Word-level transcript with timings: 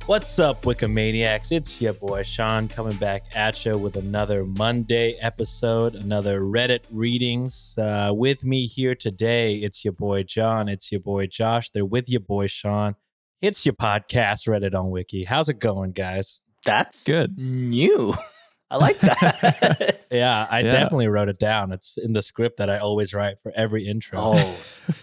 What's 0.06 0.38
up, 0.38 0.62
Wikimaniacs? 0.62 1.52
It's 1.52 1.82
your 1.82 1.92
boy 1.92 2.22
Sean 2.22 2.66
coming 2.68 2.96
back 2.96 3.24
at 3.34 3.64
you 3.66 3.76
with 3.76 3.96
another 3.96 4.44
Monday 4.44 5.18
episode, 5.20 5.94
another 5.94 6.40
Reddit 6.40 6.80
readings. 6.90 7.74
Uh, 7.76 8.12
with 8.14 8.42
me 8.42 8.66
here 8.66 8.94
today, 8.94 9.56
it's 9.56 9.84
your 9.84 9.92
boy 9.92 10.22
John, 10.22 10.68
it's 10.68 10.90
your 10.90 11.02
boy 11.02 11.26
Josh. 11.26 11.70
They're 11.70 11.84
with 11.84 12.08
your 12.08 12.20
boy 12.20 12.46
Sean. 12.46 12.96
It's 13.42 13.66
your 13.66 13.74
podcast, 13.74 14.48
Reddit 14.48 14.74
on 14.74 14.90
Wiki. 14.90 15.24
How's 15.24 15.50
it 15.50 15.58
going, 15.58 15.92
guys? 15.92 16.40
That's 16.64 17.04
Good. 17.04 17.36
new. 17.38 18.14
I 18.70 18.76
like 18.76 18.98
that. 19.00 19.94
Yeah, 20.10 20.46
I 20.50 20.60
Yeah. 20.60 20.70
definitely 20.70 21.08
wrote 21.08 21.28
it 21.28 21.38
down. 21.38 21.70
It's 21.70 21.98
in 21.98 22.14
the 22.14 22.22
script 22.22 22.56
that 22.58 22.70
I 22.70 22.78
always 22.78 23.12
write 23.12 23.38
for 23.40 23.52
every 23.54 23.86
intro. 23.86 24.18
oh, 24.22 24.56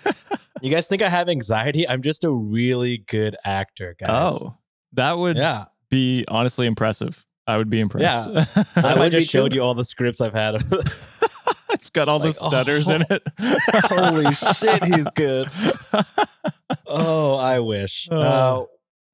You 0.61 0.71
guys 0.71 0.87
think 0.87 1.03
I 1.03 1.09
have 1.09 1.29
anxiety? 1.29 1.87
I'm 1.87 2.01
just 2.01 2.23
a 2.23 2.31
really 2.31 2.97
good 3.07 3.35
actor, 3.45 3.95
guys. 3.99 4.09
Oh, 4.41 4.55
that 4.93 5.17
would 5.19 5.37
yeah. 5.37 5.65
be 5.91 6.25
honestly 6.27 6.65
impressive. 6.65 7.23
I 7.45 7.57
would 7.57 7.69
be 7.69 7.79
impressed. 7.81 8.31
What 8.31 8.47
if 8.57 8.77
I 8.85 8.97
would 8.97 9.11
be 9.11 9.19
just 9.19 9.29
showed 9.29 9.51
too. 9.51 9.57
you 9.57 9.61
all 9.61 9.75
the 9.75 9.85
scripts 9.85 10.21
I've 10.21 10.33
had? 10.33 10.55
it's 11.69 11.91
got 11.91 12.09
all 12.09 12.17
Like, 12.19 12.29
the 12.29 12.33
stutters 12.33 12.89
in 12.89 13.03
it. 13.09 13.21
Holy 13.85 14.33
shit, 14.33 14.83
he's 14.85 15.07
good. 15.11 15.49
oh, 16.87 17.35
I 17.35 17.59
wish. 17.59 18.07
Oh. 18.09 18.19
Uh, 18.21 18.65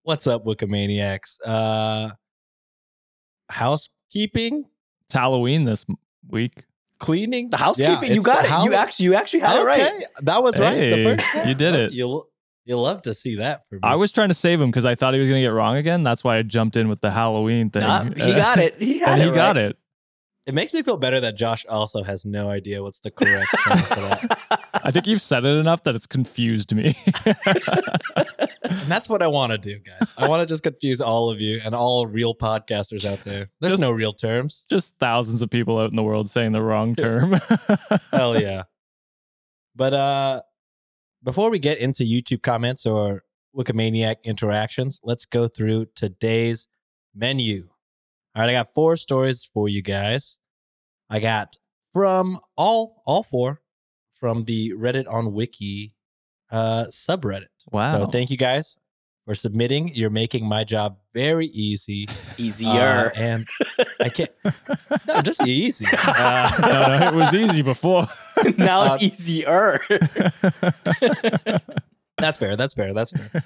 what's 0.04 0.26
up, 0.28 0.46
Wikimaniacs? 0.46 1.40
Uh, 1.46 2.12
housekeeping, 4.12 4.66
It's 5.06 5.14
Halloween 5.14 5.64
this 5.66 5.86
week. 6.30 6.66
cleaning, 7.00 7.50
the 7.50 7.58
housekeeping. 7.58 8.10
Yeah, 8.10 8.14
you 8.16 8.22
got 8.22 8.46
it. 8.46 8.50
how- 8.50 8.64
You 8.66 8.74
actually, 8.76 9.06
you 9.06 9.16
actually 9.16 9.40
had 9.40 9.60
okay, 9.66 9.82
it 9.82 9.92
right. 9.92 10.04
that 10.22 10.44
was 10.44 10.60
right. 10.60 10.76
The 10.76 11.04
first 11.18 11.32
time. 11.32 11.48
you 11.48 11.56
did 11.56 11.76
it. 11.76 11.92
You 11.94 12.28
you 12.64 12.78
love 12.80 13.02
to 13.04 13.14
see 13.16 13.38
that 13.38 13.68
for 13.68 13.76
me. 13.76 13.82
I 13.84 13.96
was 13.96 14.12
trying 14.12 14.28
to 14.28 14.36
save 14.36 14.62
him 14.62 14.70
because 14.70 14.86
I 14.86 14.94
thought 14.94 15.16
he 15.16 15.20
was 15.20 15.28
going 15.28 15.40
to 15.42 15.46
get 15.46 15.52
wrong 15.54 15.78
again. 15.78 16.04
That's 16.04 16.24
why 16.24 16.38
I 16.38 16.44
jumped 16.44 16.78
in 16.78 16.90
with 16.90 17.02
the 17.02 17.10
Halloween 17.10 17.72
thing. 17.72 17.82
Nah, 17.82 18.04
he 18.04 18.34
got 18.36 18.60
it. 18.60 18.80
He 18.80 19.00
had 19.00 19.14
and 19.14 19.22
it. 19.24 19.26
he 19.30 19.32
got 19.34 19.58
it. 19.58 19.78
It 20.48 20.56
makes 20.56 20.74
me 20.74 20.82
feel 20.82 20.98
better 20.98 21.20
that 21.20 21.36
Josh 21.38 21.66
also 21.70 22.02
has 22.04 22.26
no 22.26 22.50
idea 22.50 22.82
what's 22.82 23.00
the 23.00 23.12
correct 23.12 23.48
term 23.64 23.78
for 23.80 23.96
that. 23.96 24.70
I 24.74 24.90
think 24.90 25.06
you've 25.06 25.22
said 25.22 25.46
it 25.46 25.58
enough 25.58 25.84
that 25.84 25.94
it's 25.96 26.08
confused 26.08 26.74
me. 26.74 26.96
And 27.26 28.90
that's 28.90 29.08
what 29.10 29.22
I 29.22 29.28
want 29.28 29.52
to 29.52 29.58
do, 29.58 29.80
guys. 29.80 30.14
I 30.18 30.28
want 30.28 30.42
to 30.42 30.52
just 30.52 30.64
confuse 30.64 31.02
all 31.02 31.30
of 31.30 31.40
you 31.42 31.60
and 31.64 31.76
all 31.76 32.08
real 32.08 32.34
podcasters 32.34 33.06
out 33.06 33.24
there. 33.24 33.50
There's 33.60 33.74
Just- 33.74 33.82
no 33.82 33.92
real 33.92 34.14
terms. 34.14 34.66
Just 34.70 34.96
thousands 35.00 35.42
of 35.42 35.50
people 35.50 35.78
out 35.78 35.90
in 35.90 35.96
the 35.96 36.04
world 36.04 36.30
saying 36.30 36.54
the 36.54 36.62
wrong 36.62 36.96
term. 36.96 37.36
Hell 38.12 38.40
yeah. 38.40 38.64
But 39.76 39.94
uh 39.94 40.42
before 41.24 41.52
we 41.52 41.60
get 41.60 41.78
into 41.78 42.04
YouTube 42.04 42.42
comments 42.42 42.86
or 42.86 43.24
Wikimaniac 43.56 44.24
interactions, 44.24 45.00
let's 45.04 45.26
go 45.28 45.48
through 45.48 45.88
today's 45.96 46.68
menu. 47.14 47.70
All 48.36 48.42
right, 48.42 48.50
I 48.50 48.54
got 48.54 48.74
four 48.74 48.96
stories 48.98 49.50
for 49.54 49.68
you 49.68 49.82
guys. 49.82 50.40
I 51.10 51.20
got 51.20 51.58
from 51.94 52.40
all 52.56 53.02
all 53.06 53.24
four 53.24 53.62
from 54.20 54.46
the 54.46 54.72
Reddit 54.74 55.06
on 55.12 55.34
Wiki 55.34 55.94
uh 56.52 56.86
subreddit. 56.90 57.48
wow. 57.72 58.00
So 58.00 58.06
thank 58.08 58.30
you 58.30 58.38
guys 58.38 58.78
for 59.26 59.36
submitting. 59.36 59.94
You're 59.94 60.10
making 60.10 60.46
my 60.46 60.64
job 60.64 60.98
very 61.14 61.48
easy. 61.48 62.08
Uh, 62.32 62.34
Easier. 62.44 63.12
and 63.16 63.48
I 64.00 64.10
can't 64.10 64.32
no, 65.08 65.22
just 65.22 65.46
easy. 65.46 65.86
Uh, 66.08 66.50
no, 66.62 66.98
no, 67.00 67.08
it 67.10 67.14
was 67.14 67.36
easy 67.36 67.62
before. 67.62 68.08
now 68.58 68.82
uh, 68.94 68.98
it's 69.02 69.20
easier. 69.30 69.80
That's 72.18 72.38
fair. 72.38 72.56
That's 72.56 72.74
fair. 72.74 72.94
That's 72.94 73.12
fair. 73.12 73.44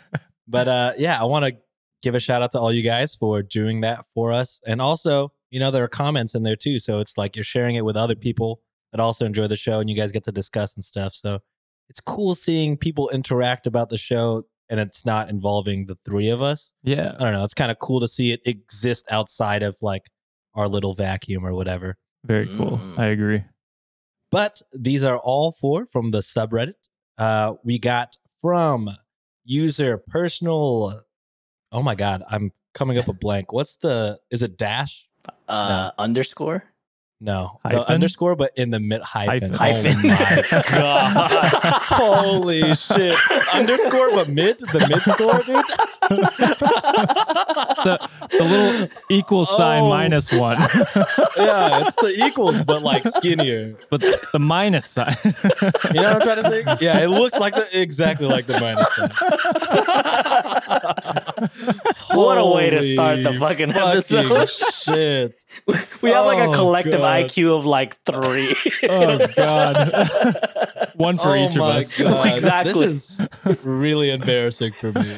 but 0.47 0.67
uh, 0.67 0.93
yeah, 0.97 1.19
I 1.19 1.23
want 1.25 1.45
to 1.45 1.57
give 2.05 2.13
a 2.13 2.19
shout 2.19 2.43
out 2.43 2.51
to 2.51 2.59
all 2.59 2.71
you 2.71 2.83
guys 2.83 3.15
for 3.15 3.41
doing 3.41 3.81
that 3.81 4.05
for 4.13 4.31
us. 4.31 4.61
And 4.67 4.79
also, 4.79 5.33
you 5.49 5.59
know, 5.59 5.71
there 5.71 5.83
are 5.83 5.87
comments 5.87 6.35
in 6.35 6.43
there 6.43 6.55
too. 6.55 6.77
So 6.79 6.99
it's 6.99 7.17
like 7.17 7.35
you're 7.35 7.43
sharing 7.43 7.75
it 7.75 7.83
with 7.83 7.97
other 7.97 8.13
people 8.13 8.61
that 8.91 9.01
also 9.01 9.25
enjoy 9.25 9.47
the 9.47 9.55
show 9.55 9.79
and 9.79 9.89
you 9.89 9.95
guys 9.95 10.11
get 10.11 10.23
to 10.25 10.31
discuss 10.31 10.75
and 10.75 10.85
stuff. 10.85 11.15
So 11.15 11.39
it's 11.89 11.99
cool 11.99 12.35
seeing 12.35 12.77
people 12.77 13.09
interact 13.09 13.65
about 13.65 13.89
the 13.89 13.97
show 13.97 14.43
and 14.69 14.79
it's 14.79 15.03
not 15.03 15.29
involving 15.29 15.87
the 15.87 15.97
three 16.05 16.29
of 16.29 16.43
us. 16.43 16.73
yeah. 16.83 17.15
I 17.19 17.23
don't 17.23 17.33
know. 17.33 17.43
It's 17.43 17.55
kind 17.55 17.71
of 17.71 17.79
cool 17.79 17.99
to 18.01 18.07
see 18.07 18.31
it 18.31 18.41
exist 18.45 19.05
outside 19.09 19.63
of 19.63 19.75
like 19.81 20.03
our 20.53 20.67
little 20.67 20.93
vacuum 20.93 21.43
or 21.43 21.55
whatever. 21.55 21.97
Very 22.23 22.45
cool. 22.45 22.77
Mm. 22.77 22.99
I 22.99 23.05
agree. 23.07 23.43
But 24.31 24.61
these 24.71 25.03
are 25.03 25.17
all 25.17 25.51
four 25.51 25.87
from 25.87 26.11
the 26.11 26.19
subreddit. 26.19 26.89
Uh, 27.17 27.55
we 27.63 27.79
got 27.79 28.17
from 28.41 28.91
user 29.43 29.97
personal. 29.97 31.04
Oh 31.75 31.81
my 31.83 31.93
god, 31.93 32.23
I'm 32.29 32.53
coming 32.73 32.97
up 32.97 33.09
a 33.09 33.13
blank. 33.13 33.51
What's 33.51 33.75
the? 33.75 34.17
Is 34.31 34.43
it 34.43 34.57
dash? 34.57 35.09
uh, 35.49 35.91
Underscore. 35.97 36.63
No, 37.19 37.59
the 37.63 37.85
underscore, 37.89 38.35
but 38.37 38.51
in 38.55 38.69
the 38.69 38.79
mid 38.79 39.01
hyphen. 39.01 39.51
Hyphen. 39.51 39.95
Oh 39.97 40.07
my 40.07 40.63
god! 40.69 41.81
Holy 41.83 42.75
shit! 42.75 43.17
Underscore, 43.53 44.11
but 44.11 44.29
mid. 44.29 44.59
The 44.59 44.87
mid 44.87 45.01
score, 45.01 45.41
dude. 45.43 45.65
The, 47.85 48.09
the 48.31 48.43
little 48.43 48.87
equal 49.09 49.45
sign 49.45 49.83
Oh. 49.83 49.89
minus 49.89 50.31
one, 50.31 50.57
yeah, 51.37 51.85
it's 51.87 51.95
the 51.97 52.13
equals, 52.25 52.61
but 52.63 52.81
like 52.83 53.07
skinnier. 53.07 53.75
but 53.89 54.01
the 54.01 54.39
minus 54.39 54.85
sign. 54.85 55.15
You 55.23 55.33
know 56.01 56.13
what 56.13 56.15
I'm 56.15 56.21
trying 56.21 56.43
to 56.43 56.49
think? 56.49 56.81
Yeah, 56.81 56.99
it 57.03 57.07
looks 57.09 57.35
like 57.37 57.53
the 57.55 57.67
exactly 57.79 58.27
like 58.27 58.45
the 58.45 58.59
minus 58.59 58.93
sign. 58.95 59.09
What 62.17 62.37
a 62.37 62.45
way 62.45 62.69
to 62.69 62.93
start 62.93 63.23
the 63.23 63.33
fucking 63.39 63.71
fucking 63.73 64.17
episode. 64.17 64.49
shit. 64.49 65.35
we 66.01 66.09
have 66.11 66.25
like 66.25 66.39
a 66.39 66.45
Oh, 66.45 66.53
collective 66.53 66.99
God. 66.99 67.23
IQ 67.29 67.57
of 67.57 67.65
like 67.65 67.97
three. 68.03 68.55
oh 68.89 69.19
God. 69.35 70.09
one 70.95 71.17
for 71.17 71.29
oh 71.29 71.35
each 71.47 71.55
of 71.55 71.61
us. 71.61 71.97
God. 71.97 72.27
Exactly. 72.33 72.87
This 72.87 73.19
is 73.19 73.29
really 73.63 74.11
embarrassing 74.11 74.73
for 74.79 74.91
me. 74.91 75.17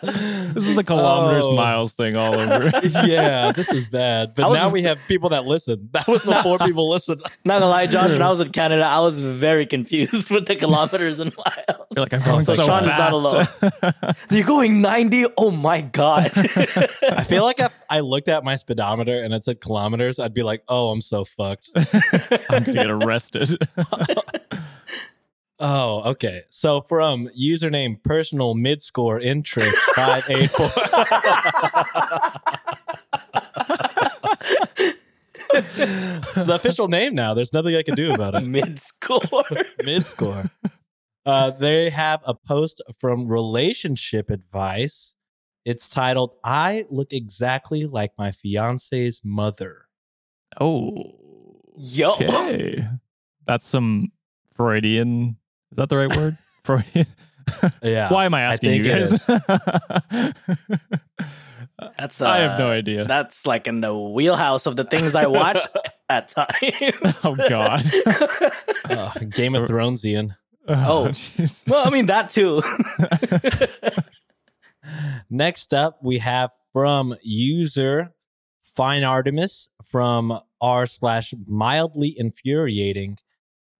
This 0.00 0.68
is 0.68 0.74
the 0.74 0.84
kilometers 0.84 1.44
Oh. 1.46 1.54
miles 1.54 1.92
thing 1.92 2.16
all 2.16 2.34
over. 2.38 2.70
yeah, 3.06 3.52
this 3.52 3.68
is 3.70 3.86
bad. 3.86 4.34
But 4.34 4.44
I 4.44 4.48
was- 4.48 4.58
now 4.58 4.68
we 4.68 4.82
have 4.82 4.98
people 5.08 5.28
that 5.30 5.44
listen. 5.44 5.88
That 5.92 6.06
was 6.08 6.22
before 6.22 6.58
people 6.66 6.88
listened. 6.90 7.22
Not 7.44 7.56
gonna 7.60 7.68
lie, 7.70 7.86
Josh, 7.86 8.10
when 8.10 8.22
I 8.22 8.30
was 8.30 8.40
in 8.40 8.50
Canada, 8.52 8.84
I 8.84 9.00
was 9.00 9.20
very 9.20 9.66
confused 9.66 10.30
with 10.30 10.46
the 10.46 10.56
kilometers 10.56 11.18
and 11.20 11.34
miles. 11.36 11.86
You're 11.94 12.04
like, 12.04 12.14
I'm 12.14 12.22
going 12.22 12.44
So 12.44 12.54
so, 12.54 12.66
Sean 12.66 12.82
is 12.84 12.88
not 12.88 13.48
fast. 13.80 14.16
You're 14.30 14.44
going 14.46 14.80
90? 14.80 15.26
Oh 15.36 15.50
my 15.50 15.80
God. 15.82 16.30
I 16.34 17.24
feel 17.24 17.44
like 17.44 17.60
if 17.60 17.72
I 17.90 18.00
looked 18.00 18.28
at 18.28 18.44
my 18.44 18.56
speedometer 18.56 19.22
and 19.22 19.32
it 19.34 19.44
said 19.44 19.60
kilometers, 19.60 20.18
I'd 20.18 20.34
be 20.34 20.42
like, 20.42 20.62
oh, 20.68 20.90
I'm 20.90 21.00
so 21.00 21.24
fucked. 21.24 21.70
I'm 21.74 21.84
gonna 22.50 22.72
get 22.72 22.90
arrested. 22.90 23.58
Oh, 25.60 26.02
okay. 26.10 26.42
So 26.48 26.82
from 26.82 27.28
username 27.38 28.02
personal 28.02 28.54
mid 28.54 28.80
score 28.82 29.20
interest 29.20 29.76
five 29.94 30.24
eight 30.28 30.50
four. 30.50 30.70
It's 35.50 36.46
the 36.46 36.54
official 36.54 36.88
name 36.88 37.14
now. 37.14 37.34
There's 37.34 37.52
nothing 37.52 37.74
I 37.74 37.82
can 37.82 37.94
do 37.94 38.12
about 38.12 38.34
it. 38.34 38.44
Mid 38.44 38.78
score. 38.78 39.44
Mid 39.84 40.04
score. 40.06 40.50
Uh, 41.26 41.50
they 41.50 41.90
have 41.90 42.20
a 42.24 42.34
post 42.34 42.82
from 42.98 43.26
Relationship 43.28 44.30
Advice. 44.30 45.14
It's 45.64 45.88
titled 45.88 46.32
"I 46.44 46.86
look 46.90 47.12
exactly 47.12 47.84
like 47.86 48.12
my 48.16 48.30
fiance's 48.30 49.20
mother." 49.24 49.86
oh, 50.60 51.14
Yo. 51.76 52.12
okay. 52.12 52.86
That's 53.46 53.66
some 53.66 54.12
Freudian. 54.54 55.36
Is 55.70 55.76
that 55.76 55.88
the 55.88 55.96
right 55.96 56.14
word? 56.16 56.34
Freudian. 56.64 57.06
Yeah. 57.82 58.08
Why 58.12 58.24
am 58.26 58.34
I 58.34 58.42
asking 58.42 58.74
you 58.74 58.84
think 58.84 59.20
it 59.26 59.28
guys? 59.28 60.32
That's 61.98 62.20
uh, 62.20 62.28
I 62.28 62.38
have 62.38 62.58
no 62.58 62.70
idea. 62.70 63.04
That's 63.04 63.46
like 63.46 63.68
in 63.68 63.80
the 63.80 63.96
wheelhouse 63.96 64.66
of 64.66 64.76
the 64.76 64.84
things 64.84 65.14
I 65.14 65.26
watch 65.26 65.58
at 66.08 66.28
times. 66.28 67.20
oh 67.24 67.36
God. 67.48 67.84
Uh, 68.84 69.12
Game 69.30 69.54
of 69.54 69.68
Thrones, 69.68 70.04
Ian. 70.04 70.34
Oh. 70.66 71.06
jeez. 71.10 71.68
well, 71.68 71.86
I 71.86 71.90
mean 71.90 72.06
that 72.06 72.30
too. 72.30 72.62
Next 75.30 75.72
up, 75.72 75.98
we 76.02 76.18
have 76.18 76.50
from 76.72 77.14
user 77.22 78.12
Fine 78.74 79.02
Artemis 79.02 79.70
from 79.84 80.38
r 80.60 80.86
slash 80.86 81.34
mildly 81.46 82.14
infuriating. 82.16 83.18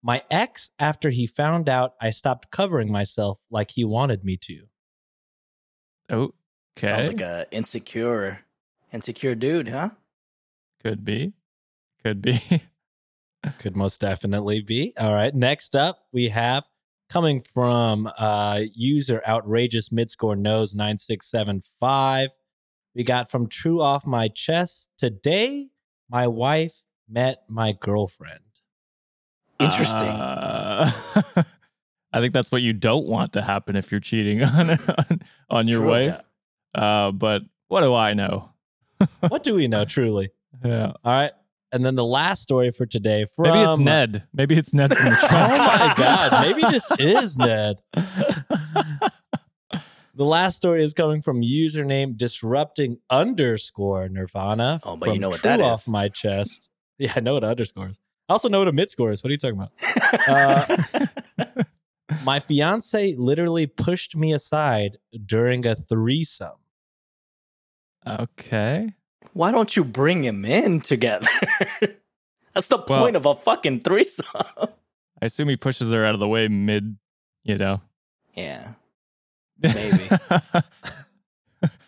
My 0.03 0.23
ex, 0.31 0.71
after 0.79 1.11
he 1.11 1.27
found 1.27 1.69
out 1.69 1.95
I 2.01 2.11
stopped 2.11 2.51
covering 2.51 2.91
myself 2.93 3.41
like 3.51 3.73
he 3.73 3.85
wanted 3.85 4.25
me 4.25 4.37
to. 4.39 4.67
Oh, 6.11 6.35
okay. 6.77 6.89
Sounds 6.89 7.09
okay. 7.09 7.09
like 7.09 7.21
a 7.21 7.47
insecure, 7.51 8.41
insecure 8.93 9.35
dude, 9.35 9.69
huh? 9.69 9.91
Could 10.83 11.05
be. 11.05 11.33
Could 12.03 12.23
be. 12.23 12.63
Could 13.59 13.77
most 13.77 14.01
definitely 14.01 14.61
be. 14.61 14.93
All 14.99 15.15
right. 15.15 15.35
Next 15.35 15.75
up, 15.75 16.07
we 16.13 16.29
have 16.29 16.69
coming 17.09 17.41
from 17.41 18.11
uh, 18.19 18.63
user 18.75 19.23
outrageous 19.27 19.89
midscore 19.89 20.39
knows 20.39 20.75
9675. 20.75 22.31
We 22.95 23.05
got 23.05 23.31
from 23.31 23.49
True 23.49 23.81
Off 23.81 24.07
My 24.07 24.29
Chest. 24.29 24.91
Today, 24.99 25.69
my 26.11 26.27
wife 26.27 26.85
met 27.09 27.45
my 27.49 27.73
girlfriend. 27.73 28.48
Interesting. 29.59 30.09
Uh, 30.09 30.91
I 32.13 32.21
think 32.21 32.33
that's 32.33 32.51
what 32.51 32.63
you 32.63 32.73
don't 32.73 33.07
want 33.07 33.33
to 33.35 33.43
happen 33.43 33.77
if 33.77 33.91
you're 33.91 34.01
cheating 34.01 34.43
on 34.43 34.71
on, 34.71 35.21
on 35.51 35.69
your 35.69 35.81
True, 35.81 35.89
wife. 35.89 36.21
Uh, 36.75 37.11
but 37.13 37.43
what 37.69 37.83
do 37.83 37.95
I 37.95 38.15
know? 38.15 38.51
what 39.29 39.43
do 39.43 39.55
we 39.55 39.69
know, 39.69 39.85
truly? 39.85 40.31
Yeah. 40.65 40.93
All 41.05 41.13
right. 41.13 41.33
And 41.71 41.85
then 41.85 41.97
the 41.97 42.05
last 42.05 42.43
story 42.43 42.71
for 42.71 42.87
today 42.87 43.27
from 43.27 43.45
Maybe 43.45 43.59
it's 43.59 43.79
Ned. 43.79 44.23
Maybe 44.33 44.57
it's 44.57 44.73
Ned 44.73 44.97
from 44.97 45.11
the 45.11 45.19
Oh 45.23 45.59
my. 45.59 45.95
God. 45.97 46.47
Maybe 46.47 46.63
this 46.63 46.91
is 46.99 47.37
Ned. 47.37 47.77
The 50.19 50.25
last 50.25 50.57
story 50.57 50.83
is 50.83 50.95
coming 50.95 51.23
from 51.23 51.43
username 51.43 52.17
disrupting 52.17 52.99
underscore 53.09 54.09
Nirvana. 54.09 54.81
Oh, 54.83 54.97
but 54.97 55.13
you 55.15 55.21
know 55.21 55.29
what 55.29 55.41
True 55.41 55.51
that 55.51 55.61
off 55.61 55.83
is. 55.83 55.89
my 55.89 56.09
chest. 56.09 56.71
Yeah, 56.99 57.13
I 57.15 57.21
know 57.21 57.35
what 57.35 57.45
underscore 57.45 57.91
is. 57.91 58.01
I 58.29 58.33
also 58.35 58.49
know 58.49 58.59
what 58.59 58.69
a 58.69 58.73
mid 58.73 58.91
score 58.91 59.11
is. 59.11 59.23
What 59.23 59.31
are 59.31 59.33
you 59.33 59.39
talking 59.39 59.59
about? 59.59 59.73
Uh, 60.29 61.63
my 62.25 62.41
fiance 62.41 63.15
literally 63.17 63.67
pushed 63.67 64.15
me 64.17 64.33
aside 64.33 64.99
during 65.25 65.65
a 65.67 65.75
threesome. 65.75 66.59
okay. 68.07 68.91
Why 69.33 69.51
don't 69.53 69.77
you 69.77 69.85
bring 69.85 70.25
him 70.25 70.45
in 70.45 70.81
together? 70.81 71.29
That's 72.55 72.69
the 72.69 72.79
Well- 72.89 73.03
point 73.03 73.17
of 73.17 73.27
a 73.27 73.35
fucking 73.37 73.81
threesome. 73.81 74.25
I 75.21 75.27
assume 75.27 75.49
he 75.49 75.57
pushes 75.57 75.91
her 75.91 76.05
out 76.05 76.15
of 76.15 76.21
the 76.21 76.29
way 76.29 76.49
mid, 76.49 76.97
you 77.45 77.57
know. 77.59 77.81
yeah. 78.35 78.75
Maybe. 79.61 80.09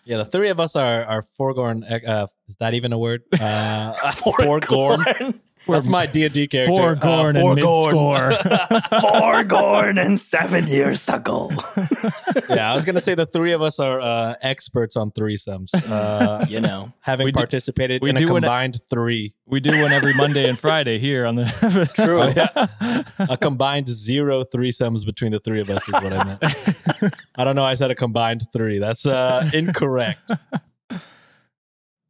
Yeah, 0.05 0.17
the 0.17 0.25
three 0.25 0.49
of 0.49 0.59
us 0.59 0.75
are 0.75 1.05
are 1.05 1.23
foregone. 1.23 1.85
Uh, 1.85 2.27
is 2.49 2.57
that 2.57 2.75
even 2.75 2.93
a 2.93 2.99
word? 2.99 3.23
Uh, 3.41 3.93
foregone. 4.13 4.63
Foregone. 4.63 5.41
That's 5.69 5.87
my 5.87 6.07
D 6.07 6.25
and 6.25 6.35
D 6.35 6.49
character. 6.49 6.75
Foregone 6.75 7.37
and 7.37 7.55
mid-score. 7.55 8.33
Foregone 9.01 9.99
and 9.99 10.21
seven 10.21 10.67
years 10.67 11.09
ago. 11.09 11.51
yeah, 12.49 12.73
I 12.73 12.75
was 12.75 12.85
gonna 12.85 13.01
say 13.01 13.15
the 13.15 13.27
three 13.27 13.53
of 13.53 13.63
us 13.63 13.79
are 13.79 14.01
uh, 14.01 14.35
experts 14.43 14.97
on 14.97 15.11
threesomes, 15.13 15.71
uh, 15.89 16.45
you 16.49 16.61
know. 16.61 16.93
having 17.01 17.27
We 17.27 17.33
do- 17.33 17.39
participated 17.39 18.03
we 18.03 18.11
in 18.11 18.17
a 18.17 18.21
do 18.21 18.27
an- 18.37 18.43
combined 18.43 18.81
three, 18.91 19.35
we 19.47 19.61
do 19.61 19.71
one 19.83 19.93
every 19.93 20.15
Monday 20.15 20.49
and 20.49 20.59
Friday 20.59 20.99
here 20.99 21.25
on 21.27 21.37
the 21.37 21.45
True. 21.95 22.23
Oh, 22.23 22.33
yeah. 22.35 23.03
a 23.31 23.37
combined 23.37 23.89
zero 23.89 24.45
threesomes 24.45 25.05
between 25.07 25.31
the 25.33 25.41
three 25.41 25.61
of 25.61 25.71
us 25.71 25.87
is 25.89 25.95
what 25.95 26.13
I 26.13 26.25
meant. 26.25 27.15
I 27.37 27.45
don't 27.45 27.55
know. 27.57 27.65
I 27.65 27.75
said 27.75 27.91
a 27.91 27.95
combined 27.95 28.43
three. 28.53 28.79
That's 28.79 29.07
uh, 29.07 29.49
incorrect. 29.55 30.31
A 30.91 31.01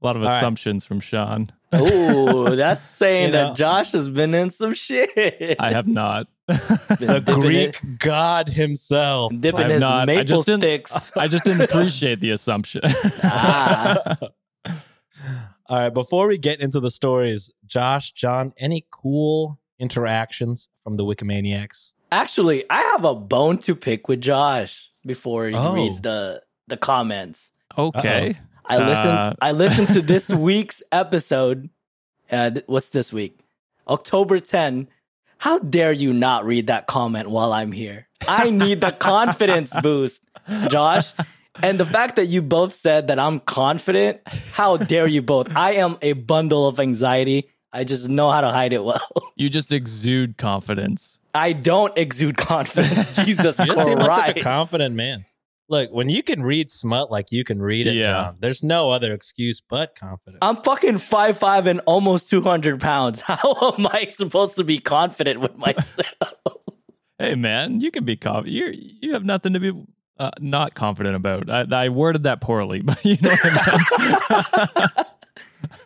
lot 0.02 0.16
of 0.16 0.22
All 0.22 0.28
right. 0.28 0.38
assumptions 0.38 0.84
from 0.86 1.00
Sean. 1.00 1.52
Ooh, 1.74 2.56
that's 2.56 2.82
saying 3.00 3.26
You 3.26 3.32
know- 3.32 3.48
that 3.48 3.56
Josh 3.56 3.92
has 3.92 4.08
been 4.10 4.34
in 4.34 4.50
some 4.50 4.74
shit. 4.74 5.56
I 5.58 5.70
have 5.72 5.86
not. 5.86 6.26
The 6.48 7.22
Greek 7.40 7.76
it- 7.82 7.98
god 8.00 8.48
himself. 8.48 9.32
dipping 9.38 9.64
I'm 9.66 9.70
his 9.70 9.80
not. 9.80 10.10
I 10.10 10.24
just 10.24 10.46
didn't- 10.46 10.62
sticks. 10.62 11.12
I 11.16 11.28
just 11.28 11.44
didn't 11.44 11.62
appreciate 11.62 12.20
the 12.20 12.30
assumption. 12.32 12.80
Ah. 13.22 14.16
All 15.66 15.78
right. 15.78 15.90
Before 15.94 16.26
we 16.26 16.38
get 16.38 16.60
into 16.60 16.80
the 16.80 16.90
stories, 16.90 17.50
Josh, 17.66 18.12
John, 18.12 18.52
any 18.58 18.86
cool 18.90 19.60
interactions 19.78 20.68
from 20.82 20.96
the 20.96 21.04
Wikimaniacs? 21.04 21.92
Actually, 22.10 22.64
I 22.68 22.80
have 22.82 23.04
a 23.04 23.14
bone 23.14 23.58
to 23.58 23.76
pick 23.76 24.08
with 24.08 24.20
Josh 24.20 24.90
before 25.06 25.46
he 25.46 25.54
Oh. 25.56 25.74
reads 25.74 26.00
the 26.00 26.42
the 26.66 26.76
comments. 26.76 27.52
okay. 27.78 28.36
I 28.70 28.78
listened. 28.78 29.08
Uh. 29.08 29.34
I 29.40 29.52
listened 29.52 29.88
to 29.88 30.02
this 30.02 30.28
week's 30.48 30.82
episode. 30.92 31.70
Uh, 32.30 32.50
th- 32.50 32.64
what's 32.66 32.88
this 32.88 33.12
week? 33.12 33.38
October 33.88 34.40
10. 34.40 34.88
How 35.38 35.58
dare 35.58 35.92
you 35.92 36.12
not 36.12 36.44
read 36.44 36.66
that 36.68 36.86
comment 36.86 37.28
while 37.30 37.52
I'm 37.52 37.72
here? 37.72 38.06
I 38.28 38.50
need 38.50 38.80
the 38.80 38.90
confidence 38.98 39.72
boost, 39.82 40.22
Josh. 40.68 41.12
And 41.62 41.80
the 41.80 41.86
fact 41.86 42.16
that 42.16 42.26
you 42.26 42.42
both 42.42 42.74
said 42.74 43.08
that 43.08 43.18
I'm 43.18 43.40
confident, 43.40 44.20
how 44.52 44.76
dare 44.76 45.06
you 45.06 45.22
both? 45.22 45.54
I 45.56 45.72
am 45.74 45.96
a 46.02 46.12
bundle 46.12 46.66
of 46.68 46.78
anxiety. 46.78 47.48
I 47.72 47.84
just 47.84 48.08
know 48.08 48.30
how 48.30 48.40
to 48.42 48.48
hide 48.50 48.72
it 48.72 48.84
well. 48.84 49.00
You 49.36 49.48
just 49.48 49.72
exude 49.72 50.36
confidence. 50.36 51.18
I 51.34 51.54
don't 51.54 51.96
exude 51.96 52.36
confidence. 52.36 53.10
Jesus 53.24 53.58
You 53.58 53.64
just 53.66 53.86
seem 53.86 53.98
like 53.98 54.26
such 54.26 54.36
a 54.36 54.40
confident 54.42 54.94
man. 54.94 55.24
Look, 55.70 55.92
when 55.92 56.08
you 56.08 56.22
can 56.24 56.42
read 56.42 56.68
smut 56.70 57.12
like 57.12 57.30
you 57.30 57.44
can 57.44 57.62
read 57.62 57.86
it, 57.86 57.94
Yeah. 57.94 58.10
John, 58.12 58.36
there's 58.40 58.62
no 58.64 58.90
other 58.90 59.14
excuse 59.14 59.60
but 59.60 59.94
confidence. 59.94 60.38
I'm 60.42 60.56
fucking 60.56 60.98
five 60.98 61.38
five 61.38 61.68
and 61.68 61.80
almost 61.86 62.28
200 62.28 62.80
pounds. 62.80 63.20
How 63.26 63.74
am 63.78 63.86
I 63.86 64.12
supposed 64.12 64.56
to 64.56 64.64
be 64.64 64.80
confident 64.80 65.40
with 65.40 65.56
myself? 65.56 66.34
Hey 67.20 67.36
man, 67.36 67.80
you 67.80 67.90
can 67.92 68.04
be 68.04 68.16
confident. 68.16 68.52
You 68.52 68.72
you 69.00 69.12
have 69.12 69.24
nothing 69.24 69.52
to 69.52 69.60
be 69.60 69.72
uh, 70.18 70.30
not 70.40 70.74
confident 70.74 71.14
about. 71.16 71.48
I, 71.48 71.64
I 71.84 71.88
worded 71.88 72.24
that 72.24 72.40
poorly, 72.40 72.80
but 72.84 73.04
you 73.04 73.16
know 73.22 73.30
what 73.30 73.40
I 73.44 74.78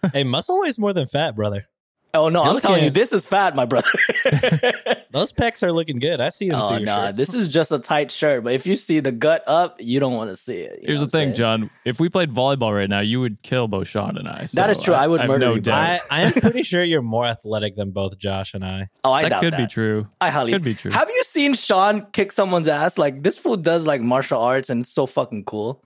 meant. 0.03 0.15
hey, 0.15 0.25
muscle 0.25 0.61
weighs 0.61 0.79
more 0.79 0.93
than 0.95 1.07
fat, 1.09 1.37
brother. 1.37 1.67
Oh 2.15 2.29
no, 2.31 2.45
You're 2.45 2.55
I'm 2.55 2.61
telling 2.61 2.85
you, 2.85 2.91
this 2.91 3.13
is 3.13 3.27
fat, 3.27 3.55
my 3.57 3.65
brother. 3.65 3.89
Those 5.11 5.33
pecs 5.33 5.63
are 5.63 5.73
looking 5.73 5.99
good. 5.99 6.21
I 6.21 6.31
see 6.31 6.49
them 6.49 6.61
oh 6.61 6.79
no, 6.79 7.07
shirts. 7.07 7.19
this 7.19 7.35
is 7.35 7.49
just 7.49 7.71
a 7.71 7.79
tight 7.79 8.11
shirt. 8.11 8.43
But 8.45 8.55
if 8.55 8.67
you 8.67 8.77
see 8.77 9.01
the 9.01 9.13
gut 9.13 9.45
up, 9.47 9.77
you 9.81 10.01
don't 10.01 10.15
want 10.15 10.31
to 10.31 10.37
see 10.37 10.59
it. 10.59 10.81
Here's 10.83 11.01
the 11.01 11.07
thing, 11.07 11.29
saying? 11.29 11.35
John. 11.37 11.71
If 11.85 12.01
we 12.01 12.09
played 12.09 12.33
volleyball 12.33 12.75
right 12.75 12.89
now, 12.89 13.01
you 13.01 13.21
would 13.21 13.43
kill 13.43 13.69
both 13.69 13.89
Sean 13.89 14.17
and 14.17 14.29
I. 14.29 14.47
That 14.55 14.71
is 14.71 14.81
true. 14.81 14.95
I 14.95 15.07
would 15.07 15.21
have 15.21 15.29
murder 15.29 15.47
no 15.47 15.55
you 15.55 15.61
doubt. 15.61 16.01
I, 16.11 16.23
I 16.23 16.23
am 16.23 16.33
pretty 16.33 16.63
sure 16.63 16.83
you're 16.83 17.03
more 17.03 17.27
athletic 17.27 17.77
than 17.77 17.91
both 17.91 18.19
Josh 18.19 18.55
and 18.55 18.65
I. 18.65 18.89
Oh, 19.05 19.13
I 19.13 19.23
that 19.23 19.29
doubt 19.29 19.41
could 19.43 19.53
that. 19.53 19.57
Could 19.59 19.63
be 19.69 19.73
true. 19.73 20.09
I 20.21 20.31
highly 20.31 20.53
Could 20.53 20.63
be 20.63 20.75
true. 20.75 20.91
Have 20.91 21.11
you 21.11 21.23
seen 21.25 21.55
Sean 21.55 22.07
kick 22.13 22.33
someone's 22.33 22.69
ass? 22.69 22.99
Like 22.99 23.23
this 23.23 23.39
fool 23.39 23.57
does 23.57 23.87
like 23.87 24.01
martial 24.01 24.41
arts 24.41 24.71
and 24.71 24.81
it's 24.81 24.91
so 24.91 25.07
fucking 25.07 25.45
cool. 25.45 25.83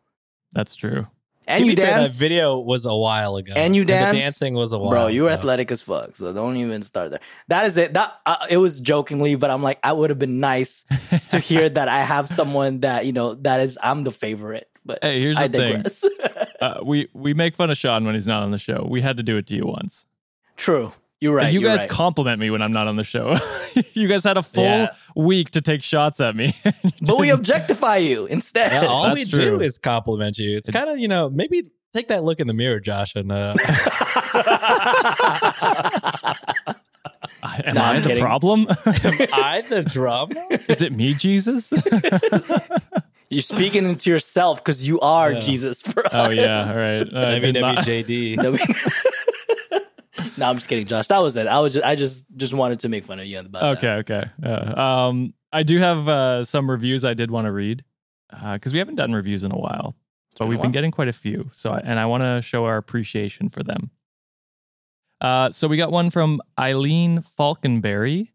That's 0.53 0.77
true. 0.77 1.07
And 1.49 1.61
to 1.61 1.65
you 1.65 1.75
be 1.75 1.81
fair, 1.81 1.97
dance, 1.97 2.11
that 2.11 2.19
video 2.19 2.59
was 2.59 2.85
a 2.85 2.95
while 2.95 3.37
ago. 3.37 3.55
And 3.57 3.75
you 3.75 3.87
dance. 3.87 4.15
the 4.15 4.21
dancing 4.21 4.55
was 4.55 4.73
a 4.75 4.79
while 4.79 4.91
bro. 4.91 5.07
You're 5.07 5.29
ago. 5.29 5.39
athletic 5.39 5.73
as 5.73 5.81
fuck. 5.81 6.15
So 6.15 6.31
don't 6.33 6.59
even 6.59 6.83
start 6.83 7.11
there. 7.11 7.21
That 7.49 7.65
is 7.65 7.79
it. 7.79 7.95
That 7.95 8.21
uh, 8.27 8.47
it 8.51 8.59
was 8.59 8.81
jokingly, 8.81 9.35
but 9.35 9.51
I'm 9.51 9.63
like, 9.63 9.79
I 9.83 9.93
would 9.93 10.11
have 10.11 10.19
been 10.19 10.41
nice 10.41 10.85
to 11.31 11.39
hear 11.49 11.69
that 11.71 11.89
I 11.89 12.03
have 12.03 12.29
someone 12.29 12.81
that 12.81 13.07
you 13.07 13.13
know 13.13 13.35
that 13.37 13.61
is 13.61 13.79
I'm 13.83 14.05
the 14.05 14.13
favorite. 14.13 14.69
But 14.85 14.99
Hey, 15.03 15.21
here's 15.21 15.37
the 15.37 15.43
I 15.43 15.49
thing. 15.49 15.85
Uh, 16.61 16.81
we 16.83 17.09
we 17.13 17.35
make 17.35 17.55
fun 17.55 17.71
of 17.71 17.79
Sean 17.79 18.05
when 18.05 18.15
he's 18.15 18.27
not 18.27 18.43
on 18.43 18.51
the 18.51 18.59
show. 18.59 18.85
We 18.91 19.01
had 19.01 19.17
to 19.19 19.23
do 19.23 19.37
it 19.37 19.47
to 19.47 19.55
you 19.55 19.65
once. 19.65 20.07
True. 20.57 20.93
You're 21.21 21.35
right. 21.35 21.47
And 21.47 21.55
you 21.55 21.61
you're 21.61 21.71
guys 21.71 21.81
right. 21.81 21.89
compliment 21.91 22.39
me 22.41 22.49
when 22.51 22.63
I'm 22.63 22.73
not 22.73 22.87
on 22.87 22.95
the 22.97 23.03
show. 23.05 23.37
you 23.93 24.07
guys 24.07 24.23
had 24.25 24.37
a 24.37 24.43
full 24.43 24.63
Yeah. 24.65 24.91
week 25.17 25.51
to 25.53 25.61
take 25.61 25.83
shots 25.83 26.21
at 26.21 26.37
me. 26.37 26.55
but 27.03 27.19
we 27.19 27.31
objectify 27.31 27.97
you 27.97 28.27
instead. 28.27 28.71
Yeah, 28.73 28.87
all 28.89 29.13
we 29.15 29.25
That's 29.25 29.31
do 29.31 29.61
is 29.61 29.79
compliment 29.79 30.39
you. 30.39 30.57
It's 30.57 30.71
kind 30.71 30.89
of 30.89 30.99
you 30.99 31.09
know 31.09 31.29
maybe 31.29 31.65
take 31.93 32.07
that 32.09 32.23
look 32.23 32.39
in 32.39 32.47
the 32.47 32.55
mirror, 32.55 32.79
Josh, 32.79 33.17
and 33.17 33.33
uh, 33.33 33.55
Am 37.65 37.75
No, 37.75 37.83
I 37.83 37.95
I'm 37.95 38.03
the 38.03 38.17
problem? 38.21 38.67
Am 38.69 39.29
I 39.33 39.63
the 39.69 39.83
drama. 39.83 40.35
Is 40.69 40.83
it 40.83 40.93
me, 40.93 41.15
Jesus? 41.15 41.73
You're 43.31 43.43
speaking 43.43 43.85
into 43.85 44.09
yourself 44.11 44.63
because 44.65 44.87
you 44.87 44.99
are 45.01 45.33
Yeah. 45.33 45.41
Jesus 45.41 45.83
for 45.83 46.05
us. 46.07 46.13
oh 46.15 46.29
yeah, 46.31 46.69
all 46.71 46.77
right. 46.77 47.07
Uh, 47.13 47.27
I 47.37 47.39
did 47.39 47.57
not- 47.61 47.85
WWJD. 47.85 48.87
No, 50.39 50.47
I'm 50.49 50.57
just 50.57 50.69
kidding, 50.69 50.87
Josh. 50.87 51.07
That 51.09 51.19
was 51.19 51.37
it. 51.37 51.47
I 51.47 51.59
was 51.61 51.75
just, 51.75 51.85
I 51.85 51.95
just 51.97 52.25
just 52.37 52.55
wanted 52.55 52.81
to 52.81 52.89
make 52.89 53.05
fun 53.07 53.19
of 53.21 53.27
you 53.27 53.39
about 53.41 53.77
Okay, 53.79 53.93
okay. 53.97 54.25
Uh, 54.43 54.81
um, 54.81 55.35
I 55.53 55.63
do 55.63 55.79
have 55.79 56.09
uh, 56.09 56.45
some 56.45 56.71
reviews 56.71 57.05
I 57.05 57.15
did 57.15 57.31
want 57.31 57.47
to 57.47 57.53
read. 57.53 57.85
because 58.53 58.73
we 58.73 58.79
haven't 58.79 58.97
done 58.97 59.13
reviews 59.13 59.43
in 59.45 59.51
a 59.53 59.59
while, 59.59 59.95
but 60.39 60.49
we've 60.49 60.61
been 60.61 60.73
getting 60.73 60.91
quite 60.91 61.09
a 61.09 61.13
few. 61.13 61.51
So, 61.55 61.71
I- 61.71 61.81
and 61.85 61.99
I 61.99 62.07
want 62.07 62.23
to 62.23 62.41
show 62.43 62.65
our 62.67 62.77
appreciation 62.77 63.49
for 63.49 63.63
them. 63.63 63.91
Uh, 65.21 65.51
so 65.51 65.67
we 65.67 65.77
got 65.77 65.91
one 65.91 66.11
from 66.11 66.41
Eileen 66.59 67.23
Falconberry. 67.37 68.31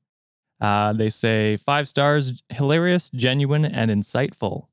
Uh, 0.60 0.94
they 0.94 1.10
say 1.10 1.58
five 1.58 1.88
stars, 1.88 2.42
hilarious, 2.50 3.10
genuine, 3.12 3.66
and 3.66 3.90
insightful. 3.92 4.68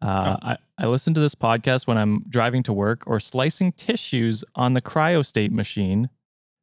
Uh, 0.00 0.36
I, 0.42 0.56
I 0.78 0.86
listen 0.86 1.14
to 1.14 1.20
this 1.20 1.34
podcast 1.34 1.86
when 1.88 1.98
I'm 1.98 2.24
driving 2.28 2.62
to 2.64 2.72
work 2.72 3.02
or 3.06 3.18
slicing 3.18 3.72
tissues 3.72 4.44
on 4.54 4.74
the 4.74 4.80
cryostat 4.82 5.50
machine. 5.50 6.08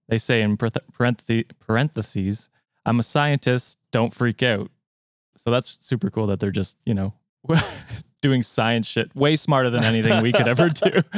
They 0.08 0.18
say 0.18 0.42
in 0.42 0.58
parentheses, 0.58 2.50
I'm 2.86 3.00
a 3.00 3.04
scientist, 3.04 3.78
don't 3.92 4.14
freak 4.14 4.44
out. 4.44 4.70
So 5.38 5.52
that's 5.52 5.78
super 5.82 6.10
cool 6.10 6.28
that 6.28 6.40
they're 6.40 6.52
just, 6.52 6.78
you 6.86 6.94
know, 6.94 7.14
doing 8.22 8.42
science 8.44 8.88
shit 8.88 9.16
way 9.16 9.36
smarter 9.36 9.70
than 9.70 9.84
anything 9.84 10.22
we 10.24 10.32
could 10.32 10.48
ever 10.48 10.70
do. 10.70 11.02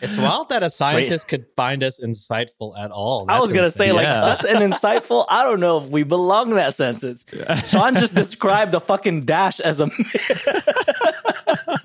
It's 0.00 0.16
wild 0.18 0.50
that 0.50 0.62
a 0.62 0.68
scientist 0.70 1.28
could 1.28 1.46
find 1.56 1.82
us 1.82 1.98
insightful 2.00 2.78
at 2.78 2.90
all. 2.90 3.24
I 3.28 3.40
was 3.40 3.52
gonna 3.52 3.70
say 3.70 3.90
like 3.92 4.04
Yeah. 4.04 4.24
us 4.24 4.44
and 4.44 4.58
insightful. 4.72 5.24
I 5.28 5.42
don't 5.44 5.60
know 5.60 5.78
if 5.78 5.84
we 5.86 6.02
belong 6.02 6.50
in 6.50 6.56
that 6.56 6.74
sentence. 6.74 7.24
Sean 7.66 7.94
just 7.96 8.14
described 8.14 8.72
the 8.72 8.80
fucking 8.80 9.24
dash 9.24 9.60
as 9.60 9.80
a 9.80 9.86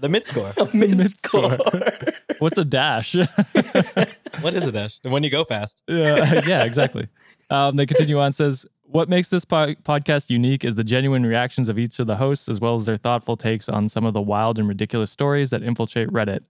the 0.02 0.08
mid 0.10 0.26
score. 0.26 0.54
mid 0.74 1.18
score. 1.18 1.58
What's 2.40 2.58
a 2.58 2.66
dash? 2.66 3.16
What 4.42 4.54
is 4.54 4.66
it, 4.66 4.72
Dash? 4.72 5.00
And 5.04 5.14
when 5.14 5.24
you 5.24 5.30
go 5.30 5.44
fast. 5.44 5.84
yeah, 5.88 6.42
yeah, 6.46 6.64
exactly. 6.64 7.08
Um, 7.50 7.76
they 7.76 7.86
continue 7.86 8.20
on 8.20 8.32
says, 8.32 8.66
What 8.84 9.10
makes 9.10 9.30
this 9.30 9.46
po- 9.46 9.76
podcast 9.84 10.30
unique 10.30 10.64
is 10.64 10.76
the 10.76 10.84
genuine 10.84 11.26
reactions 11.26 11.70
of 11.70 11.80
each 11.80 12.00
of 12.00 12.08
the 12.08 12.16
hosts, 12.16 12.48
as 12.50 12.60
well 12.60 12.76
as 12.76 12.86
their 12.86 12.98
thoughtful 12.98 13.38
takes 13.38 13.70
on 13.70 13.90
some 13.90 14.06
of 14.06 14.14
the 14.14 14.22
wild 14.22 14.60
and 14.60 14.68
ridiculous 14.68 15.12
stories 15.12 15.50
that 15.50 15.64
infiltrate 15.64 16.10
Reddit. 16.10 16.42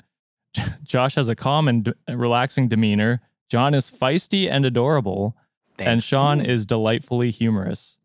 Josh 0.83 1.15
has 1.15 1.27
a 1.27 1.35
calm 1.35 1.67
and 1.67 1.83
d- 1.85 1.93
relaxing 2.09 2.67
demeanor. 2.67 3.21
John 3.49 3.73
is 3.73 3.89
feisty 3.89 4.49
and 4.49 4.65
adorable, 4.65 5.35
and 5.79 6.03
Sean 6.03 6.41
is 6.41 6.65
delightfully 6.65 7.31
humorous. 7.31 7.97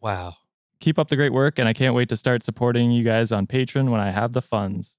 Wow. 0.00 0.34
Keep 0.80 0.98
up 0.98 1.08
the 1.08 1.16
great 1.16 1.32
work, 1.32 1.58
and 1.58 1.66
I 1.68 1.72
can't 1.72 1.94
wait 1.94 2.08
to 2.10 2.16
start 2.16 2.42
supporting 2.42 2.90
you 2.90 3.02
guys 3.02 3.32
on 3.32 3.46
Patreon 3.46 3.90
when 3.90 4.00
I 4.00 4.10
have 4.10 4.32
the 4.32 4.42
funds. 4.42 4.98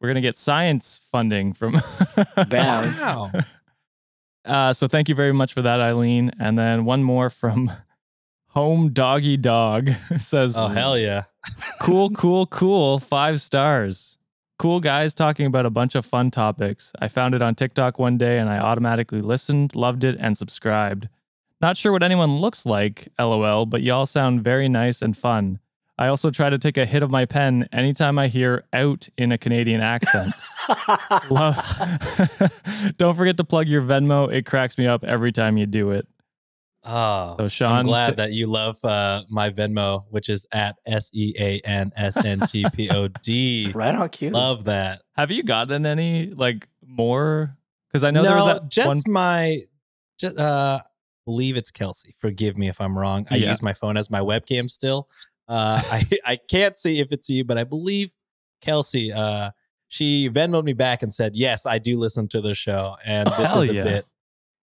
We're 0.00 0.08
gonna 0.08 0.20
get 0.20 0.36
science 0.36 1.00
funding 1.10 1.52
from. 1.52 1.80
Bam. 2.48 2.94
Wow. 3.00 3.32
Uh, 4.44 4.72
so 4.72 4.86
thank 4.86 5.08
you 5.08 5.14
very 5.14 5.32
much 5.32 5.52
for 5.54 5.62
that, 5.62 5.80
Eileen. 5.80 6.30
And 6.38 6.58
then 6.58 6.84
one 6.84 7.02
more 7.02 7.30
from 7.30 7.72
Home 8.48 8.90
Doggy 8.92 9.36
Dog 9.36 9.90
says, 10.18 10.54
Oh 10.56 10.68
hell 10.68 10.98
yeah. 10.98 11.22
cool, 11.80 12.10
cool, 12.16 12.46
cool. 12.46 12.98
Five 12.98 13.40
stars. 13.40 14.18
Cool 14.58 14.78
guys 14.78 15.14
talking 15.14 15.46
about 15.46 15.66
a 15.66 15.70
bunch 15.70 15.96
of 15.96 16.06
fun 16.06 16.30
topics. 16.30 16.92
I 17.00 17.08
found 17.08 17.34
it 17.34 17.42
on 17.42 17.54
TikTok 17.56 17.98
one 17.98 18.16
day 18.16 18.38
and 18.38 18.48
I 18.48 18.58
automatically 18.58 19.20
listened, 19.20 19.74
loved 19.74 20.04
it, 20.04 20.16
and 20.20 20.38
subscribed. 20.38 21.08
Not 21.60 21.76
sure 21.76 21.90
what 21.90 22.02
anyone 22.04 22.38
looks 22.38 22.64
like, 22.64 23.08
lol, 23.18 23.66
but 23.66 23.82
y'all 23.82 24.06
sound 24.06 24.44
very 24.44 24.68
nice 24.68 25.02
and 25.02 25.16
fun. 25.16 25.58
I 25.96 26.08
also 26.08 26.30
try 26.30 26.50
to 26.50 26.58
take 26.58 26.76
a 26.76 26.84
hit 26.84 27.02
of 27.04 27.10
my 27.10 27.24
pen 27.24 27.68
anytime 27.72 28.18
I 28.18 28.26
hear 28.26 28.64
out 28.72 29.08
in 29.16 29.30
a 29.30 29.38
Canadian 29.38 29.80
accent. 29.80 30.34
Love. 31.30 31.56
Don't 32.96 33.14
forget 33.16 33.36
to 33.36 33.44
plug 33.44 33.68
your 33.68 33.82
Venmo. 33.82 34.32
It 34.32 34.44
cracks 34.44 34.76
me 34.76 34.86
up 34.86 35.04
every 35.04 35.30
time 35.30 35.56
you 35.56 35.66
do 35.66 35.90
it. 35.92 36.08
Oh, 36.86 37.36
So, 37.38 37.48
Sean, 37.48 37.72
I'm 37.76 37.86
glad 37.86 38.16
that 38.18 38.32
you 38.32 38.46
love 38.46 38.84
uh, 38.84 39.22
my 39.30 39.48
Venmo, 39.48 40.04
which 40.10 40.28
is 40.28 40.46
at 40.52 40.76
S 40.84 41.10
E 41.14 41.32
A 41.38 41.60
N 41.60 41.92
S 41.96 42.22
N 42.22 42.40
T 42.40 42.66
P 42.74 42.90
O 42.90 43.08
D. 43.08 43.70
right 43.74 43.94
on 43.94 44.08
cue. 44.10 44.28
Love 44.30 44.64
that. 44.64 45.00
Have 45.16 45.30
you 45.30 45.42
gotten 45.44 45.86
any 45.86 46.26
like 46.26 46.68
more? 46.86 47.56
Because 47.88 48.04
I 48.04 48.10
know 48.10 48.22
no, 48.22 48.28
there 48.28 48.36
was 48.36 48.46
that 48.46 48.68
just 48.68 48.88
one. 48.88 49.02
my, 49.06 49.62
just 50.18 50.36
uh, 50.38 50.80
believe 51.24 51.56
it's 51.56 51.70
Kelsey. 51.70 52.14
Forgive 52.18 52.58
me 52.58 52.68
if 52.68 52.80
I'm 52.82 52.98
wrong. 52.98 53.26
I 53.30 53.36
Yeah. 53.36 53.48
use 53.50 53.62
my 53.62 53.72
phone 53.72 53.96
as 53.96 54.10
my 54.10 54.20
webcam 54.20 54.68
still. 54.68 55.08
Uh, 55.48 55.82
I 55.90 56.04
I 56.24 56.36
can't 56.36 56.78
see 56.78 57.00
if 57.00 57.08
it's 57.10 57.28
you, 57.28 57.44
but 57.44 57.58
I 57.58 57.64
believe 57.64 58.12
Kelsey. 58.60 59.12
Uh, 59.12 59.50
she 59.88 60.28
Venmoed 60.28 60.64
me 60.64 60.72
back 60.72 61.02
and 61.02 61.12
said, 61.12 61.36
"Yes, 61.36 61.66
I 61.66 61.78
do 61.78 61.98
listen 61.98 62.28
to 62.28 62.40
the 62.40 62.54
show, 62.54 62.96
and 63.04 63.28
this 63.28 63.36
Hell 63.36 63.62
is 63.62 63.70
a 63.70 63.74
yeah. 63.74 63.84
bit." 63.84 64.06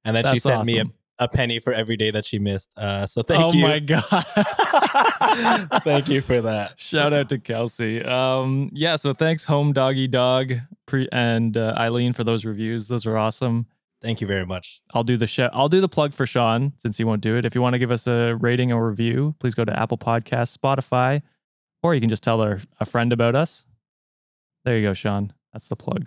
And 0.03 0.15
then 0.15 0.25
she 0.25 0.31
That's 0.31 0.43
sent 0.43 0.65
me 0.65 0.77
a, 0.77 0.81
awesome. 0.81 0.93
a 1.19 1.27
penny 1.27 1.59
for 1.59 1.73
every 1.73 1.95
day 1.95 2.11
that 2.11 2.25
she 2.25 2.39
missed. 2.39 2.77
Uh, 2.77 3.05
so 3.05 3.23
thank 3.23 3.39
you. 3.39 3.45
oh 3.45 3.53
you, 3.53 3.61
my 3.61 3.79
god! 3.79 5.81
thank 5.83 6.09
you 6.09 6.21
for 6.21 6.41
that. 6.41 6.79
Shout 6.79 7.13
out 7.13 7.29
to 7.29 7.37
Kelsey. 7.37 8.03
Um, 8.03 8.69
yeah. 8.73 8.95
So 8.95 9.13
thanks, 9.13 9.45
Home 9.45 9.73
Doggy 9.73 10.07
Dog, 10.07 10.53
pre- 10.85 11.09
and 11.11 11.55
uh, 11.55 11.75
Eileen 11.77 12.13
for 12.13 12.23
those 12.23 12.43
reviews. 12.43 12.87
Those 12.87 13.05
are 13.05 13.17
awesome. 13.17 13.67
Thank 14.01 14.19
you 14.21 14.27
very 14.27 14.45
much. 14.45 14.81
I'll 14.93 15.03
do 15.03 15.15
the 15.17 15.27
show. 15.27 15.49
I'll 15.53 15.69
do 15.69 15.79
the 15.79 15.89
plug 15.89 16.13
for 16.13 16.25
Sean 16.25 16.73
since 16.77 16.97
he 16.97 17.03
won't 17.03 17.21
do 17.21 17.37
it. 17.37 17.45
If 17.45 17.53
you 17.53 17.61
want 17.61 17.73
to 17.73 17.79
give 17.79 17.91
us 17.91 18.07
a 18.07 18.35
rating 18.39 18.71
or 18.71 18.87
review, 18.89 19.35
please 19.39 19.53
go 19.53 19.63
to 19.63 19.79
Apple 19.79 19.97
Podcasts, 19.97 20.57
Spotify, 20.57 21.21
or 21.83 21.93
you 21.93 22.01
can 22.01 22.09
just 22.09 22.23
tell 22.23 22.41
a, 22.41 22.59
a 22.79 22.85
friend 22.85 23.13
about 23.13 23.35
us. 23.35 23.65
There 24.65 24.75
you 24.77 24.83
go, 24.87 24.93
Sean. 24.93 25.33
That's 25.53 25.67
the 25.67 25.75
plug. 25.75 26.05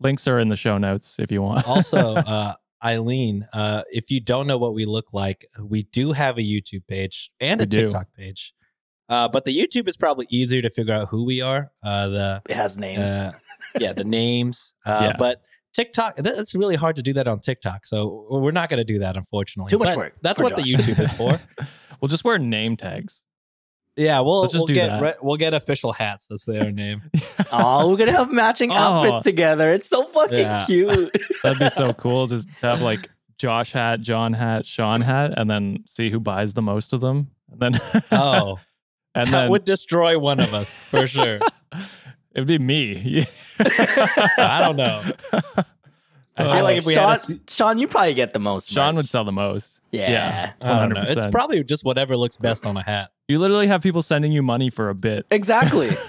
Links 0.00 0.26
are 0.28 0.38
in 0.38 0.48
the 0.48 0.56
show 0.56 0.78
notes 0.78 1.16
if 1.18 1.30
you 1.32 1.42
want. 1.42 1.66
also 1.66 2.14
uh 2.16 2.54
eileen 2.84 3.44
uh 3.52 3.82
if 3.90 4.08
you 4.08 4.20
don't 4.20 4.46
know 4.46 4.56
what 4.56 4.72
we 4.72 4.84
look 4.84 5.12
like 5.12 5.44
we 5.60 5.82
do 5.82 6.12
have 6.12 6.38
a 6.38 6.42
youtube 6.42 6.86
page 6.86 7.28
and 7.40 7.58
We 7.58 7.64
a 7.64 7.66
do. 7.66 7.82
tiktok 7.86 8.06
page 8.16 8.54
uh 9.08 9.26
but 9.26 9.44
the 9.44 9.50
youtube 9.52 9.88
is 9.88 9.96
probably 9.96 10.28
easier 10.30 10.62
to 10.62 10.70
figure 10.70 10.94
out 10.94 11.08
who 11.08 11.24
we 11.24 11.40
are 11.40 11.72
uh 11.82 12.06
the 12.06 12.42
It 12.48 12.54
has 12.54 12.78
names. 12.78 13.00
uh, 13.00 13.32
yeah 13.80 13.92
the 13.92 14.04
names 14.20 14.74
uh 14.86 15.08
Yeah. 15.10 15.16
but 15.18 15.42
tiktok 15.78 16.16
th- 16.16 16.36
it's 16.38 16.54
really 16.54 16.74
hard 16.76 16.96
to 16.96 17.02
do 17.02 17.12
that 17.12 17.28
on 17.28 17.38
tiktok 17.38 17.86
so 17.86 18.26
we're 18.30 18.50
not 18.50 18.68
going 18.68 18.78
to 18.78 18.84
do 18.84 18.98
that 18.98 19.16
unfortunately 19.16 19.70
Too 19.70 19.78
much 19.78 19.88
But 19.88 19.96
work 19.96 20.14
that's 20.22 20.38
for 20.38 20.44
what 20.44 20.56
the 20.56 20.62
youtube 20.62 20.98
is 20.98 21.12
for 21.12 21.40
we'll 22.00 22.08
just 22.08 22.24
wear 22.24 22.36
name 22.38 22.76
tags. 22.76 23.24
yeah 23.96 24.18
we'll, 24.20 24.40
Let's 24.40 24.52
just 24.54 24.62
we'll 24.62 24.66
do 24.66 24.74
get 24.74 24.88
that. 24.88 25.02
re- 25.02 25.14
we'll 25.22 25.36
get 25.36 25.54
official 25.54 25.92
hats 25.92 26.26
that's 26.28 26.44
their 26.44 26.72
name 26.72 27.02
oh, 27.52 27.88
we're 27.90 27.96
gonna 27.96 28.12
have 28.12 28.30
matching 28.32 28.70
Oh. 28.72 28.74
outfits 28.74 29.24
together. 29.24 29.72
It's 29.72 29.88
so 29.88 30.04
fucking 30.08 30.38
Yeah. 30.38 30.66
cute. 30.66 31.10
That'd 31.42 31.58
be 31.60 31.68
so 31.70 31.92
cool 31.92 32.26
just 32.26 32.48
to 32.58 32.66
have 32.66 32.80
like 32.82 33.08
Josh 33.38 33.70
hat, 33.72 34.00
John 34.00 34.32
hat, 34.32 34.66
Sean 34.66 35.00
hat, 35.00 35.34
and 35.38 35.48
then 35.48 35.84
see 35.86 36.10
who 36.10 36.18
buys 36.18 36.54
the 36.54 36.62
most 36.62 36.92
of 36.92 37.00
them. 37.00 37.30
And 37.52 37.60
then 37.60 37.80
oh 38.12 38.58
and 39.14 39.28
that 39.28 39.32
then 39.42 39.50
would 39.50 39.64
destroy 39.64 40.18
one 40.18 40.40
of 40.40 40.52
us 40.54 40.76
for 40.76 41.06
sure 41.06 41.38
it'd 42.38 42.48
be 42.48 42.58
me. 42.58 43.26
I 43.58 44.60
don't 44.64 44.76
know. 44.76 45.02
I 46.36 46.44
feel 46.54 46.62
like 46.62 46.78
if 46.78 46.86
we 46.86 46.94
Sean, 46.94 47.02
had 47.10 47.18
a, 47.18 47.20
s- 47.20 47.32
Sean, 47.48 47.78
you 47.78 47.88
probably 47.88 48.14
get 48.14 48.32
the 48.32 48.38
most. 48.38 48.70
Sean 48.70 48.94
merch. 48.94 49.02
would 49.02 49.08
sell 49.08 49.24
the 49.24 49.32
most. 49.32 49.80
Yeah. 49.90 50.52
I 50.60 50.78
don't 50.80 50.90
know. 50.94 51.02
It's 51.06 51.26
probably 51.28 51.64
just 51.64 51.84
whatever 51.84 52.16
looks 52.16 52.36
best 52.36 52.64
on 52.64 52.76
a 52.76 52.82
hat. 52.82 53.10
You 53.26 53.38
literally 53.40 53.66
have 53.66 53.82
people 53.82 54.02
sending 54.02 54.30
you 54.32 54.42
money 54.42 54.70
for 54.70 54.88
a 54.88 54.94
bit. 54.94 55.26
exactly. 55.30 55.90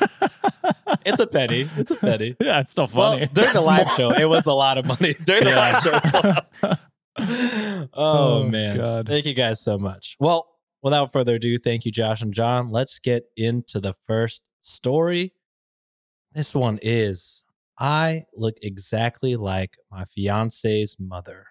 It's 1.06 1.20
a 1.20 1.28
penny. 1.28 1.68
It's 1.78 1.92
a 1.92 1.96
penny. 1.96 2.36
Yeah, 2.42 2.60
it's 2.60 2.72
still 2.72 2.90
Well, 2.94 3.14
funny. 3.14 3.28
during 3.34 3.54
the 3.54 3.62
live 3.62 3.88
show, 3.92 4.12
it 4.12 4.26
was 4.26 4.46
a 4.48 4.54
lot 4.54 4.78
of 4.78 4.86
money. 4.86 5.14
During 5.24 5.44
the 5.46 5.52
Yeah. 5.52 5.72
live 5.72 5.84
show, 5.84 5.92
it 5.96 6.04
was 6.04 6.14
a 6.14 6.28
lot. 6.28 6.80
oh, 7.18 7.88
Oh, 7.94 8.44
man. 8.44 8.78
God. 8.78 9.08
Thank 9.08 9.26
you 9.26 9.34
guys 9.34 9.62
so 9.62 9.78
much. 9.78 10.18
Well, 10.20 10.48
without 10.82 11.12
further 11.12 11.36
ado, 11.36 11.58
thank 11.58 11.86
you, 11.86 11.92
Josh 11.92 12.22
and 12.22 12.34
John. 12.34 12.70
Let's 12.70 13.00
get 13.00 13.24
into 13.38 13.80
the 13.80 13.94
first 13.94 14.42
story. 14.62 15.34
This 16.34 16.54
one 16.54 16.80
is 16.82 17.44
I 17.80 18.26
look 18.36 18.56
exactly 18.62 19.36
like 19.36 19.78
my 19.92 20.06
fiance's 20.06 20.98
mother. 21.00 21.48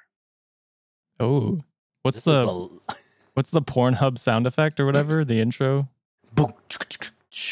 oh, 1.18 1.60
what's 2.02 2.18
This 2.18 2.24
the 2.24 2.68
what's 3.34 3.50
the 3.50 3.62
Pornhub 3.62 4.18
sound 4.18 4.46
effect 4.46 4.78
or 4.78 4.86
whatever? 4.86 5.24
The 5.24 5.40
intro. 5.40 5.88
Boom. 6.32 6.52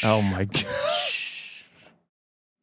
Oh 0.03 0.21
my 0.21 0.45
god. 0.45 0.65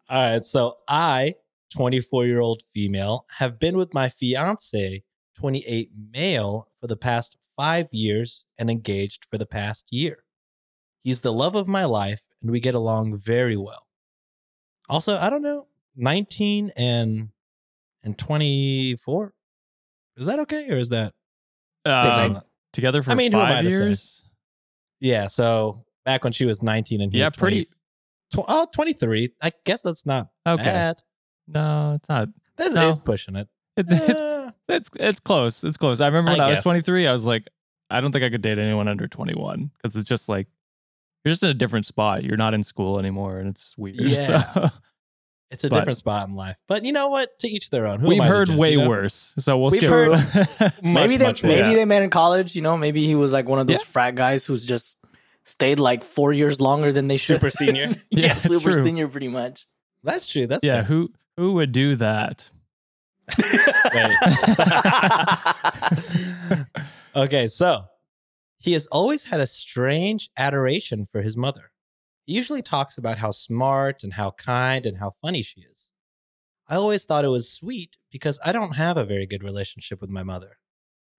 All 0.08 0.32
right. 0.32 0.44
So 0.44 0.76
I, 0.86 1.34
24 1.74 2.26
year 2.26 2.40
old 2.40 2.62
female, 2.72 3.26
have 3.38 3.58
been 3.58 3.76
with 3.76 3.92
my 3.94 4.08
fiance, 4.08 5.02
28 5.38 5.90
male, 6.12 6.68
for 6.78 6.86
the 6.86 6.96
past 6.96 7.36
five 7.56 7.88
years 7.92 8.46
and 8.58 8.70
engaged 8.70 9.26
for 9.30 9.38
the 9.38 9.46
past 9.46 9.92
year. 9.92 10.24
He's 11.00 11.20
the 11.20 11.32
love 11.32 11.54
of 11.54 11.68
my 11.68 11.84
life 11.84 12.22
and 12.42 12.50
we 12.50 12.60
get 12.60 12.74
along 12.74 13.16
very 13.16 13.56
well. 13.56 13.83
Also, 14.88 15.16
I 15.18 15.30
don't 15.30 15.42
know, 15.42 15.66
19 15.96 16.72
and 16.76 17.28
and 18.02 18.18
24. 18.18 19.32
Is 20.16 20.26
that 20.26 20.38
okay 20.40 20.68
or 20.68 20.76
is 20.76 20.90
that 20.90 21.14
Um, 21.86 22.40
together 22.72 23.02
for 23.02 23.12
I 23.12 23.14
mean, 23.14 23.32
who 23.32 23.38
am 23.38 23.46
I 23.46 23.54
five 23.56 23.64
years. 23.64 24.22
Yeah, 25.00 25.26
so 25.26 25.84
back 26.04 26.22
when 26.24 26.32
she 26.32 26.44
was 26.46 26.62
19 26.62 27.00
and 27.00 27.12
he 27.12 27.18
Yeah, 27.18 27.26
was 27.26 27.32
20 27.32 27.56
pretty. 27.64 27.70
tw- 28.32 28.44
oh, 28.48 28.66
23. 28.72 29.30
I 29.42 29.52
guess 29.64 29.82
that's 29.82 30.06
not 30.06 30.28
Okay. 30.46 30.62
bad. 30.64 31.02
No, 31.48 31.94
it's 31.96 32.08
not. 32.08 32.28
That 32.56 32.72
No. 32.72 32.88
is 32.88 32.98
pushing 32.98 33.36
it. 33.36 33.48
It's, 33.76 33.90
it's 33.92 34.10
Eh, 34.10 34.50
it's 34.68 34.90
it's 34.98 35.20
close. 35.20 35.64
It's 35.64 35.76
close. 35.76 36.00
I 36.00 36.06
remember 36.06 36.30
when 36.32 36.40
I 36.40 36.46
I, 36.46 36.50
was 36.50 36.60
23, 36.60 37.06
I 37.06 37.12
was 37.12 37.26
like, 37.26 37.48
I 37.90 38.00
don't 38.00 38.12
think 38.12 38.24
I 38.24 38.30
could 38.30 38.40
date 38.42 38.58
anyone 38.58 38.88
under 38.88 39.08
21 39.08 39.70
because 39.76 39.96
it's 39.96 40.08
just 40.08 40.28
like 40.28 40.46
you're 41.24 41.32
just 41.32 41.42
in 41.42 41.50
a 41.50 41.54
different 41.54 41.86
spot. 41.86 42.22
You're 42.24 42.36
not 42.36 42.54
in 42.54 42.62
school 42.62 42.98
anymore, 42.98 43.38
and 43.38 43.48
it's 43.48 43.76
weird. 43.78 43.96
Yeah. 44.00 44.52
So, 44.52 44.70
It's 45.50 45.62
a 45.62 45.68
But- 45.68 45.80
different 45.80 45.98
spot 45.98 46.26
in 46.28 46.34
life. 46.34 46.56
But 46.66 46.84
you 46.84 46.92
know 46.92 47.08
what? 47.08 47.38
To 47.40 47.48
each 47.48 47.70
their 47.70 47.86
own. 47.86 48.00
Who 48.00 48.08
we've 48.08 48.24
heard 48.24 48.48
judge, 48.48 48.56
way 48.56 48.72
you 48.72 48.78
know? 48.78 48.88
worse. 48.88 49.34
So 49.38 49.56
we'll 49.58 49.70
We've 49.70 49.80
skip. 49.82 49.90
heard- 49.90 50.72
maybe 50.82 51.16
they 51.16 51.26
much 51.26 51.42
maybe 51.44 51.62
worse. 51.62 51.74
they 51.74 51.84
met 51.84 52.02
in 52.02 52.10
college. 52.10 52.56
You 52.56 52.62
know, 52.62 52.76
maybe 52.76 53.06
he 53.06 53.14
was 53.14 53.32
like 53.32 53.46
one 53.48 53.60
of 53.60 53.66
those 53.68 53.78
Yeah. 53.78 53.84
frat 53.84 54.14
guys 54.16 54.44
who's 54.44 54.64
just 54.64 54.96
stayed 55.44 55.78
like 55.78 56.02
four 56.02 56.32
years 56.32 56.60
longer 56.60 56.90
than 56.92 57.06
they 57.06 57.16
should. 57.18 57.36
Super 57.36 57.50
senior. 57.50 57.88
yeah, 58.10 58.26
Yeah, 58.28 58.34
super 58.36 58.72
true. 58.72 58.82
senior, 58.82 59.06
pretty 59.06 59.28
much. 59.28 59.66
That's 60.02 60.26
true. 60.26 60.46
That's 60.48 60.64
yeah, 60.64 60.76
fair. 60.76 60.82
who 60.84 61.12
who 61.36 61.52
would 61.54 61.70
do 61.72 61.96
that? 61.96 62.50
okay, 67.16 67.48
so 67.48 67.84
he 68.64 68.72
has 68.72 68.86
always 68.86 69.24
had 69.24 69.40
a 69.40 69.46
strange 69.46 70.30
adoration 70.38 71.04
for 71.04 71.20
his 71.20 71.36
mother. 71.36 71.70
He 72.24 72.32
usually 72.32 72.62
talks 72.62 72.96
about 72.96 73.18
how 73.18 73.30
smart 73.30 74.02
and 74.02 74.14
how 74.14 74.30
kind 74.30 74.86
and 74.86 74.96
how 74.96 75.10
funny 75.10 75.42
she 75.42 75.60
is. 75.60 75.90
I 76.66 76.76
always 76.76 77.04
thought 77.04 77.26
it 77.26 77.28
was 77.28 77.50
sweet 77.52 77.98
because 78.10 78.40
I 78.42 78.52
don't 78.52 78.72
have 78.76 78.96
a 78.96 79.04
very 79.04 79.26
good 79.26 79.42
relationship 79.42 80.00
with 80.00 80.08
my 80.08 80.22
mother. 80.22 80.56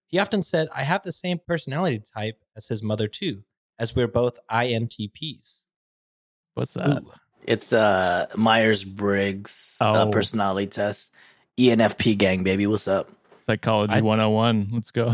He 0.07 0.17
often 0.17 0.41
said, 0.41 0.69
I 0.73 0.81
have 0.81 1.03
the 1.03 1.13
same 1.13 1.39
personality 1.47 2.01
type 2.15 2.41
as 2.55 2.67
his 2.67 2.81
mother, 2.81 3.07
too, 3.07 3.43
as 3.77 3.95
we're 3.95 4.07
both 4.07 4.39
INTPs. 4.49 5.65
What's 6.55 6.73
that? 6.73 7.03
Ooh. 7.03 7.11
it's 7.43 7.73
uh 7.73 8.25
Myers 8.35 8.83
Briggs 8.83 9.77
uh, 9.79 10.05
Oh. 10.07 10.11
personality 10.11 10.65
test. 10.65 11.11
ENFP 11.59 12.17
gang, 12.17 12.43
baby. 12.43 12.65
What's 12.65 12.87
up? 12.87 13.07
Psychology 13.45 13.93
I- 13.93 14.01
101. 14.01 14.69
Let's 14.73 14.91
go. 14.91 15.09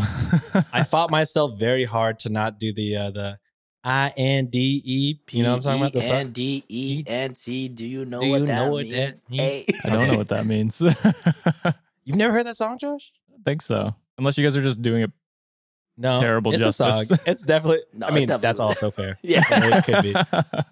I 0.72 0.82
fought 0.88 1.10
myself 1.10 1.58
very 1.58 1.84
hard 1.84 2.18
to 2.20 2.28
not 2.28 2.58
do 2.58 2.72
the 2.72 2.96
uh, 2.96 3.10
the 3.10 3.38
I 3.84 4.12
N 4.16 4.46
D 4.46 4.80
E. 4.84 5.18
You 5.30 5.42
know 5.42 5.50
what 5.50 5.56
I'm 5.56 5.62
talking 5.62 5.82
about? 5.82 5.92
The 5.92 6.00
song? 6.02 6.10
N 6.16 6.30
D 6.32 6.64
E 6.68 7.04
N 7.06 7.34
T. 7.34 7.68
Do 7.68 7.84
you 7.86 8.04
know 8.04 8.20
Do 8.20 8.30
what 8.30 8.40
you 8.40 8.46
that 8.46 8.54
know 8.54 8.70
what 8.70 8.84
means? 8.86 8.94
that 8.96 9.30
means? 9.30 9.66
I 9.84 9.88
don't 9.90 10.08
know 10.08 10.16
what 10.16 10.28
that 10.28 10.46
means. 10.46 10.80
You've 12.04 12.16
never 12.16 12.32
heard 12.32 12.46
that 12.46 12.56
song, 12.56 12.78
Josh? 12.78 13.12
I 13.32 13.38
think 13.44 13.62
so. 13.62 13.94
Unless 14.18 14.38
you 14.38 14.44
guys 14.44 14.56
are 14.56 14.62
just 14.62 14.82
doing 14.82 15.02
it. 15.02 15.10
No, 15.98 16.20
Terrible 16.20 16.52
it's 16.52 16.60
a 16.62 16.66
justice. 16.66 17.08
song. 17.08 17.18
It's 17.26 17.42
definitely. 17.42 17.80
No, 17.92 18.06
I 18.06 18.08
it's 18.10 18.14
mean, 18.30 18.40
that's 18.40 18.58
also 18.58 18.90
fair. 18.90 19.18
Yeah. 19.22 19.42
it 19.50 19.84
could 19.84 20.02
be. 20.02 20.12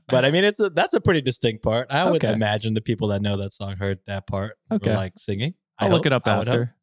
But 0.09 0.25
I 0.25 0.31
mean, 0.31 0.45
it's 0.45 0.59
a, 0.61 0.71
that's 0.71 0.95
a 0.95 1.01
pretty 1.01 1.21
distinct 1.21 1.63
part. 1.63 1.89
I 1.91 2.09
would 2.09 2.25
Okay. 2.25 2.33
imagine 2.33 2.73
the 2.75 2.81
people 2.81 3.09
that 3.09 3.21
know 3.21 3.37
that 3.37 3.53
song 3.53 3.77
heard 3.77 3.99
that 4.07 4.27
part. 4.27 4.57
Okay. 4.73 4.91
Were 4.91 4.97
like 4.97 5.13
singing. 5.19 5.55
I 5.79 5.85
I'll 5.85 5.91
look 5.91 5.99
hope. 6.01 6.07
it 6.07 6.13
up 6.15 6.27
I 6.27 6.31
after. 6.39 6.75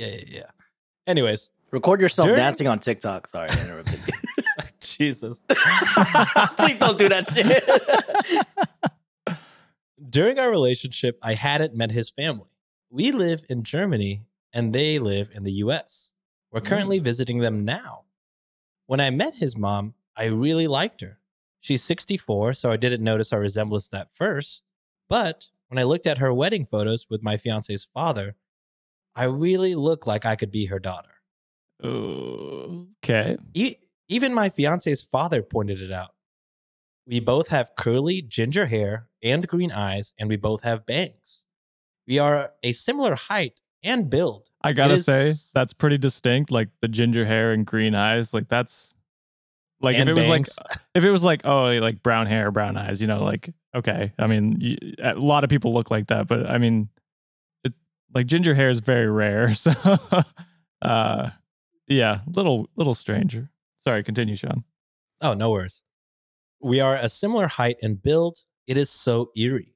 Yeah, 0.00 0.06
yeah, 0.06 0.24
yeah. 0.28 0.50
Anyways, 1.06 1.50
Record 1.72 2.00
yourself 2.00 2.26
During- 2.26 2.38
dancing 2.38 2.66
on 2.66 2.78
TikTok. 2.78 3.28
Sorry, 3.28 3.50
I 3.50 3.62
interrupted. 3.62 4.00
Jesus. 4.80 5.42
Please 6.56 6.78
don't 6.78 6.98
do 6.98 7.08
that 7.10 7.26
shit. 7.32 7.64
During 10.08 10.38
our 10.38 10.50
relationship, 10.50 11.18
I 11.22 11.34
hadn't 11.34 11.74
met 11.74 11.90
his 11.90 12.08
family. 12.08 12.48
We 12.88 13.12
live 13.12 13.44
in 13.50 13.62
Germany 13.62 14.22
and 14.54 14.72
they 14.72 14.98
live 14.98 15.30
in 15.34 15.44
the 15.44 15.52
US. 15.64 16.12
We're 16.50 16.62
currently 16.62 16.98
mm. 16.98 17.04
visiting 17.04 17.38
them 17.38 17.64
now. 17.64 18.04
When 18.86 19.00
I 19.00 19.10
met 19.10 19.34
his 19.34 19.56
mom, 19.56 19.94
I 20.16 20.24
really 20.24 20.66
liked 20.66 21.02
her. 21.02 21.18
She's 21.60 21.84
64, 21.84 22.54
so 22.54 22.72
I 22.72 22.76
didn't 22.76 23.04
notice 23.04 23.32
our 23.32 23.40
resemblance 23.40 23.92
at 23.92 24.10
first. 24.10 24.64
But 25.08 25.50
when 25.68 25.78
I 25.78 25.84
looked 25.84 26.06
at 26.06 26.18
her 26.18 26.32
wedding 26.32 26.64
photos 26.64 27.06
with 27.10 27.22
my 27.22 27.36
fiance's 27.36 27.84
father, 27.84 28.34
I 29.14 29.24
really 29.24 29.74
look 29.74 30.06
like 30.06 30.24
I 30.24 30.36
could 30.36 30.50
be 30.50 30.66
her 30.66 30.78
daughter. 30.78 31.10
okay. 31.82 33.36
E- 33.54 33.76
even 34.08 34.34
my 34.34 34.48
fiance's 34.48 35.02
father 35.02 35.42
pointed 35.42 35.80
it 35.80 35.92
out. 35.92 36.10
We 37.06 37.20
both 37.20 37.48
have 37.48 37.72
curly 37.76 38.22
ginger 38.22 38.66
hair 38.66 39.08
and 39.22 39.46
green 39.46 39.72
eyes, 39.72 40.14
and 40.18 40.28
we 40.28 40.36
both 40.36 40.62
have 40.62 40.86
bangs. 40.86 41.46
We 42.06 42.18
are 42.18 42.52
a 42.62 42.72
similar 42.72 43.14
height 43.14 43.60
and 43.82 44.10
build. 44.10 44.50
I 44.62 44.72
gotta 44.72 44.94
is- 44.94 45.06
say, 45.06 45.32
that's 45.54 45.72
pretty 45.72 45.98
distinct. 45.98 46.50
Like 46.50 46.68
the 46.80 46.88
ginger 46.88 47.24
hair 47.24 47.52
and 47.52 47.66
green 47.66 47.94
eyes. 47.94 48.34
Like 48.34 48.48
that's 48.48 48.94
like 49.80 49.96
and 49.96 50.08
if 50.08 50.12
it 50.12 50.16
was 50.16 50.28
like 50.28 50.46
uh, 50.46 50.76
if 50.94 51.04
it 51.04 51.10
was 51.10 51.24
like 51.24 51.42
oh 51.44 51.70
like 51.78 52.02
brown 52.02 52.26
hair, 52.26 52.50
brown 52.50 52.76
eyes. 52.76 53.00
You 53.00 53.06
know, 53.06 53.24
like 53.24 53.52
okay. 53.74 54.12
I 54.18 54.26
mean, 54.26 54.94
a 55.02 55.14
lot 55.14 55.44
of 55.44 55.50
people 55.50 55.72
look 55.72 55.90
like 55.90 56.08
that, 56.08 56.26
but 56.26 56.48
I 56.48 56.58
mean, 56.58 56.88
like 58.14 58.26
ginger 58.26 58.54
hair 58.54 58.70
is 58.70 58.80
very 58.80 59.10
rare. 59.10 59.54
So, 59.54 59.72
uh, 60.82 61.30
yeah, 61.88 62.20
little 62.26 62.68
little 62.76 62.94
stranger. 62.94 63.50
Sorry, 63.78 64.02
continue, 64.02 64.36
Sean. 64.36 64.64
Oh, 65.20 65.34
no 65.34 65.50
worries. 65.50 65.82
We 66.60 66.80
are 66.80 66.96
a 66.96 67.08
similar 67.08 67.48
height 67.48 67.76
and 67.82 68.02
build. 68.02 68.38
It 68.66 68.76
is 68.76 68.90
so 68.90 69.30
eerie. 69.36 69.74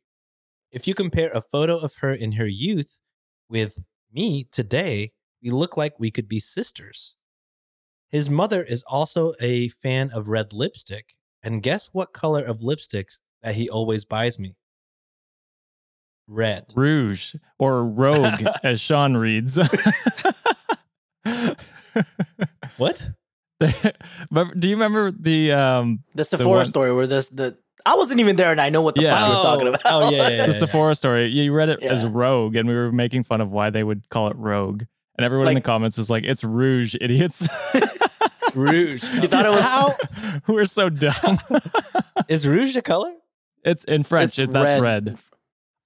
If 0.71 0.87
you 0.87 0.95
compare 0.95 1.31
a 1.31 1.41
photo 1.41 1.79
of 1.79 1.97
her 1.97 2.13
in 2.13 2.33
her 2.33 2.47
youth 2.47 3.01
with 3.49 3.79
me 4.13 4.49
today, 4.51 5.13
we 5.43 5.51
look 5.51 5.77
like 5.77 5.99
we 5.99 6.11
could 6.11 6.29
be 6.29 6.41
sisters. 6.41 7.17
His 8.11 8.31
mother 8.31 8.63
is 8.63 8.83
also 8.87 9.35
a 9.41 9.69
fan 9.69 10.11
of 10.11 10.29
red 10.29 10.53
lipstick. 10.53 11.15
And 11.43 11.63
guess 11.63 11.91
what 11.93 12.13
color 12.13 12.45
of 12.45 12.61
lipsticks 12.61 13.21
that 13.43 13.55
he 13.55 13.69
always 13.69 14.05
buys 14.05 14.39
me? 14.39 14.57
Red. 16.27 16.73
Rouge 16.75 17.35
or 17.59 17.85
Rogue, 17.85 18.43
as 18.63 18.81
Sean 18.81 19.17
reads. 19.17 19.59
What? 22.77 23.11
Do 23.61 24.69
you 24.69 24.75
remember 24.75 25.11
the 25.13 25.53
um 25.53 26.01
The 26.15 26.25
Sephora 26.25 26.49
one- 26.59 26.67
story 26.67 26.93
where 26.93 27.07
this 27.07 27.29
the 27.29 27.57
I 27.87 27.95
wasn't 27.97 28.19
even 28.21 28.37
there 28.37 28.51
and 28.51 28.61
I 28.61 28.71
know 28.71 28.83
what 28.83 28.95
the 28.95 29.03
Yeah. 29.03 29.15
fuck 29.19 29.29
you're 29.33 29.43
talking 29.43 29.69
about. 29.69 29.81
Oh, 29.85 30.11
yeah, 30.11 30.29
yeah, 30.29 30.47
the 30.47 30.53
yeah. 30.53 30.59
Sephora 30.59 30.95
story? 30.95 31.27
You 31.27 31.53
read 31.53 31.69
it 31.69 31.83
as 31.83 32.05
Rogue, 32.07 32.57
and 32.57 32.67
we 32.67 32.75
were 32.75 32.91
making 32.91 33.25
fun 33.25 33.41
of 33.43 33.51
why 33.53 33.69
they 33.71 33.85
would 33.85 34.09
call 34.09 34.29
it 34.29 34.37
Rogue, 34.37 34.85
and 35.19 35.25
everyone 35.25 35.49
in 35.49 35.55
the 35.55 35.61
comments 35.61 35.99
was 35.99 36.09
like, 36.09 36.25
"It's 36.25 36.43
Rouge, 36.43 36.97
idiots." 37.01 37.47
Rouge. 38.55 39.05
You 39.15 39.29
thought 39.29 39.45
it 39.45 39.51
was- 39.51 39.61
How 39.61 39.95
we're 40.47 40.65
so 40.65 40.89
dumb. 40.89 41.39
is 42.29 42.49
rouge 42.49 42.73
the 42.75 42.83
color? 42.83 43.13
it's 43.65 43.85
in 43.85 44.03
French. 44.03 44.39
It's 44.39 44.49
it, 44.49 44.53
that's 44.53 44.81
red. 44.81 45.19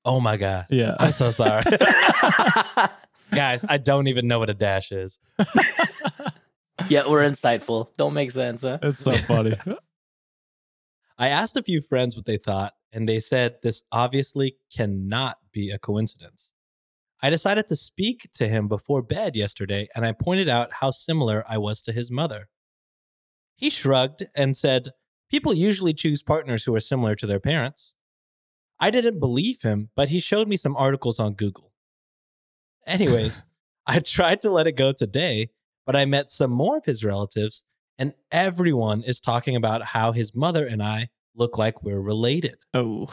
Oh 0.05 0.21
my 0.21 0.37
God. 0.37 0.67
Yeah. 0.71 0.97
I'm 0.99 1.13
so 1.13 1.31
sorry. 1.31 1.65
Guys, 3.35 3.65
I 3.69 3.79
don't 3.79 4.07
even 4.07 4.27
know 4.27 4.39
what 4.39 4.51
a 4.51 4.55
dash 4.55 4.91
is. 4.91 5.19
yeah, 6.89 7.07
we're 7.07 7.29
insightful. 7.29 7.89
Don't 7.97 8.15
make 8.15 8.31
sense, 8.31 8.63
huh? 8.63 8.79
It's 8.83 9.01
so 9.01 9.13
funny. 9.13 9.57
I 11.19 11.29
asked 11.29 11.57
a 11.57 11.63
few 11.63 11.81
friends 11.81 12.17
what 12.17 12.25
they 12.25 12.39
thought, 12.39 12.75
and 12.93 13.09
they 13.09 13.21
said 13.21 13.57
this 13.63 13.83
obviously 13.93 14.57
cannot 14.75 15.39
be 15.53 15.71
a 15.71 15.79
coincidence. 15.79 16.53
I 17.21 17.31
decided 17.31 17.67
to 17.69 17.77
speak 17.77 18.29
to 18.35 18.49
him 18.49 18.69
before 18.69 19.03
bed 19.03 19.37
yesterday, 19.37 19.89
and 19.95 20.07
I 20.07 20.13
pointed 20.13 20.49
out 20.49 20.75
how 20.75 20.93
similar 20.93 21.45
I 21.49 21.59
was 21.59 21.83
to 21.83 21.93
his 21.93 22.11
mother. 22.11 22.49
He 23.57 23.71
shrugged 23.71 24.27
and 24.37 24.57
said, 24.57 24.93
People 25.29 25.53
usually 25.53 25.93
choose 25.93 26.23
partners 26.23 26.65
who 26.65 26.75
are 26.75 26.81
similar 26.81 27.15
to 27.17 27.27
their 27.27 27.41
parents. 27.41 27.97
I 28.81 28.91
didn't 28.91 29.19
believe 29.21 29.63
him, 29.63 29.91
but 29.97 30.09
he 30.09 30.21
showed 30.21 30.49
me 30.49 30.57
some 30.57 30.77
articles 30.77 31.19
on 31.19 31.35
Google. 31.35 31.73
Anyways, 32.87 33.45
I 33.87 34.01
tried 34.01 34.41
to 34.43 34.51
let 34.51 34.67
it 34.67 34.73
go 34.73 34.93
today, 34.93 35.51
but 35.87 35.97
I 35.97 36.05
met 36.05 36.31
some 36.31 36.51
more 36.51 36.77
of 36.77 36.85
his 36.85 37.05
relatives, 37.05 37.65
and 37.99 38.15
everyone 38.31 39.03
is 39.03 39.21
talking 39.21 39.57
about 39.57 39.83
how 39.83 40.13
his 40.13 40.35
mother 40.35 40.67
and 40.67 40.83
I 40.83 41.09
look 41.35 41.59
like 41.59 41.83
we're 41.83 42.01
related. 42.01 42.57
oh, 42.75 43.07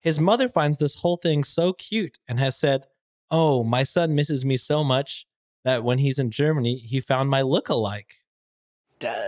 His 0.00 0.18
mother 0.20 0.48
finds 0.48 0.78
this 0.78 0.96
whole 0.96 1.16
thing 1.16 1.44
so 1.44 1.72
cute 1.72 2.18
and 2.28 2.38
has 2.38 2.56
said, 2.56 2.84
Oh, 3.30 3.64
my 3.64 3.84
son 3.84 4.14
misses 4.14 4.44
me 4.44 4.56
so 4.56 4.84
much 4.84 5.26
that 5.64 5.82
when 5.82 5.98
he's 5.98 6.18
in 6.18 6.30
Germany, 6.30 6.76
he 6.76 7.00
found 7.00 7.30
my 7.30 7.40
look-alike. 7.42 8.14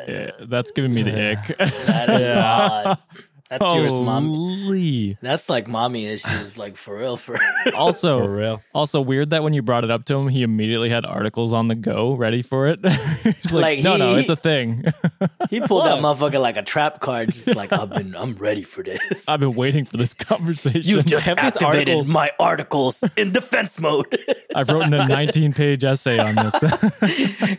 Yeah, 0.08 0.30
that's 0.48 0.70
giving 0.70 0.92
me 0.94 1.02
the 1.02 1.32
ick. 1.32 1.56
That 1.86 2.10
is 2.10 2.36
odd. 2.36 2.98
That's 3.48 3.62
yours, 3.64 3.92
mom. 3.92 4.28
Holy. 4.28 5.18
That's 5.22 5.48
like 5.48 5.68
mommy 5.68 6.06
issues, 6.06 6.56
like 6.56 6.76
for 6.76 6.98
real, 6.98 7.16
for 7.16 7.32
real. 7.64 7.74
Also, 7.76 8.20
For 8.20 8.30
real. 8.30 8.62
Also 8.74 9.00
weird 9.00 9.30
that 9.30 9.42
when 9.42 9.52
you 9.52 9.62
brought 9.62 9.84
it 9.84 9.90
up 9.90 10.04
to 10.06 10.16
him, 10.16 10.28
he 10.28 10.42
immediately 10.42 10.88
had 10.88 11.06
articles 11.06 11.52
on 11.52 11.68
the 11.68 11.74
go 11.74 12.14
ready 12.14 12.42
for 12.42 12.66
it. 12.66 12.84
He's 13.22 13.52
like, 13.52 13.78
Like, 13.78 13.82
no, 13.84 13.96
no, 13.96 14.16
it's 14.16 14.28
a 14.28 14.36
thing. 14.36 14.84
he 15.50 15.60
pulled 15.60 15.84
that 15.84 16.00
motherfucker 16.02 16.40
like 16.40 16.56
a 16.56 16.62
trap 16.62 17.00
card, 17.00 17.32
just 17.32 17.54
like 17.54 17.72
I've 17.72 17.90
been, 17.90 18.14
I'm 18.16 18.34
ready 18.34 18.62
for 18.62 18.82
this. 18.82 18.98
I've 19.28 19.40
been 19.40 19.52
waiting 19.54 19.84
for 19.84 19.96
this 19.96 20.14
conversation. 20.14 20.82
You 20.82 21.02
just 21.02 21.24
have 21.26 21.38
activated 21.38 21.64
articles- 21.88 22.08
my 22.08 22.30
articles 22.40 23.04
in 23.16 23.32
defense 23.32 23.78
mode. 23.78 24.06
I've 24.54 24.68
written 24.68 24.94
a 24.94 25.06
19 25.06 25.52
page 25.52 25.84
essay 25.84 26.18
on 26.18 26.34
this. 26.34 26.54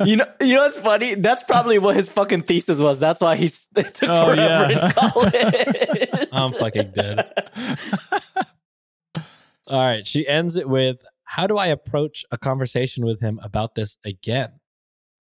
you 0.05 0.15
know, 0.17 0.25
you 0.41 0.55
know 0.55 0.63
what's 0.63 0.77
funny? 0.77 1.15
That's 1.15 1.43
probably 1.43 1.79
what 1.79 1.95
his 1.95 2.09
fucking 2.09 2.43
thesis 2.43 2.79
was. 2.79 2.99
That's 2.99 3.21
why 3.21 3.35
he 3.35 3.47
took 3.49 3.87
Oh, 4.09 4.25
forever 4.33 4.71
yeah. 4.71 4.85
in 4.87 4.91
college. 4.91 5.76
I'm 6.31 6.53
fucking 6.53 6.91
dead. 6.91 7.31
All 9.67 9.81
right. 9.81 10.07
She 10.07 10.27
ends 10.27 10.55
it 10.55 10.69
with 10.69 10.97
How 11.23 11.47
do 11.47 11.57
I 11.57 11.67
approach 11.67 12.23
a 12.31 12.37
conversation 12.37 13.05
with 13.05 13.19
him 13.19 13.39
about 13.43 13.75
this 13.75 13.97
again? 14.05 14.59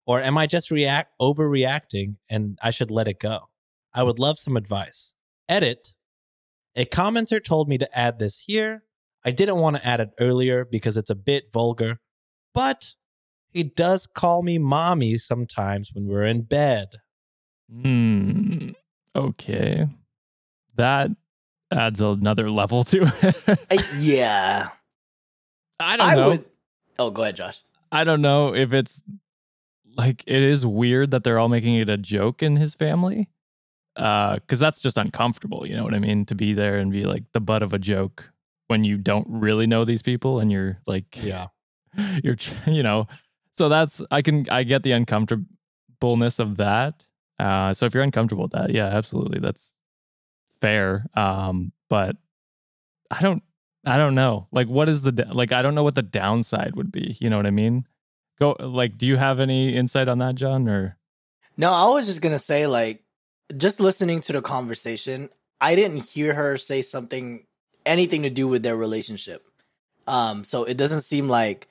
Or 0.05 0.21
am 0.21 0.37
I 0.37 0.45
just 0.45 0.69
react 0.69 1.13
overreacting 1.19 2.17
and 2.29 2.59
I 2.61 2.71
should 2.71 2.91
let 2.91 3.07
it 3.07 3.19
go? 3.19 3.49
I 3.93 4.03
would 4.03 4.19
love 4.19 4.37
some 4.37 4.55
advice. 4.55 5.13
Edit. 5.49 5.95
A 6.75 6.85
commenter 6.85 7.43
told 7.43 7.69
me 7.69 7.77
to 7.77 7.97
add 7.97 8.19
this 8.19 8.41
here. 8.41 8.83
I 9.23 9.31
didn't 9.31 9.57
want 9.57 9.77
to 9.77 9.85
add 9.85 9.99
it 9.99 10.11
earlier 10.19 10.65
because 10.65 10.97
it's 10.97 11.09
a 11.09 11.15
bit 11.15 11.51
vulgar, 11.51 11.99
but 12.53 12.93
he 13.49 13.63
does 13.63 14.05
call 14.05 14.43
me 14.43 14.59
mommy 14.59 15.17
sometimes 15.17 15.91
when 15.93 16.07
we're 16.07 16.23
in 16.23 16.41
bed. 16.41 16.97
Hmm. 17.71 18.71
Okay. 19.15 19.87
That 20.75 21.11
adds 21.71 22.01
another 22.01 22.49
level 22.49 22.83
to 22.85 23.11
it. 23.21 23.49
Uh, 23.69 23.77
yeah. 23.97 24.69
I 25.79 25.97
don't 25.97 26.15
know. 26.15 26.43
Oh, 26.99 27.09
go 27.09 27.23
ahead, 27.23 27.35
Josh. 27.35 27.59
I 27.91 28.03
don't 28.03 28.21
know 28.21 28.53
if 28.55 28.73
it's 28.73 29.01
like 29.97 30.23
it 30.27 30.41
is 30.41 30.65
weird 30.65 31.11
that 31.11 31.23
they're 31.23 31.39
all 31.39 31.49
making 31.49 31.75
it 31.75 31.89
a 31.89 31.97
joke 31.97 32.43
in 32.43 32.55
his 32.55 32.75
family. 32.75 33.29
Uh, 33.95 34.35
because 34.35 34.59
that's 34.59 34.81
just 34.81 34.97
uncomfortable, 34.97 35.65
you 35.65 35.73
know 35.75 35.83
what 35.85 35.93
I 35.93 35.99
mean? 35.99 36.25
To 36.25 36.35
be 36.35 36.51
there 36.53 36.79
and 36.79 36.91
be 36.91 37.05
like 37.05 37.23
the 37.31 37.39
butt 37.39 37.63
of 37.63 37.71
a 37.71 37.79
joke 37.79 38.29
when 38.67 38.83
you 38.83 38.97
don't 38.97 39.27
really 39.29 39.67
know 39.67 39.85
these 39.85 40.01
people 40.01 40.39
and 40.39 40.51
you're 40.51 40.79
like 40.85 41.17
Yeah. 41.21 41.47
you're 42.23 42.35
you 42.67 42.83
know 42.83 43.07
so 43.51 43.69
that's 43.69 44.01
i 44.11 44.21
can 44.21 44.45
i 44.49 44.63
get 44.63 44.83
the 44.83 44.91
uncomfortableness 44.91 46.39
of 46.39 46.57
that 46.57 47.05
uh 47.39 47.73
so 47.73 47.85
if 47.85 47.93
you're 47.93 48.03
uncomfortable 48.03 48.43
with 48.43 48.51
that 48.51 48.71
yeah 48.71 48.87
absolutely 48.87 49.39
that's 49.39 49.74
fair 50.61 51.05
um 51.15 51.71
but 51.89 52.15
i 53.11 53.21
don't 53.21 53.43
i 53.85 53.97
don't 53.97 54.15
know 54.15 54.47
like 54.51 54.67
what 54.67 54.89
is 54.89 55.03
the 55.03 55.27
like 55.31 55.51
i 55.51 55.61
don't 55.61 55.75
know 55.75 55.83
what 55.83 55.95
the 55.95 56.01
downside 56.01 56.75
would 56.75 56.91
be 56.91 57.17
you 57.19 57.29
know 57.29 57.37
what 57.37 57.45
i 57.45 57.51
mean 57.51 57.85
go 58.39 58.55
like 58.59 58.97
do 58.97 59.05
you 59.05 59.17
have 59.17 59.39
any 59.39 59.75
insight 59.75 60.07
on 60.07 60.19
that 60.19 60.35
john 60.35 60.67
or 60.67 60.97
No, 61.57 61.71
I 61.71 61.85
was 61.93 62.05
just 62.05 62.21
gonna 62.21 62.39
say, 62.39 62.67
like, 62.67 63.01
just 63.55 63.79
listening 63.79 64.21
to 64.21 64.33
the 64.33 64.41
conversation, 64.41 65.29
I 65.61 65.75
didn't 65.75 66.03
hear 66.03 66.33
her 66.33 66.57
say 66.57 66.81
something, 66.81 67.45
anything 67.85 68.23
to 68.23 68.29
do 68.29 68.47
with 68.47 68.61
their 68.63 68.75
relationship. 68.75 69.45
Um, 70.07 70.43
so 70.43 70.65
it 70.65 70.75
doesn't 70.77 71.01
seem 71.01 71.29
like, 71.29 71.67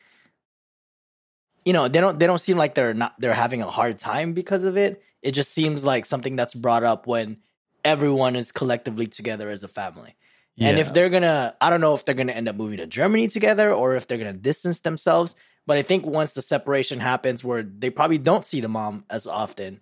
you 1.64 1.73
know, 1.73 1.88
they 1.88 2.01
don't 2.01 2.18
they 2.18 2.27
don't 2.27 2.40
seem 2.40 2.57
like 2.57 2.75
they're 2.75 2.94
not 2.94 3.14
they're 3.18 3.35
having 3.35 3.62
a 3.62 3.70
hard 3.70 3.99
time 3.99 4.33
because 4.33 4.64
of 4.64 4.77
it. 4.77 5.03
It 5.23 5.33
just 5.33 5.53
seems 5.53 5.85
like 5.85 6.07
something 6.07 6.37
that's 6.37 6.55
brought 6.55 6.85
up 6.85 7.07
when 7.07 7.38
everyone 7.85 8.37
is 8.37 8.51
collectively 8.53 9.07
together 9.07 9.51
as 9.51 9.62
a 9.62 9.68
family. 9.68 10.16
And 10.61 10.79
if 10.79 10.94
they're 10.94 11.11
gonna, 11.11 11.57
I 11.61 11.68
don't 11.68 11.81
know 11.81 11.94
if 11.94 12.05
they're 12.05 12.14
gonna 12.14 12.33
end 12.33 12.49
up 12.49 12.55
moving 12.55 12.79
to 12.79 12.87
Germany 12.87 13.27
together 13.27 13.73
or 13.73 13.97
if 13.97 14.07
they're 14.07 14.18
gonna 14.18 14.33
distance 14.33 14.81
themselves. 14.81 15.35
But 15.66 15.79
I 15.79 15.83
think 15.83 16.07
once 16.07 16.33
the 16.33 16.42
separation 16.42 17.01
happens, 17.01 17.42
where 17.42 17.62
they 17.62 17.90
probably 17.90 18.18
don't 18.18 18.44
see 18.44 18.61
the 18.61 18.68
mom 18.68 19.05
as 19.11 19.27
often, 19.27 19.81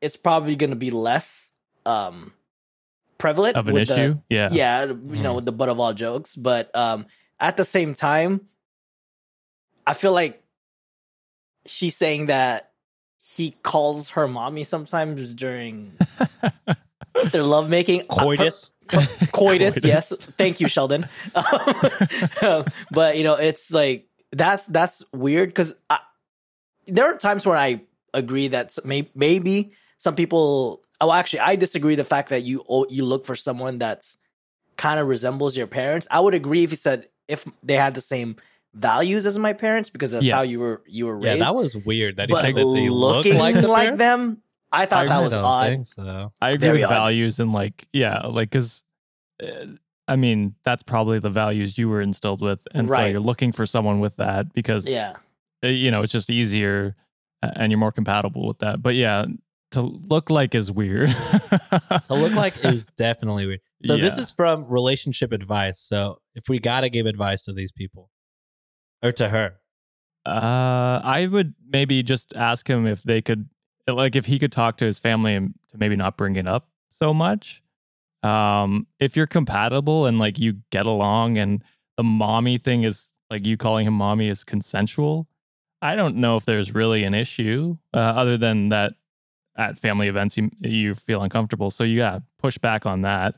it's 0.00 0.16
probably 0.16 0.56
gonna 0.56 0.76
be 0.76 0.90
less 0.90 1.48
um 1.86 2.34
prevalent 3.16 3.56
of 3.56 3.66
an 3.66 3.74
with 3.74 3.88
the- 3.88 3.94
issue 3.94 4.18
yeah 4.28 4.50
yeah, 4.52 4.84
you 4.84 5.22
know, 5.22 5.34
with 5.34 5.44
the 5.46 5.52
butt 5.52 5.70
of 5.70 5.80
all 5.80 5.94
jokes. 5.94 6.36
But 6.36 6.74
um 6.76 7.06
at 7.38 7.56
the 7.56 7.64
same 7.64 7.94
time, 7.94 8.42
I 9.86 9.94
feel 9.94 10.12
like 10.12 10.42
she's 11.64 11.96
saying 11.96 12.26
that 12.26 12.72
he 13.22 13.52
calls 13.62 14.10
her 14.10 14.28
mommy 14.28 14.64
sometimes 14.64 15.34
during 15.34 15.92
their 17.26 17.42
lovemaking. 17.42 18.02
Coitus. 18.06 18.72
coitus, 18.88 19.30
Coitus. 19.30 19.84
yes. 19.84 20.12
Thank 20.36 20.60
you, 20.60 20.68
Sheldon. 20.68 21.06
Um, 22.42 22.64
but 22.90 23.18
you 23.18 23.24
know, 23.24 23.34
it's 23.34 23.70
like 23.70 24.06
that's 24.32 24.64
that's 24.66 25.04
weird 25.12 25.50
because 25.50 25.74
there 26.86 27.04
are 27.12 27.16
times 27.18 27.44
where 27.44 27.56
I 27.56 27.82
agree 28.14 28.48
that 28.48 28.76
may, 28.84 29.10
maybe 29.14 29.72
some 29.98 30.14
people. 30.14 30.82
Oh, 31.00 31.12
actually, 31.12 31.40
I 31.40 31.56
disagree. 31.56 31.94
The 31.94 32.04
fact 32.04 32.30
that 32.30 32.42
you 32.42 32.64
oh, 32.68 32.86
you 32.88 33.04
look 33.04 33.26
for 33.26 33.36
someone 33.36 33.78
that's 33.78 34.16
kind 34.76 34.98
of 34.98 35.06
resembles 35.06 35.56
your 35.56 35.66
parents. 35.66 36.06
I 36.10 36.20
would 36.20 36.34
agree 36.34 36.64
if 36.64 36.70
you 36.70 36.76
said 36.76 37.08
if 37.28 37.44
they 37.62 37.76
had 37.76 37.94
the 37.94 38.00
same 38.00 38.36
values 38.74 39.26
as 39.26 39.38
my 39.38 39.52
parents 39.52 39.90
because 39.90 40.12
that's 40.12 40.28
how 40.28 40.42
you 40.42 40.60
were 40.60 40.82
you 40.86 41.06
were 41.06 41.16
raised. 41.16 41.38
Yeah, 41.38 41.44
that 41.44 41.54
was 41.54 41.76
weird 41.76 42.16
that 42.16 42.28
he 42.28 42.34
but 42.34 42.42
said 42.42 42.54
that 42.54 42.72
they 42.74 42.88
look 42.88 43.26
like 43.26 43.54
the 43.54 43.68
parents. 43.68 43.98
them, 43.98 44.42
I 44.72 44.86
thought 44.86 45.04
I 45.04 45.08
that 45.08 45.22
was 45.22 45.32
don't 45.32 45.44
odd. 45.44 45.70
think 45.72 45.86
so. 45.86 46.32
I 46.40 46.50
agree 46.50 46.68
Very 46.68 46.80
with 46.80 46.90
odd. 46.90 46.94
values 46.94 47.40
and 47.40 47.52
like 47.52 47.86
yeah, 47.92 48.20
like 48.26 48.50
because 48.50 48.84
I 50.08 50.16
mean 50.16 50.54
that's 50.64 50.82
probably 50.82 51.18
the 51.18 51.30
values 51.30 51.76
you 51.78 51.88
were 51.88 52.00
instilled 52.00 52.40
with, 52.42 52.66
and 52.74 52.88
so 52.88 52.94
Right. 52.94 53.10
you're 53.10 53.20
looking 53.20 53.52
for 53.52 53.66
someone 53.66 54.00
with 54.00 54.16
that 54.16 54.52
because 54.52 54.86
Yeah. 54.88 55.14
uh, 55.64 55.68
you 55.68 55.90
know 55.90 56.02
it's 56.02 56.12
just 56.12 56.30
easier 56.30 56.96
uh, 57.42 57.50
and 57.56 57.72
you're 57.72 57.78
more 57.78 57.92
compatible 57.92 58.46
with 58.46 58.58
that. 58.58 58.82
But 58.82 58.94
yeah, 58.94 59.26
to 59.72 59.80
look 59.82 60.30
like 60.30 60.54
is 60.54 60.70
weird. 60.70 61.14
To 62.06 62.14
look 62.14 62.32
like 62.34 62.56
is 62.64 62.86
definitely 62.96 63.46
weird. 63.46 63.60
So 63.84 63.96
this 63.96 64.16
Yeah. 64.16 64.22
is 64.22 64.30
from 64.32 64.64
relationship 64.66 65.30
advice. 65.32 65.80
So 65.80 66.20
if 66.34 66.48
we 66.48 66.58
gotta 66.58 66.88
give 66.88 67.06
advice 67.06 67.42
to 67.44 67.52
these 67.52 67.70
people 67.72 68.10
or 69.02 69.12
to 69.12 69.28
her, 69.28 69.54
Uh, 70.26 71.00
I 71.02 71.26
would 71.30 71.54
maybe 71.68 72.02
just 72.02 72.34
ask 72.34 72.68
him 72.68 72.86
if 72.86 73.02
they 73.04 73.22
could, 73.22 73.48
like, 73.94 74.16
if 74.16 74.26
he 74.26 74.38
could 74.38 74.52
talk 74.52 74.76
to 74.78 74.84
his 74.84 74.98
family 74.98 75.34
and 75.34 75.54
to 75.70 75.78
maybe 75.78 75.96
not 75.96 76.16
bring 76.16 76.36
it 76.36 76.46
up 76.46 76.68
so 76.90 77.14
much. 77.14 77.62
Um, 78.22 78.86
if 78.98 79.16
you're 79.16 79.26
compatible 79.26 80.06
and 80.06 80.18
like 80.18 80.38
you 80.38 80.58
get 80.70 80.86
along, 80.86 81.38
and 81.38 81.64
the 81.96 82.04
mommy 82.04 82.58
thing 82.58 82.84
is 82.84 83.12
like 83.30 83.46
you 83.46 83.56
calling 83.56 83.86
him 83.86 83.94
mommy 83.94 84.28
is 84.28 84.44
consensual, 84.44 85.26
I 85.82 85.96
don't 85.96 86.16
know 86.16 86.36
if 86.36 86.44
there's 86.44 86.74
really 86.74 87.04
an 87.04 87.14
issue 87.14 87.76
uh, 87.94 87.98
other 87.98 88.36
than 88.36 88.68
that 88.68 88.94
at 89.56 89.78
family 89.78 90.08
events 90.08 90.36
you 90.36 90.50
you 90.60 90.94
feel 90.94 91.22
uncomfortable. 91.22 91.70
So 91.70 91.84
you 91.84 91.96
got 91.96 92.22
push 92.38 92.58
back 92.58 92.86
on 92.86 93.02
that. 93.02 93.36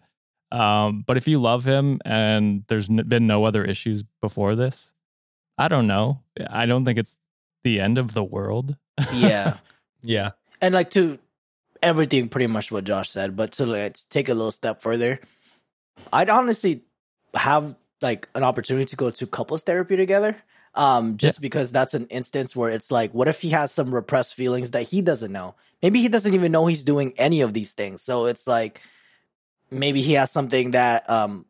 Um, 0.50 1.02
but 1.06 1.16
if 1.16 1.26
you 1.26 1.40
love 1.40 1.64
him 1.64 1.98
and 2.04 2.64
there's 2.68 2.90
n- 2.90 3.04
been 3.08 3.26
no 3.26 3.44
other 3.44 3.64
issues 3.64 4.04
before 4.20 4.54
this, 4.54 4.92
I 5.56 5.68
don't 5.68 5.86
know. 5.86 6.20
I 6.50 6.66
don't 6.66 6.84
think 6.84 6.98
it's 6.98 7.16
the 7.64 7.80
end 7.80 7.96
of 7.96 8.12
the 8.12 8.24
world. 8.24 8.76
Yeah. 9.14 9.56
yeah, 10.02 10.32
and 10.62 10.72
like 10.72 10.90
to 10.90 11.18
everything 11.82 12.28
pretty 12.28 12.46
much 12.46 12.72
what 12.72 12.84
Josh 12.84 13.10
said, 13.10 13.36
but 13.36 13.52
to 13.52 13.66
like 13.66 13.96
take 14.08 14.28
a 14.28 14.34
little 14.34 14.52
step 14.52 14.80
further, 14.80 15.20
I'd 16.12 16.30
honestly 16.30 16.84
have 17.34 17.74
like 18.00 18.28
an 18.34 18.44
opportunity 18.44 18.86
to 18.86 18.96
go 18.96 19.10
to 19.10 19.26
couples 19.26 19.64
therapy 19.64 19.96
together. 19.96 20.36
Um, 20.74 21.18
just 21.18 21.42
because 21.42 21.70
that's 21.70 21.92
an 21.92 22.06
instance 22.06 22.56
where 22.56 22.70
it's 22.70 22.90
like, 22.90 23.12
what 23.12 23.28
if 23.28 23.42
he 23.42 23.50
has 23.50 23.70
some 23.70 23.94
repressed 23.94 24.34
feelings 24.34 24.70
that 24.70 24.84
he 24.84 25.02
doesn't 25.02 25.30
know? 25.30 25.54
Maybe 25.82 26.00
he 26.00 26.08
doesn't 26.08 26.32
even 26.32 26.50
know 26.50 26.64
he's 26.66 26.84
doing 26.84 27.12
any 27.18 27.42
of 27.42 27.52
these 27.52 27.72
things. 27.72 28.00
So 28.00 28.24
it's 28.24 28.46
like 28.46 28.80
maybe 29.70 30.00
he 30.00 30.14
has 30.14 30.30
something 30.30 30.70
that 30.70 31.10
um 31.10 31.44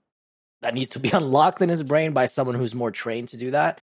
that 0.62 0.74
needs 0.74 0.90
to 0.90 0.98
be 0.98 1.10
unlocked 1.12 1.62
in 1.62 1.68
his 1.68 1.84
brain 1.84 2.12
by 2.12 2.26
someone 2.26 2.56
who's 2.56 2.74
more 2.74 2.90
trained 2.90 3.28
to 3.28 3.36
do 3.36 3.52
that. 3.52 3.80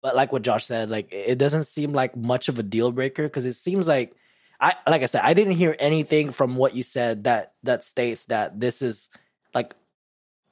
But 0.00 0.14
like 0.14 0.30
what 0.30 0.42
Josh 0.42 0.66
said, 0.66 0.90
like 0.90 1.08
it 1.12 1.38
doesn't 1.38 1.64
seem 1.64 1.92
like 1.92 2.16
much 2.16 2.48
of 2.48 2.58
a 2.60 2.62
deal 2.62 2.92
breaker 2.92 3.24
because 3.24 3.46
it 3.46 3.54
seems 3.54 3.88
like 3.88 4.14
I 4.60 4.74
like 4.88 5.02
I 5.02 5.06
said, 5.06 5.22
I 5.24 5.34
didn't 5.34 5.54
hear 5.54 5.76
anything 5.78 6.30
from 6.32 6.56
what 6.56 6.74
you 6.74 6.82
said 6.82 7.24
that 7.24 7.52
that 7.62 7.84
states 7.84 8.24
that 8.26 8.58
this 8.58 8.82
is 8.82 9.08
like 9.54 9.74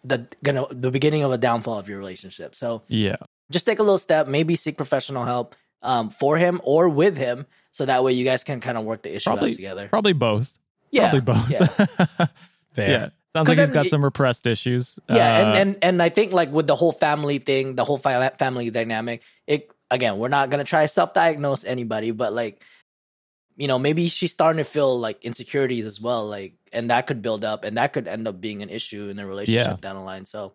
the 0.05 0.27
gonna 0.45 0.67
the 0.71 0.91
beginning 0.91 1.23
of 1.25 1.33
a 1.33 1.39
downfall 1.39 1.79
of 1.79 1.89
your 1.89 1.99
relationship. 1.99 2.55
So 2.55 2.83
Yeah. 2.89 3.17
just 3.51 3.67
take 3.67 3.79
a 3.81 3.83
little 3.83 3.99
step, 3.99 4.29
maybe 4.29 4.55
seek 4.57 4.77
professional 4.77 5.25
help 5.25 5.57
um 5.83 6.11
for 6.11 6.37
him 6.39 6.61
or 6.65 6.89
with 6.89 7.17
him, 7.17 7.47
so 7.73 7.85
that 7.85 8.05
way 8.05 8.13
you 8.13 8.25
guys 8.25 8.45
can 8.45 8.61
kind 8.61 8.79
of 8.79 8.85
work 8.85 9.03
the 9.03 9.15
issue 9.15 9.29
Probably 9.29 9.51
out 9.51 9.55
together. 9.57 9.89
Probably 9.89 10.13
both. 10.13 10.53
yeah, 10.93 11.11
Probably 11.11 11.21
both. 11.21 11.51
Yeah, 11.51 11.67
fair. 12.73 12.91
yeah. 12.91 13.09
Sounds 13.35 13.49
'Cause 13.49 13.59
like 13.59 13.67
he's 13.67 13.71
got 13.71 13.87
some 13.89 14.03
repressed 14.05 14.47
issues. 14.47 14.99
yeah, 15.11 15.17
Uh, 15.17 15.41
and, 15.43 15.57
and 15.57 15.77
and 15.83 16.03
I 16.03 16.09
think 16.09 16.33
like 16.33 16.51
with 16.53 16.67
the 16.67 16.77
whole 16.77 16.93
family 16.93 17.39
thing, 17.39 17.75
the 17.75 17.85
whole 17.85 17.99
family 17.99 18.71
dynamic, 18.71 19.23
it 19.47 19.71
again, 19.91 20.17
we're 20.19 20.29
not 20.29 20.49
gonna 20.49 20.65
try 20.65 20.83
to 20.83 20.89
self-diagnose 20.89 21.65
anybody, 21.65 22.13
but 22.13 22.33
like, 22.33 22.63
you 23.57 23.69
know, 23.69 23.79
maybe 23.79 24.09
she's 24.09 24.33
starting 24.33 24.59
to 24.59 24.71
feel 24.71 24.99
like 24.99 25.25
insecurities 25.25 25.85
as 25.87 26.01
well, 26.01 26.27
like, 26.29 26.55
and 26.73 26.91
that 26.91 27.07
could 27.07 27.23
build 27.23 27.45
up, 27.45 27.65
and 27.65 27.77
that 27.79 27.93
could 27.93 28.07
end 28.07 28.29
up 28.29 28.41
being 28.41 28.63
an 28.63 28.69
issue 28.71 29.09
in 29.09 29.17
the 29.17 29.27
relationship 29.27 29.67
Yeah. 29.67 29.81
down 29.81 29.97
the 29.97 30.03
line. 30.03 30.27
So, 30.27 30.53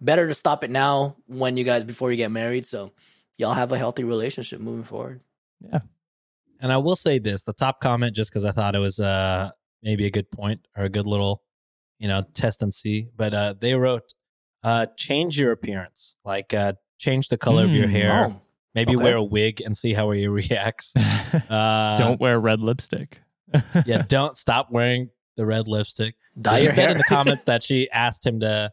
better 0.00 0.26
to 0.28 0.34
stop 0.34 0.62
it 0.64 0.70
now 0.70 1.16
when 1.26 1.56
you 1.56 1.64
guys 1.64 1.84
before 1.84 2.10
you 2.10 2.16
get 2.16 2.30
married, 2.30 2.66
so 2.66 2.92
y'all 3.38 3.54
have 3.54 3.72
a 3.72 3.78
healthy 3.78 4.04
relationship 4.04 4.60
moving 4.60 4.84
forward. 4.84 5.20
Yeah. 5.60 5.80
And 6.60 6.72
I 6.72 6.76
will 6.76 6.96
say 6.96 7.18
this: 7.18 7.42
the 7.44 7.52
top 7.52 7.80
comment, 7.80 8.14
just 8.14 8.30
because 8.30 8.44
I 8.44 8.52
thought 8.52 8.74
it 8.74 8.80
was 8.80 9.00
uh 9.00 9.50
maybe 9.82 10.06
a 10.06 10.10
good 10.10 10.30
point 10.30 10.66
or 10.76 10.84
a 10.84 10.88
good 10.88 11.06
little, 11.06 11.42
you 11.98 12.06
know, 12.08 12.22
test 12.34 12.62
and 12.62 12.72
see. 12.74 13.08
But 13.16 13.32
uh 13.34 13.54
they 13.58 13.74
wrote, 13.74 14.12
uh, 14.62 14.86
change 14.96 15.40
your 15.40 15.50
appearance, 15.52 16.14
like 16.24 16.52
uh, 16.54 16.74
change 16.98 17.28
the 17.28 17.38
color 17.38 17.64
of 17.64 17.74
your 17.74 17.88
Mm, 17.88 17.90
hair, 17.90 18.26
Oh, 18.30 18.41
maybe 18.74 18.94
okay. 18.94 19.02
wear 19.02 19.16
a 19.16 19.22
wig 19.22 19.60
and 19.60 19.76
see 19.76 19.92
how 19.92 20.10
he 20.10 20.26
reacts. 20.28 20.94
Uh, 21.48 21.96
Don't 21.96 22.20
wear 22.20 22.38
red 22.38 22.60
lipstick. 22.60 23.22
yeah, 23.86 24.02
don't 24.06 24.36
stop 24.36 24.70
wearing 24.70 25.08
the 25.36 25.46
red 25.46 25.66
lipstick. 25.66 26.14
dye 26.38 26.58
she 26.58 26.64
your 26.64 26.72
said 26.72 26.82
hair 26.82 26.90
in 26.90 26.98
the 26.98 27.04
comments 27.04 27.44
that 27.44 27.62
she 27.62 27.90
asked 27.90 28.26
him 28.26 28.40
to 28.40 28.70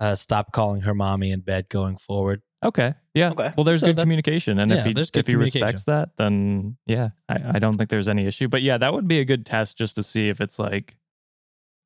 uh, 0.00 0.14
stop 0.14 0.52
calling 0.52 0.80
her 0.82 0.94
mommy 0.94 1.30
in 1.30 1.40
bed 1.40 1.68
going 1.68 1.98
forward. 1.98 2.40
Okay. 2.64 2.94
Yeah. 3.14 3.30
Okay. 3.30 3.52
Well, 3.56 3.64
there's 3.64 3.80
So 3.80 3.88
good 3.88 3.98
communication, 3.98 4.58
and 4.58 4.70
yeah, 4.70 4.78
if 4.78 4.84
he 4.84 5.18
if 5.18 5.26
he 5.26 5.36
respects 5.36 5.84
that, 5.84 6.10
then 6.16 6.76
yeah, 6.86 7.10
I, 7.28 7.40
I 7.54 7.58
don't 7.58 7.76
think 7.76 7.90
there's 7.90 8.08
any 8.08 8.26
issue. 8.26 8.48
But 8.48 8.62
yeah, 8.62 8.78
that 8.78 8.92
would 8.92 9.06
be 9.06 9.20
a 9.20 9.24
good 9.24 9.46
test 9.46 9.76
just 9.76 9.96
to 9.96 10.02
see 10.02 10.28
if 10.28 10.40
it's 10.40 10.58
like 10.58 10.96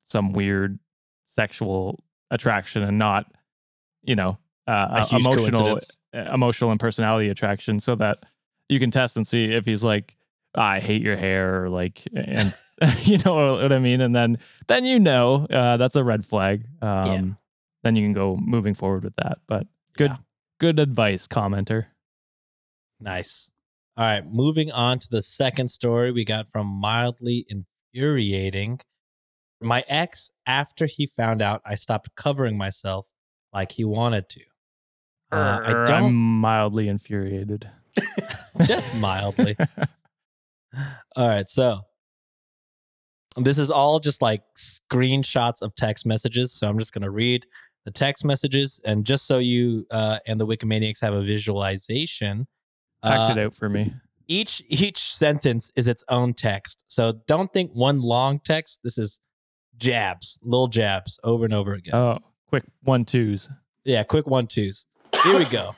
some 0.05 0.33
weird 0.33 0.79
sexual 1.25 2.03
attraction 2.31 2.83
and 2.83 2.97
not, 2.97 3.25
you 4.03 4.15
know, 4.15 4.29
A 4.31 4.35
uh, 4.67 5.07
emotional, 5.11 5.79
uh, 6.13 6.31
emotional 6.33 6.71
and 6.71 6.79
personality 6.79 7.29
attraction, 7.29 7.79
so 7.79 7.95
that 7.95 8.23
you 8.69 8.79
can 8.79 8.91
test 8.91 9.17
and 9.17 9.27
see 9.27 9.45
if 9.51 9.65
he's 9.65 9.83
like, 9.83 10.15
I 10.55 10.79
hate 10.79 11.01
your 11.01 11.15
hair, 11.17 11.63
or 11.63 11.69
like, 11.69 12.03
and 12.15 12.53
you 13.01 13.17
know 13.19 13.55
what 13.55 13.71
I 13.73 13.79
mean. 13.79 14.01
And 14.01 14.15
then, 14.15 14.37
then 14.67 14.85
you 14.85 14.99
know, 14.99 15.45
uh, 15.49 15.77
that's 15.77 15.95
a 15.95 16.03
red 16.03 16.25
flag. 16.25 16.65
Um, 16.81 17.37
Then 17.83 17.95
you 17.97 18.03
can 18.05 18.13
go 18.13 18.37
moving 18.37 18.73
forward 18.73 19.03
with 19.03 19.15
that. 19.17 19.39
But 19.47 19.67
good, 19.97 20.11
Yeah. 20.11 20.17
good 20.59 20.79
advice, 20.79 21.27
commenter. 21.27 21.87
Nice. 22.99 23.51
All 23.97 24.05
right, 24.05 24.25
moving 24.25 24.71
on 24.71 24.99
to 24.99 25.09
the 25.09 25.21
second 25.21 25.69
story 25.69 26.11
we 26.11 26.23
got 26.25 26.47
from 26.47 26.65
mildly 26.67 27.45
infuriating. 27.49 28.79
My 29.61 29.83
ex, 29.87 30.31
after 30.45 30.85
he 30.85 31.05
found 31.05 31.41
out 31.41 31.61
I 31.65 31.75
stopped 31.75 32.15
covering 32.15 32.57
myself 32.57 33.07
like 33.53 33.73
he 33.73 33.83
wanted 33.83 34.29
to. 34.29 34.41
Uh, 35.33 35.85
I 35.87 35.91
I'm 35.91 36.13
mildly 36.13 36.87
infuriated. 36.87 37.69
just 38.63 38.93
mildly. 38.95 39.55
All 41.15 41.27
right, 41.27 41.49
so 41.49 41.81
this 43.37 43.57
is 43.57 43.71
all 43.71 43.99
just 43.99 44.21
like 44.21 44.41
screenshots 44.57 45.61
of 45.61 45.75
text 45.75 46.05
messages. 46.05 46.51
So 46.51 46.67
I'm 46.67 46.79
just 46.79 46.93
going 46.93 47.03
to 47.03 47.11
read 47.11 47.45
the 47.85 47.91
text 47.91 48.23
messages, 48.23 48.79
and 48.85 49.05
just 49.05 49.25
so 49.25 49.39
you 49.39 49.85
uh, 49.91 50.19
and 50.25 50.39
the 50.39 50.47
Wikimaniacs 50.47 51.01
have 51.01 51.13
a 51.13 51.21
visualization, 51.21 52.47
Act 53.03 53.31
uh, 53.31 53.39
it 53.39 53.45
out 53.45 53.55
for 53.55 53.69
me. 53.69 53.93
each 54.27 54.63
each 54.67 55.13
sentence 55.13 55.71
is 55.75 55.87
its 55.87 56.03
own 56.09 56.33
text. 56.33 56.85
So 56.87 57.13
don't 57.27 57.51
think 57.51 57.71
one 57.73 58.01
long 58.01 58.39
text. 58.39 58.79
This 58.83 58.97
is 58.97 59.19
jabs, 59.77 60.39
little 60.43 60.67
jabs 60.67 61.19
over 61.23 61.45
and 61.45 61.53
over 61.53 61.73
again. 61.73 61.93
Oh, 61.95 62.19
quick 62.47 62.63
one 62.83 63.05
twos. 63.05 63.49
Yeah, 63.83 64.03
quick 64.03 64.27
one 64.27 64.47
twos. 64.47 64.85
Here 65.23 65.37
we 65.39 65.45
go. 65.45 65.75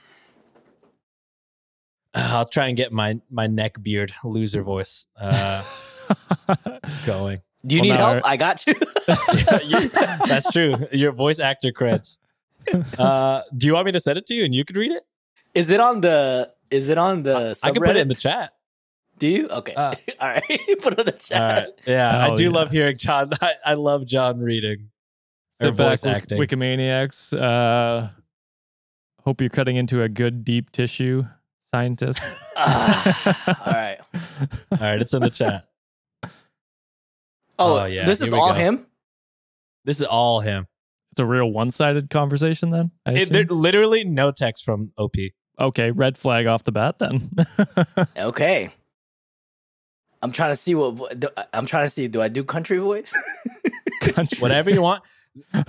I'll 2.14 2.46
try 2.48 2.68
and 2.68 2.78
get 2.78 2.92
my 2.92 3.20
my 3.30 3.48
neck 3.48 3.82
beard 3.84 4.14
loser 4.24 4.64
voice 4.64 5.08
uh, 5.20 5.64
going. 7.06 7.42
Do 7.66 7.76
you 7.76 7.82
Well, 7.82 7.90
need 7.90 7.96
now 7.98 8.12
help? 8.14 8.26
I 8.26 8.38
got 8.38 8.66
you. 8.66 8.74
Yeah, 9.08 9.60
you- 9.64 9.90
that's 10.26 10.50
true. 10.52 10.76
Your 10.92 11.12
voice 11.12 11.40
actor 11.40 11.72
creds. 11.72 12.18
Uh, 12.98 13.42
do 13.56 13.68
you 13.68 13.74
want 13.74 13.86
me 13.86 13.92
to 13.92 14.00
send 14.00 14.18
it 14.18 14.26
to 14.28 14.34
you 14.34 14.46
and 14.46 14.54
you 14.56 14.64
can 14.66 14.78
read 14.78 14.92
it? 14.92 15.04
is 15.54 15.70
it 15.70 15.80
on 15.80 16.02
the? 16.02 16.52
Is 16.72 16.90
it 16.90 16.98
on 16.98 17.24
the? 17.24 17.58
I 17.64 17.72
can 17.72 17.82
put 17.84 17.96
it 17.96 18.00
in 18.02 18.08
the 18.08 18.16
chat. 18.16 18.54
Do 19.20 19.28
you? 19.28 19.48
Okay. 19.48 19.74
Uh, 19.74 19.96
All 20.20 20.28
right. 20.30 20.44
put 20.82 20.94
it 20.94 21.00
in 21.00 21.06
the 21.06 21.12
chat. 21.14 21.42
All 21.42 21.48
right. 21.66 21.70
Yeah, 21.86 22.18
I 22.18 22.30
Oh, 22.32 22.36
do 22.38 22.46
yeah. 22.46 22.50
love 22.50 22.72
hearing 22.72 22.98
John. 22.98 23.32
I, 23.42 23.54
I 23.66 23.74
love 23.76 24.06
John 24.06 24.40
reading 24.40 24.90
or 25.62 25.68
Sit 25.68 25.78
back, 25.78 25.88
voice 25.88 26.04
Wik- 26.04 26.16
acting. 26.16 26.38
Wikimaniacs. 26.40 27.34
Uh, 27.40 28.10
hope 29.26 29.42
you're 29.42 29.50
cutting 29.50 29.76
into 29.76 30.02
a 30.02 30.08
good 30.10 30.46
deep 30.46 30.72
tissue 30.72 31.26
scientist. 31.72 32.20
Ah, 32.58 33.66
all 33.66 33.74
right. 33.74 33.98
All 34.72 34.78
right, 34.80 35.02
it's 35.02 35.14
in 35.14 35.22
the 35.22 35.30
chat. 35.30 35.68
Oh, 36.24 37.80
Oh, 37.82 37.86
yeah, 37.86 38.06
This 38.06 38.22
is 38.22 38.32
all 38.32 38.54
go. 38.54 38.60
him. 38.60 38.86
This 39.84 40.00
is 40.00 40.08
all 40.08 40.40
him. 40.40 40.68
It's 41.12 41.20
a 41.20 41.26
real 41.26 41.52
one-sided 41.52 42.10
conversation 42.10 42.70
then. 42.70 42.92
I 43.06 43.12
It, 43.14 43.30
there, 43.32 43.44
literally 43.44 44.06
no 44.06 44.32
text 44.32 44.64
from 44.64 44.94
OP. 44.98 45.16
okay, 45.60 45.92
red 45.92 46.18
flag 46.18 46.46
off 46.46 46.64
the 46.64 46.72
bat 46.72 46.98
then. 47.00 47.32
Okay. 48.18 48.70
I'm 50.22 50.32
trying 50.32 50.52
to 50.52 50.56
see 50.56 50.76
what 50.76 50.94
what- 50.94 51.50
I'm 51.54 51.66
trying 51.66 51.86
to 51.86 51.90
see. 51.90 52.08
Do 52.08 52.22
I 52.22 52.30
do 52.30 52.44
country 52.46 52.78
voice? 52.78 53.14
Country. 54.02 54.40
Whatever 54.40 54.70
you 54.72 54.82
want. 54.82 55.04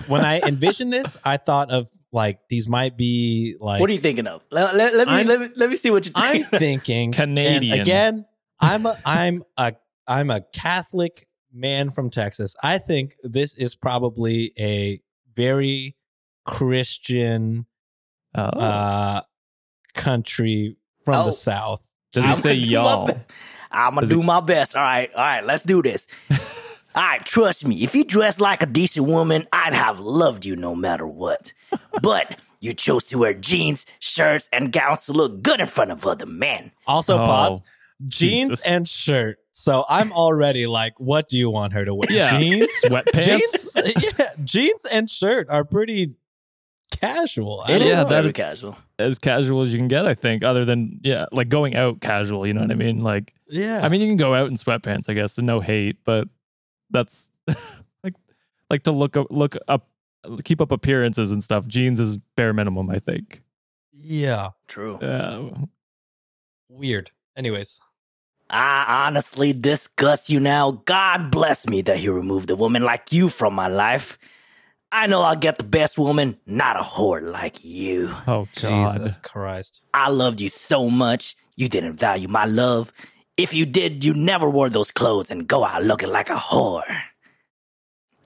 When 0.07 0.21
I 0.23 0.39
envisioned 0.39 0.93
this, 0.93 1.17
I 1.25 1.37
thought 1.37 1.71
of 1.71 1.89
like 2.11 2.39
these 2.49 2.67
might 2.69 2.95
be 2.97 3.55
like 3.59 3.81
what 3.81 3.89
are 3.89 3.93
you 3.93 3.99
thinking 3.99 4.27
of? 4.27 4.41
Let, 4.49 4.75
let- 4.75 4.95
let 4.95 5.07
me 5.07 5.23
let 5.25 5.39
me 5.41 5.49
let 5.55 5.69
me 5.69 5.75
see 5.75 5.91
what 5.91 6.05
you're 6.05 6.13
I'm 6.15 6.43
thinking. 6.45 6.59
thinking 6.59 7.11
Canadian. 7.11 7.79
again, 7.81 8.25
I'm 8.61 8.85
a 8.85 8.97
I'm 9.05 9.43
a 9.57 9.73
I'm 10.07 10.29
a 10.31 10.41
Catholic 10.53 11.27
man 11.53 11.91
from 11.91 12.09
Texas. 12.09 12.55
I 12.63 12.77
think 12.77 13.15
this 13.23 13.55
is 13.55 13.75
probably 13.75 14.53
a 14.57 15.01
very 15.35 15.95
Christian 16.45 17.65
Oh. 18.35 18.41
uh 18.43 19.21
country 19.93 20.77
from 21.03 21.15
Oh. 21.15 21.25
the 21.25 21.31
south. 21.31 21.81
Does 22.13 22.23
he 22.25 22.29
I'm 22.29 22.35
say 22.35 22.49
gonna 22.49 22.61
do 22.61 22.67
my 22.67 22.71
y'all? 22.71 23.09
I'm 23.71 23.89
gonna 23.95 24.01
Does 24.01 24.09
he- 24.11 24.15
do 24.15 24.23
my 24.23 24.39
best. 24.39 24.75
All 24.75 24.81
right, 24.83 25.09
all 25.13 25.21
right, 25.21 25.43
let's 25.45 25.63
do 25.63 25.81
this. 25.81 26.07
All 26.97 27.03
right, 27.03 27.23
trust 27.25 27.63
me. 27.65 27.83
If 27.83 27.93
you 27.95 28.03
dressed 28.03 28.41
like 28.41 28.63
a 28.63 28.65
decent 28.65 29.05
woman, 29.07 29.47
I'd 29.53 29.73
have 29.75 29.99
loved 29.99 30.43
you 30.45 30.55
no 30.55 30.73
matter 30.75 31.05
what. 31.07 31.53
But 32.01 32.39
you 32.59 32.73
chose 32.73 33.05
to 33.05 33.19
wear 33.19 33.33
jeans, 33.35 33.85
shirts, 33.99 34.49
and 34.51 34.71
gowns 34.71 35.05
to 35.05 35.13
look 35.13 35.41
good 35.43 35.59
in 35.61 35.67
front 35.67 35.91
of 35.91 36.05
other 36.07 36.25
men. 36.25 36.71
Also 36.87 37.15
Oh, 37.15 37.25
pause. 37.25 37.61
Jeans 38.07 38.49
Jesus. 38.49 38.65
and 38.67 38.87
shirt. 38.87 39.37
So 39.51 39.85
I'm 39.89 40.11
already 40.11 40.67
like, 40.67 40.99
what 40.99 41.27
do 41.29 41.37
you 41.37 41.49
want 41.49 41.73
her 41.73 41.83
to 41.85 41.93
wear? 41.95 42.11
Yeah. 42.11 42.37
Jeans? 42.39 42.71
Sweatpants. 42.83 43.23
jeans, 43.25 43.77
yeah, 44.19 44.29
jeans 44.43 44.85
and 44.91 45.09
shirt 45.09 45.47
are 45.49 45.63
pretty 45.63 46.15
casual. 46.91 47.63
I 47.65 47.73
It 47.73 47.81
Yeah, 47.81 48.03
know. 48.03 48.09
that 48.09 48.21
very 48.21 48.33
casual. 48.33 48.77
as 48.99 49.19
casual 49.19 49.61
as 49.63 49.73
you 49.73 49.79
can 49.79 49.87
get, 49.87 50.05
I 50.05 50.13
think, 50.13 50.43
other 50.43 50.65
than 50.65 50.99
yeah, 51.03 51.25
like 51.31 51.49
going 51.49 51.75
out 51.75 52.01
casual, 52.01 52.45
you 52.47 52.53
know 52.53 52.61
what 52.61 52.71
I 52.71 52.75
mean? 52.75 53.03
Like 53.03 53.33
yeah. 53.49 53.81
I 53.83 53.89
mean 53.89 54.01
you 54.01 54.07
can 54.07 54.17
go 54.17 54.33
out 54.33 54.47
in 54.47 54.55
sweatpants, 54.55 55.09
I 55.09 55.13
guess, 55.13 55.37
and 55.37 55.47
no 55.47 55.59
hate, 55.59 55.97
but 56.05 56.27
that's 56.89 57.29
like 58.03 58.15
like 58.69 58.83
to 58.83 58.91
look 58.91 59.17
up 59.17 59.27
look 59.29 59.57
up 59.67 59.87
keep 60.43 60.61
up 60.61 60.71
appearances 60.71 61.31
and 61.31 61.43
stuff. 61.43 61.67
Jeans 61.67 61.99
is 61.99 62.17
bare 62.35 62.53
minimum, 62.53 62.89
I 62.89 62.99
think. 62.99 63.41
yeah, 63.91 64.51
True. 64.67 64.97
Uh, 64.97 65.65
weird. 66.69 67.11
Anyways, 67.35 67.79
I 68.49 69.05
honestly 69.07 69.53
disgust 69.53 70.29
you 70.29 70.39
now. 70.39 70.71
God 70.85 71.31
bless 71.31 71.67
me 71.67 71.81
that 71.83 71.97
he 71.97 72.09
removed 72.09 72.49
a 72.49 72.55
woman 72.55 72.83
like 72.83 73.11
you 73.11 73.29
from 73.29 73.53
my 73.53 73.67
life. 73.67 74.17
I 74.91 75.07
know 75.07 75.21
I'll 75.21 75.35
get 75.35 75.57
the 75.57 75.65
best 75.65 75.97
woman, 75.97 76.37
not 76.45 76.79
a 76.79 76.83
whore 76.83 77.21
like 77.21 77.63
you. 77.63 78.09
oh 78.25 78.47
god. 78.61 78.99
Jesus 78.99 79.17
Christ. 79.17 79.81
I 79.93 80.09
loved 80.09 80.39
you 80.39 80.49
so 80.49 80.89
much, 80.89 81.35
you 81.55 81.67
didn't 81.67 81.97
value 81.97 82.29
my 82.29 82.45
love. 82.45 82.93
If 83.37 83.53
you 83.53 83.65
did, 83.67 84.03
you 84.03 84.15
never 84.15 84.49
wore 84.49 84.67
those 84.69 84.89
clothes 84.89 85.29
and 85.29 85.47
go 85.47 85.63
out 85.63 85.83
looking 85.83 86.09
like 86.09 86.31
a 86.31 86.35
whore. 86.35 87.01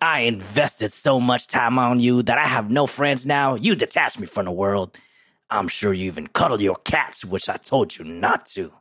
I 0.02 0.22
invested 0.22 0.94
so 0.94 1.20
much 1.20 1.48
time 1.48 1.78
on 1.78 2.00
you 2.00 2.24
that 2.24 2.38
I 2.38 2.48
have 2.48 2.72
no 2.72 2.88
friends 2.88 3.26
now. 3.26 3.56
You 3.56 3.76
detached 3.76 4.20
me 4.20 4.26
from 4.26 4.46
the 4.46 4.52
world. 4.52 4.98
I'm 5.50 5.68
sure 5.68 5.92
you 5.92 6.06
even 6.06 6.28
cuddle 6.28 6.62
your 6.62 6.78
cats, 6.78 7.26
which 7.26 7.50
I 7.50 7.58
told 7.58 7.98
you 7.98 8.06
not 8.06 8.46
to. 8.48 8.72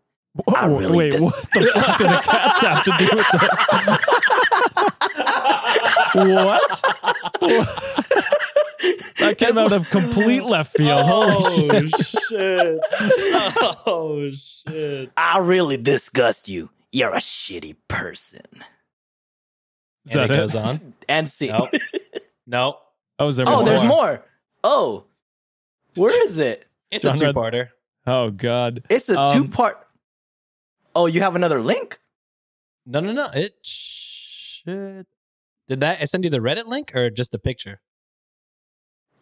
I 0.54 0.68
Whoa, 0.68 0.78
really 0.78 0.96
wait, 0.96 1.10
dis- 1.10 1.20
what 1.20 1.34
the 1.52 1.64
fuck 1.74 1.98
do 1.98 2.04
the 2.04 2.22
cats 2.22 2.62
have 2.62 2.84
to 2.84 2.92
do 2.96 3.08
with 3.16 3.26
this? 3.40 3.58
what? 8.06 8.36
That 9.18 9.36
came 9.38 9.58
out 9.58 9.72
of 9.72 9.88
complete 9.90 10.44
left 10.44 10.76
field. 10.76 11.02
Holy 11.04 11.88
shit. 11.90 12.06
shit. 12.06 12.80
oh 13.86 14.30
shit. 14.32 15.10
I 15.16 15.38
really 15.38 15.76
disgust 15.76 16.48
you. 16.48 16.70
You're 16.92 17.12
a 17.14 17.18
shitty 17.18 17.76
person. 17.88 18.40
Is 20.06 20.12
And 20.12 20.20
it 20.22 20.28
that 20.28 20.36
goes 20.36 20.54
on. 20.54 20.94
And 21.08 21.28
see. 21.28 21.48
Nope. 21.48 21.70
Nope. 22.46 22.80
Oh, 23.18 23.30
there 23.30 23.44
oh, 23.48 23.56
more? 23.56 23.64
there's 23.64 23.84
more. 23.84 24.24
Oh, 24.64 25.04
where 25.94 26.24
is 26.24 26.38
it? 26.38 26.66
It's 26.90 27.04
John 27.04 27.16
a 27.16 27.20
read- 27.20 27.34
two-parter. 27.34 27.68
Oh 28.06 28.30
god. 28.30 28.82
It's 28.88 29.08
a 29.08 29.18
Um, 29.18 29.36
two 29.42 29.48
part. 29.48 29.86
Oh, 30.96 31.06
you 31.06 31.20
have 31.20 31.36
another 31.36 31.60
link? 31.60 32.00
No, 32.86 32.98
no, 32.98 33.12
no. 33.12 33.28
It 33.34 33.54
should. 33.62 35.06
Did 35.68 35.80
that 35.80 35.98
I 36.00 36.06
send 36.06 36.24
you 36.24 36.30
the 36.30 36.38
Reddit 36.40 36.66
link 36.66 36.92
or 36.96 37.10
just 37.10 37.30
the 37.30 37.38
picture? 37.38 37.80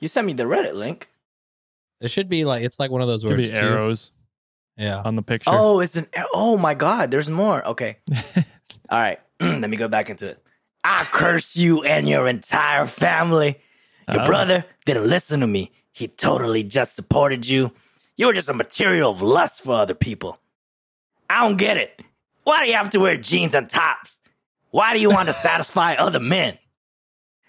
You 0.01 0.09
sent 0.09 0.27
me 0.27 0.33
the 0.33 0.45
Reddit 0.45 0.75
link. 0.75 1.09
It 2.01 2.11
should 2.11 2.29
be 2.29 2.45
like 2.45 2.63
it's 2.63 2.79
like 2.79 2.91
one 2.91 3.01
of 3.03 3.09
those 3.09 3.23
Should 3.23 3.31
words. 3.33 3.51
be 3.51 3.57
arrows 3.57 4.13
Yeah. 4.77 5.03
on 5.05 5.17
the 5.17 5.23
picture. 5.23 5.51
Oh, 5.53 5.81
it's 5.81 5.97
an. 5.97 6.07
Oh 6.33 6.57
my 6.57 6.75
God, 6.75 7.11
there's 7.11 7.29
more. 7.31 7.67
Okay. 7.67 7.99
All 8.91 8.99
right. 8.99 9.19
Let 9.41 9.69
me 9.69 9.77
go 9.77 9.89
back 9.89 10.09
into 10.11 10.29
it. 10.29 10.43
I 10.85 11.05
curse 11.05 11.57
you 11.57 11.83
and 11.85 12.09
your 12.09 12.29
entire 12.29 12.87
family. 12.87 13.59
Your 14.11 14.23
Oh. 14.23 14.27
brother 14.27 14.65
didn't 14.87 15.09
listen 15.09 15.41
to 15.41 15.47
me. 15.47 15.73
He 15.93 16.07
totally 16.09 16.63
just 16.63 16.95
supported 16.97 17.47
you. 17.47 17.73
You 18.17 18.27
were 18.27 18.33
just 18.33 18.49
a 18.49 18.55
material 18.55 19.11
of 19.11 19.21
lust 19.21 19.63
for 19.63 19.75
other 19.75 19.95
people. 19.95 20.39
I 21.29 21.43
don't 21.47 21.57
get 21.59 21.77
it. 21.77 22.01
Why 22.45 22.65
do 22.65 22.71
you 22.71 22.77
have 22.77 22.91
to 22.91 23.01
wear 23.01 23.17
jeans 23.17 23.55
and 23.55 23.69
tops? 23.69 24.19
Why 24.71 24.95
do 24.95 25.01
you 25.01 25.11
want 25.11 25.27
to 25.29 25.33
satisfy 25.49 25.95
other 25.95 26.21
men? 26.21 26.57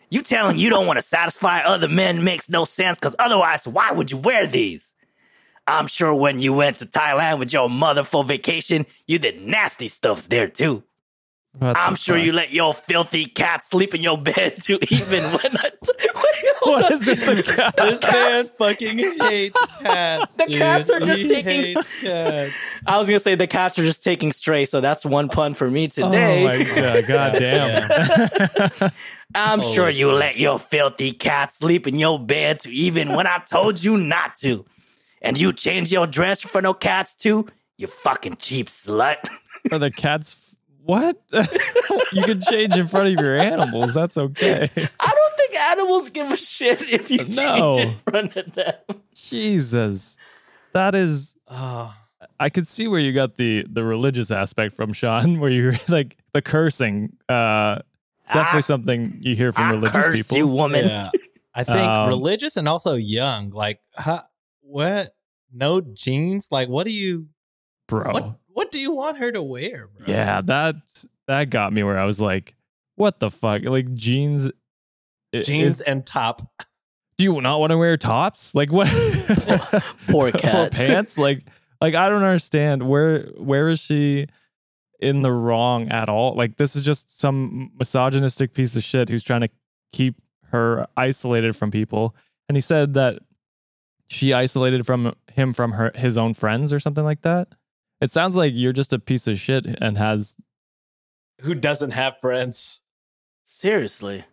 You 0.10 0.22
telling 0.22 0.58
you 0.58 0.69
don't 0.69 0.88
want 0.88 0.98
to 0.98 1.06
satisfy 1.06 1.62
other 1.62 1.88
men 1.88 2.24
makes 2.24 2.50
no 2.50 2.65
sense 2.65 2.98
because 2.98 3.15
otherwise, 3.19 3.67
why 3.67 3.91
would 3.91 4.10
you 4.12 4.17
wear 4.17 4.48
these? 4.48 4.95
I'm 5.67 5.86
sure 5.88 6.13
when 6.15 6.39
you 6.39 6.52
went 6.54 6.80
to 6.80 6.88
Thailand 6.88 7.38
with 7.38 7.54
your 7.54 7.69
mother 7.69 8.04
for 8.04 8.24
vacation, 8.24 8.88
you 9.06 9.19
did 9.19 9.41
nasty 9.45 9.88
stuffs 9.88 10.26
there 10.28 10.48
too. 10.48 10.84
What 11.58 11.76
I'm 11.78 11.95
sure 11.95 12.17
fuck? 12.17 12.26
you 12.26 12.32
let 12.32 12.52
your 12.52 12.74
filthy 12.74 13.26
cat 13.26 13.63
sleep 13.65 13.93
in 13.95 14.02
your 14.02 14.17
bed 14.17 14.62
too, 14.63 14.80
even 14.89 15.24
when 15.24 15.58
I. 15.58 15.72
Wait, 15.88 16.56
hold 16.58 16.82
What 16.82 16.91
on. 16.91 17.00
the 17.00 17.43
cat? 17.56 17.76
This 17.76 18.02
man 18.04 18.45
fucking 18.45 18.98
hates 19.19 19.58
cats. 19.82 20.38
The 20.38 20.45
dude. 20.45 20.58
cats 20.58 20.89
are 20.89 21.00
just 21.00 21.22
he 21.22 21.28
taking- 21.28 21.63
hates 21.63 22.02
cats. 22.02 22.54
I 22.86 22.98
was 22.98 23.08
gonna 23.08 23.19
say 23.19 23.36
the 23.36 23.48
cats 23.48 23.78
are 23.78 23.84
just 23.84 24.04
taking 24.04 24.32
stray, 24.32 24.65
so 24.65 24.80
that's 24.82 25.06
one 25.06 25.28
pun 25.30 25.54
for 25.54 25.69
me 25.69 25.86
oh 25.86 25.88
today. 25.88 26.41
Oh 26.43 26.45
my 26.45 26.63
god, 26.76 27.08
god 27.08 27.39
damn. 27.39 28.91
I'm 29.36 29.60
Holy 29.60 29.76
sure 29.76 29.89
you 29.89 30.12
let 30.12 30.38
your 30.38 30.58
filthy 30.58 31.12
cat 31.12 31.52
sleep 31.54 31.88
in 31.88 32.00
your 32.00 32.20
bed 32.20 32.62
too, 32.62 32.70
even 32.72 33.13
when 33.13 33.28
I 33.28 33.39
told 33.39 33.84
you 33.84 33.96
not 33.98 34.36
to. 34.38 34.65
And 35.22 35.39
you 35.39 35.54
change 35.54 35.92
your 35.92 36.08
dress 36.08 36.42
for 36.42 36.62
no 36.62 36.74
cats 36.74 37.13
too? 37.13 37.48
You 37.78 37.88
fucking 37.88 38.38
cheap 38.38 38.70
slut. 38.70 39.18
Are 39.72 39.80
the 39.80 39.92
cats 39.92 40.36
what? 40.84 41.22
you 42.13 42.24
can 42.24 42.42
change 42.42 42.76
in 42.76 42.88
front 42.88 43.10
of 43.13 43.24
your 43.24 43.36
animals. 43.38 43.94
That's 43.94 44.18
okay. 44.18 44.70
I 45.00 45.13
don't 45.13 45.38
think 45.38 45.56
animals 45.56 46.10
give 46.10 46.32
a 46.32 46.38
shit 46.38 46.82
if 46.89 47.12
you 47.12 47.20
change 47.20 47.36
No. 47.36 47.78
in 47.78 47.96
front 48.10 48.36
of 48.36 48.56
them. 48.56 48.74
Jesus. 49.13 50.18
That 50.74 50.96
is 50.96 51.36
Oh, 51.48 51.94
I 52.39 52.50
could 52.50 52.68
see 52.68 52.88
where 52.88 53.00
you 53.00 53.13
got 53.13 53.36
the 53.38 53.65
the 53.70 53.84
religious 53.84 54.32
aspect 54.32 54.74
from 54.76 54.94
Sean, 54.94 55.39
where 55.39 55.52
you're 55.52 55.76
like 55.88 56.18
the 56.34 56.42
cursing. 56.42 57.15
Uh 57.28 57.80
definitely 58.34 58.58
I- 58.58 58.62
something 58.62 59.18
you 59.22 59.36
hear 59.36 59.52
from 59.52 59.63
I 59.65 59.72
religious 59.72 60.06
curse 60.06 60.15
people. 60.15 60.38
you, 60.38 60.48
woman. 60.48 60.86
yeah. 60.88 61.10
I 61.56 61.63
think 61.63 61.80
Um, 61.80 62.10
religious 62.10 62.58
and 62.58 62.68
also 62.68 62.96
young. 62.96 63.50
Like, 63.50 63.80
huh, 63.96 64.22
what? 64.62 65.15
No 65.52 65.82
jeans? 65.82 66.48
Like, 66.52 66.70
what 66.70 66.86
do 66.86 66.92
you? 66.92 67.28
Bro. 67.88 68.12
What? 68.12 68.36
What 68.48 68.72
do 68.72 68.80
you 68.80 68.92
want 68.92 69.18
her 69.18 69.32
to 69.32 69.42
wear, 69.42 69.88
bro? 69.88 70.06
Yeah, 70.08 70.42
that 70.42 70.76
that 71.28 71.50
got 71.50 71.74
me 71.74 71.82
where 71.84 71.98
I 71.98 72.06
was 72.06 72.20
like, 72.22 72.56
what 72.96 73.20
the 73.20 73.32
fuck? 73.32 73.63
Like 73.65 73.94
jeans 73.96 74.50
jeans 75.34 75.76
is- 75.76 75.82
and 75.82 76.06
top. 76.06 76.42
do 77.18 77.24
you 77.26 77.42
not 77.42 77.60
want 77.60 77.72
to 77.72 77.78
wear 77.78 77.98
tops? 77.98 78.54
Like 78.54 78.72
what? 78.72 78.88
Poor 80.08 80.28
Or 80.30 80.32
cat. 80.32 80.72
pants? 80.72 81.18
Like 81.18 81.44
like 81.82 81.96
I 81.96 82.10
don't 82.10 82.24
understand 82.24 82.88
where 82.88 83.24
where 83.38 83.70
is 83.70 83.80
she 83.80 84.28
in 85.00 85.22
the 85.22 85.32
wrong 85.32 85.90
at 85.90 86.10
all? 86.10 86.36
Like 86.36 86.58
this 86.58 86.76
is 86.76 86.84
just 86.84 87.20
some 87.20 87.72
misogynistic 87.78 88.54
piece 88.54 88.76
of 88.76 88.84
shit 88.84 89.10
who's 89.10 89.24
trying 89.24 89.42
to 89.42 89.50
keep 89.92 90.22
her 90.52 90.88
isolated 90.98 91.56
from 91.56 91.72
people. 91.72 92.16
And 92.48 92.56
he 92.56 92.62
said 92.62 92.94
that 92.96 93.20
she 94.08 94.34
isolated 94.34 94.86
from 94.86 95.14
him 95.32 95.54
from 95.54 95.72
her 95.74 95.92
his 95.96 96.18
own 96.18 96.34
friends 96.34 96.74
or 96.74 96.80
something 96.80 97.04
like 97.04 97.22
that. 97.22 97.50
It 98.02 98.12
sounds 98.12 98.36
like 98.36 98.54
you're 98.56 98.74
just 98.74 98.94
a 98.94 99.00
piece 99.00 99.28
of 99.28 99.40
shit 99.40 99.66
and 99.66 99.98
has 99.98 100.38
Who 101.42 101.54
doesn't 101.54 101.92
have 101.92 102.18
friends? 102.20 102.82
Seriously. 103.44 104.26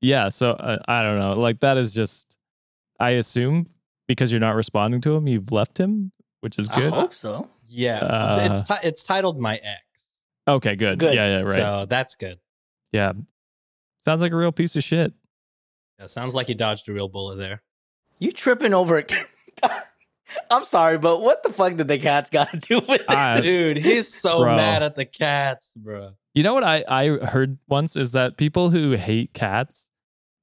yeah. 0.00 0.28
So 0.28 0.50
uh, 0.52 0.78
I 0.86 1.02
don't 1.02 1.18
know. 1.18 1.34
Like 1.34 1.60
that 1.60 1.76
is 1.76 1.94
just 1.94 2.36
I 3.00 3.10
assume 3.10 3.66
because 4.06 4.30
you're 4.30 4.40
not 4.40 4.54
responding 4.54 5.00
to 5.02 5.14
him, 5.16 5.26
you've 5.26 5.50
left 5.52 5.78
him, 5.78 6.12
which 6.40 6.58
is 6.58 6.68
good. 6.68 6.92
I 6.92 6.96
hope 7.00 7.14
so. 7.14 7.48
Yeah, 7.74 7.98
Uh, 7.98 8.48
it's 8.50 8.62
ti- 8.68 8.86
it's 8.86 9.04
titled 9.04 9.38
my 9.40 9.56
ex. 9.56 10.08
Okay, 10.46 10.76
good. 10.76 10.98
Good. 10.98 11.14
Yeah, 11.14 11.38
yeah, 11.38 11.42
right. 11.42 11.56
So 11.56 11.86
that's 11.88 12.14
good. 12.14 12.38
yeah. 12.92 13.12
Sounds 14.04 14.20
like 14.20 14.32
a 14.32 14.36
real 14.36 14.52
piece 14.52 14.76
of 14.76 14.84
shit. 14.84 15.12
Yeah, 15.98 16.06
sounds 16.06 16.34
like 16.34 16.48
you 16.50 16.54
dodged 16.54 16.88
a 16.88 16.92
real 16.92 17.08
bullet 17.08 17.36
there. 17.36 17.62
You 18.18 18.32
tripping 18.32 18.74
over 18.74 18.98
it. 18.98 19.10
I'm 20.50 20.64
sorry, 20.64 20.98
but 20.98 21.20
what 21.20 21.42
the 21.42 21.52
fuck 21.52 21.76
did 21.76 21.86
the 21.88 21.98
cats 21.98 22.28
got 22.30 22.50
to 22.50 22.58
do 22.68 22.76
with 22.86 23.00
it? 23.02 23.10
I- 23.10 23.40
Dude, 23.40 23.76
he's 23.78 24.12
so 24.12 24.40
Bro. 24.40 24.56
mad 24.56 24.82
at 24.82 24.94
the 24.94 25.04
cats, 25.04 25.72
bro. 25.76 26.12
You 26.34 26.42
know 26.42 26.52
what 26.54 26.64
I, 26.64 26.84
I 26.88 27.08
heard 27.24 27.58
once 27.68 27.94
is 27.96 28.12
that 28.12 28.36
people 28.36 28.70
who 28.70 28.92
hate 28.92 29.32
cats 29.34 29.88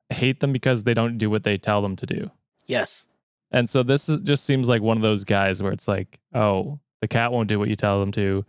hate 0.10 0.40
them 0.40 0.54
because 0.54 0.84
they 0.86 0.94
don't 0.94 1.18
do 1.18 1.30
what 1.30 1.44
they 1.44 1.58
tell 1.58 1.82
them 1.82 1.96
to 1.98 2.06
do. 2.06 2.32
yes. 2.68 3.06
And 3.54 3.70
so 3.70 3.84
this 3.84 4.08
is, 4.08 4.22
just 4.22 4.46
seems 4.46 4.70
like 4.70 4.82
one 4.82 4.96
of 4.96 5.04
those 5.04 5.26
guys 5.26 5.62
where 5.62 5.74
it's 5.74 5.86
like, 5.86 6.20
oh, 6.34 6.80
the 7.02 7.08
cat 7.08 7.32
won't 7.32 7.50
do 7.50 7.60
what 7.60 7.70
you 7.70 7.76
tell 7.76 8.00
them 8.00 8.12
to. 8.14 8.46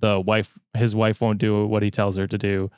The 0.00 0.18
wife, 0.18 0.58
his 0.74 0.96
wife 0.96 1.20
won't 1.20 1.38
do 1.38 1.66
what 1.66 1.82
he 1.82 1.90
tells 1.90 2.16
her 2.16 2.26
to 2.26 2.38
do. 2.38 2.70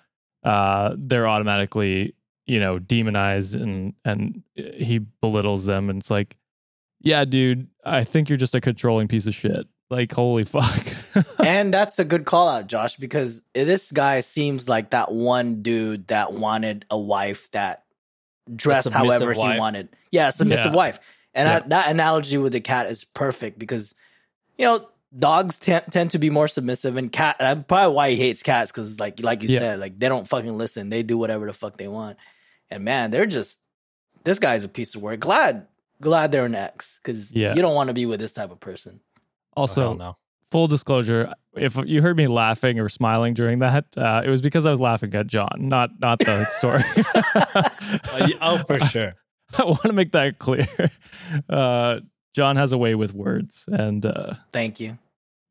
Uh, 0.43 0.95
they're 0.99 1.29
automatically, 1.29 2.15
you 2.47 2.59
know, 2.59 2.79
demonized 2.81 3.55
and 3.55 3.95
and 4.05 4.43
he 4.55 4.99
belittles 5.21 5.65
them. 5.67 5.89
And 5.89 6.01
it's 6.01 6.11
like, 6.11 6.37
yeah, 7.01 7.25
dude, 7.25 7.69
I 7.85 8.03
think 8.05 8.29
you're 8.29 8.39
just 8.39 8.55
a 8.57 8.61
controlling 8.61 9.07
piece 9.09 9.27
of 9.27 9.35
shit. 9.35 9.67
Like, 9.91 10.11
holy 10.13 10.45
fuck. 10.45 10.85
and 11.39 11.73
that's 11.73 11.99
a 11.99 12.05
good 12.05 12.25
call 12.25 12.49
out, 12.49 12.67
Josh, 12.67 12.97
because 12.97 13.43
this 13.55 13.93
guy 13.93 14.21
seems 14.21 14.69
like 14.69 14.91
that 14.91 15.13
one 15.13 15.63
dude 15.63 16.09
that 16.09 16.33
wanted 16.33 16.87
a 16.91 16.99
wife 16.99 17.51
that 17.53 17.85
dressed 18.57 18.85
submissive 18.85 19.07
however 19.07 19.33
he 19.35 19.59
wanted. 19.59 19.91
Yeah, 20.11 20.31
submissive 20.31 20.73
Yeah. 20.73 20.77
wife. 20.77 20.99
And 21.35 21.47
Yeah. 21.49 21.57
I, 21.57 21.69
that 21.69 21.91
analogy 21.91 22.39
with 22.39 22.53
the 22.53 22.61
cat 22.61 22.87
is 22.91 23.05
perfect 23.05 23.59
because, 23.59 23.95
you 24.59 24.65
know, 24.65 24.89
dogs 25.19 25.59
tend 25.59 25.85
tend 25.91 26.11
to 26.13 26.19
be 26.19 26.31
more 26.31 26.49
submissive, 26.49 26.97
and 26.97 27.11
cat. 27.13 27.37
That's 27.39 27.63
probably 27.69 27.95
why 27.95 28.11
he 28.11 28.17
hates 28.17 28.43
cats 28.43 28.71
because, 28.73 28.99
like, 29.01 29.21
like 29.23 29.43
you 29.43 29.49
Yeah. 29.49 29.59
said, 29.61 29.81
like 29.81 29.99
they 29.99 30.09
don't 30.09 30.27
fucking 30.29 30.57
listen. 30.59 30.89
They 30.91 31.03
do 31.03 31.19
whatever 31.19 31.47
the 31.47 31.53
fuck 31.53 31.77
they 31.77 31.89
want. 31.89 32.17
And 32.71 32.85
man, 32.85 33.11
they're 33.11 33.27
just 33.27 33.59
this 34.25 34.39
guy's 34.39 34.65
a 34.65 34.69
piece 34.69 34.95
of 34.95 35.03
work. 35.03 35.21
Glad, 35.21 35.67
glad 36.01 36.33
they're 36.33 36.45
an 36.47 36.55
ex 36.55 36.99
because 37.03 37.33
Yeah. 37.33 37.55
you 37.55 37.63
don't 37.63 37.75
want 37.75 37.89
to 37.89 37.95
be 37.95 38.07
with 38.07 38.21
this 38.21 38.33
type 38.33 38.51
of 38.51 38.61
person. 38.61 39.01
also, 39.57 39.91
oh, 39.91 39.95
no. 39.95 40.17
full 40.51 40.67
disclosure 40.69 41.33
if 41.55 41.77
you 41.85 42.01
heard 42.01 42.17
me 42.17 42.27
laughing 42.29 42.79
or 42.81 42.89
smiling 42.89 43.35
during 43.35 43.59
that 43.59 43.85
uh, 43.99 44.23
it 44.25 44.31
was 44.31 44.41
because 44.41 44.65
i 44.65 44.71
was 44.71 44.81
laughing 44.81 45.15
at 45.15 45.27
john 45.27 45.51
not 45.59 45.91
not 46.01 46.19
the 46.21 46.45
story 46.53 46.83
Uh, 47.45 48.29
oh, 48.41 48.59
for 48.67 48.79
sure. 48.93 49.13
i 49.59 49.65
want 49.65 49.83
to 49.83 49.93
make 49.93 50.13
that 50.13 50.39
clear 50.39 50.67
uh, 51.51 52.01
john 52.35 52.57
has 52.57 52.73
a 52.73 52.79
way 52.79 52.95
with 52.95 53.13
words 53.15 53.65
and 53.69 54.05
uh, 54.07 54.35
Thank 54.53 54.81
you. 54.81 54.99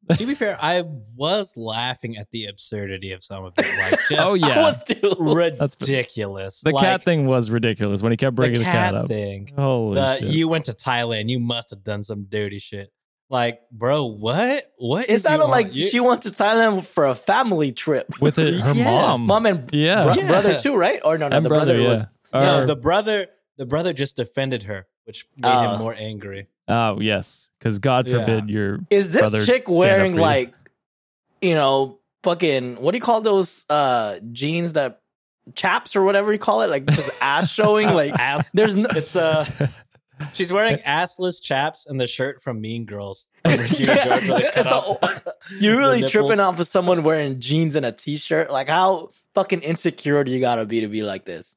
to 0.18 0.26
be 0.26 0.34
fair, 0.34 0.58
I 0.60 0.84
was 1.16 1.56
laughing 1.56 2.18
at 2.18 2.32
the 2.32 2.48
absurdity 2.48 3.12
of 3.12 3.24
some 3.24 3.46
of 3.46 3.54
it. 3.56 3.68
Like, 3.78 4.00
just 4.10 4.20
Oh, 4.20 4.34
yeah. 4.34 4.48
I 4.48 4.62
was 4.62 4.84
too. 4.84 5.14
ridiculous. 5.20 6.62
the 6.62 6.72
like, 6.72 6.84
cat 6.84 7.04
thing 7.04 7.28
was 7.28 7.50
ridiculous 7.52 8.02
when 8.02 8.12
he 8.12 8.18
kept 8.18 8.36
bringing 8.36 8.54
the 8.56 8.60
the 8.60 8.66
cat, 8.66 8.94
cat 8.94 8.96
up 8.96 9.08
thing. 9.08 9.52
holy 9.56 9.96
The, 9.96 10.20
shit. 10.20 10.30
you 10.30 10.48
went 10.48 10.66
to 10.66 10.74
Thailand. 10.74 11.30
You 11.30 11.40
must 11.40 11.70
have 11.70 11.84
done 11.84 12.04
some 12.04 12.26
dirty 12.28 12.60
shit. 12.60 12.92
Like, 13.30 13.62
bro, 13.72 14.06
what? 14.06 14.72
What 14.78 15.04
It 15.06 15.12
is 15.12 15.22
sounded 15.24 15.46
you 15.46 15.52
like? 15.52 15.74
You- 15.76 15.88
she 15.88 16.00
went 16.00 16.24
to 16.24 16.30
Thailand 16.32 16.84
for 16.86 17.06
a 17.06 17.16
family 17.16 17.72
trip. 17.72 18.20
with 18.20 18.40
it, 18.40 18.60
her 18.60 18.74
Yeah. 18.74 18.86
mom 18.86 19.26
Mom 19.28 19.46
and 19.46 19.70
yeah 19.72 20.04
bro- 20.06 20.14
Yeah. 20.16 20.28
brother 20.28 20.60
too, 20.60 20.76
right? 20.76 21.00
Or 21.06 21.18
no, 21.20 21.28
no, 21.30 21.38
and 21.38 21.46
the 21.46 21.50
brother, 21.50 21.74
brother, 21.76 21.80
yeah 21.80 21.90
was. 21.90 22.08
no, 22.34 22.62
Or- 22.64 22.66
the 22.66 22.76
brother, 22.76 23.28
the 23.58 23.66
brother 23.68 23.94
just 23.94 24.16
defended 24.18 24.64
her, 24.64 24.88
which 25.06 25.28
made 25.38 25.54
Oh. 25.54 25.74
him 25.74 25.80
more 25.80 25.96
angry. 25.98 26.48
Oh 26.72 27.00
yes 27.00 27.50
because 27.60 27.80
god 27.80 28.10
forbid 28.10 28.50
you're 28.50 28.80
Is 28.90 29.12
this 29.12 29.22
brother 29.22 29.46
chick 29.46 29.64
stand 29.64 29.78
wearing 29.80 30.16
you. 30.16 30.22
like, 30.22 30.54
you 31.42 31.54
know, 31.54 32.00
fucking 32.24 32.78
what 32.82 32.92
do 32.92 32.98
you 32.98 33.02
call 33.02 33.22
those 33.22 33.66
uh 33.70 34.18
jeans 34.32 34.74
that 34.74 35.02
chaps 35.56 35.96
or 35.96 36.04
whatever 36.04 36.32
you 36.32 36.40
call 36.40 36.62
it? 36.62 36.70
Like 36.70 36.86
just 36.86 37.10
ass 37.22 37.52
showing. 37.52 37.88
Like 37.94 38.14
Ass. 38.18 38.52
there's 38.52 38.76
no. 38.76 38.88
It's 38.96 39.16
uh 39.16 39.46
she's 40.34 40.54
wearing 40.54 40.78
assless 40.86 41.42
chaps 41.42 41.86
and 41.88 42.00
the 42.00 42.06
shirt 42.08 42.42
from 42.42 42.62
Mean 42.62 42.86
Girls. 42.86 43.30
from 43.44 43.60
Regina 43.60 43.96
George 44.06 44.30
where 44.30 44.40
they 44.40 44.46
cut 44.52 44.58
It's 44.58 44.68
off 44.68 45.26
a- 45.26 45.34
You're 45.60 45.78
really 45.78 46.08
tripping 46.08 46.40
off 46.40 46.60
of 46.60 46.68
someone 46.68 47.04
wearing 47.04 47.40
jeans 47.40 47.76
and 47.76 47.86
a 47.86 47.92
t-shirt. 47.92 48.52
Like 48.52 48.70
how 48.70 49.12
fucking 49.34 49.62
insecure 49.62 50.24
do 50.24 50.32
you 50.32 50.40
gotta 50.40 50.66
be 50.66 50.82
to 50.82 50.88
be 50.88 51.02
like 51.04 51.26
this? 51.26 51.56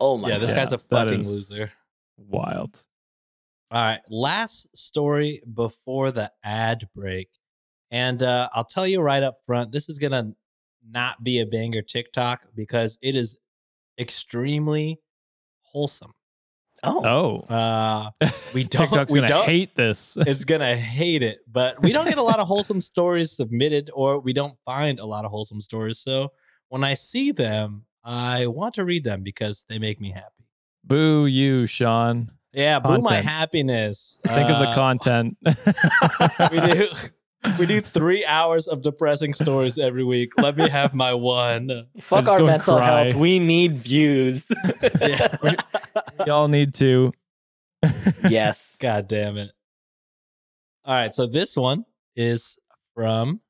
Oh 0.00 0.16
my 0.16 0.28
god. 0.28 0.34
Yeah, 0.34 0.38
this 0.38 0.50
god. 0.50 0.56
guy's 0.56 0.72
a 0.72 0.78
fucking 0.78 1.20
is- 1.20 1.28
loser. 1.28 1.72
wild 2.16 2.82
All 3.70 3.84
right, 3.84 4.00
last 4.08 4.74
story 4.74 5.42
before 5.52 6.10
the 6.10 6.32
ad 6.42 6.88
break. 6.94 7.28
And 7.90 8.22
uh, 8.22 8.48
I'll 8.54 8.64
tell 8.64 8.86
you 8.86 9.00
right 9.02 9.22
up 9.22 9.38
front, 9.44 9.72
this 9.72 9.90
is 9.90 9.98
going 9.98 10.12
to 10.12 10.34
not 10.90 11.22
be 11.22 11.40
a 11.40 11.46
banger 11.46 11.82
TikTok 11.82 12.46
because 12.54 12.98
it 13.02 13.14
is 13.14 13.36
extremely 13.98 15.00
wholesome. 15.60 16.14
Oh. 16.82 17.44
oh 17.50 17.54
Uh, 17.54 18.10
we 18.54 18.64
don't, 18.64 18.88
tiktok's 18.88 19.12
we 19.12 19.18
gonna 19.18 19.28
don't, 19.28 19.44
hate 19.44 19.74
this 19.74 20.16
it's 20.20 20.44
going 20.44 20.60
to 20.60 20.76
hate 20.76 21.22
it, 21.22 21.40
but 21.50 21.82
we 21.82 21.92
don't 21.92 22.08
get 22.08 22.18
a 22.18 22.22
lot 22.22 22.38
of 22.38 22.46
wholesome 22.46 22.80
stories 22.80 23.32
submitted 23.32 23.90
or 23.92 24.20
we 24.20 24.32
don't 24.32 24.56
find 24.64 24.98
a 25.00 25.04
lot 25.04 25.24
of 25.24 25.30
wholesome 25.30 25.60
stories. 25.60 25.98
So 25.98 26.30
when 26.68 26.84
I 26.84 26.94
see 26.94 27.32
them, 27.32 27.84
I 28.04 28.46
want 28.46 28.74
to 28.74 28.84
read 28.84 29.04
them 29.04 29.22
because 29.22 29.66
they 29.68 29.78
make 29.78 30.00
me 30.00 30.12
happy. 30.12 30.46
boo 30.84 31.26
you 31.26 31.66
sean 31.66 32.30
Yeah, 32.52 32.78
boo 32.80 32.98
my 32.98 33.16
happiness. 33.16 34.20
think 34.24 34.48
of 34.50 34.58
the 34.58 34.68
Uh, 34.68 34.74
content 34.74 35.36
we 36.52 36.60
do 36.60 36.88
we 37.58 37.66
do 37.66 37.80
three 37.80 38.24
hours 38.24 38.66
of 38.66 38.82
depressing 38.82 39.34
stories 39.34 39.78
every 39.78 40.02
week. 40.04 40.32
Let 40.40 40.56
me 40.56 40.68
have 40.68 40.94
my 40.94 41.14
one. 41.14 41.86
Fuck 42.00 42.26
our 42.28 42.40
mental 42.40 42.76
cry. 42.78 43.04
health. 43.04 43.16
We 43.16 43.38
need 43.38 43.76
views. 43.78 44.48
Yeah. 45.00 45.54
y'all 46.26 46.48
need 46.48 46.74
to 46.74 47.12
yes. 48.28 48.76
God 48.80 49.08
damn 49.08 49.36
it. 49.36 49.50
All 50.84 50.94
right, 50.94 51.14
so 51.14 51.26
this 51.26 51.54
one 51.56 51.84
is 52.16 52.58
from 52.94 53.40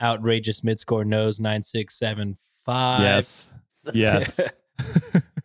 outrageous 0.00 0.62
mid 0.62 0.78
score 0.78 1.04
knows 1.04 1.40
nine 1.40 1.62
six 1.62 1.98
seven 1.98 2.36
five. 2.64 3.00
Yes. 3.00 3.54
Yes. 3.94 4.40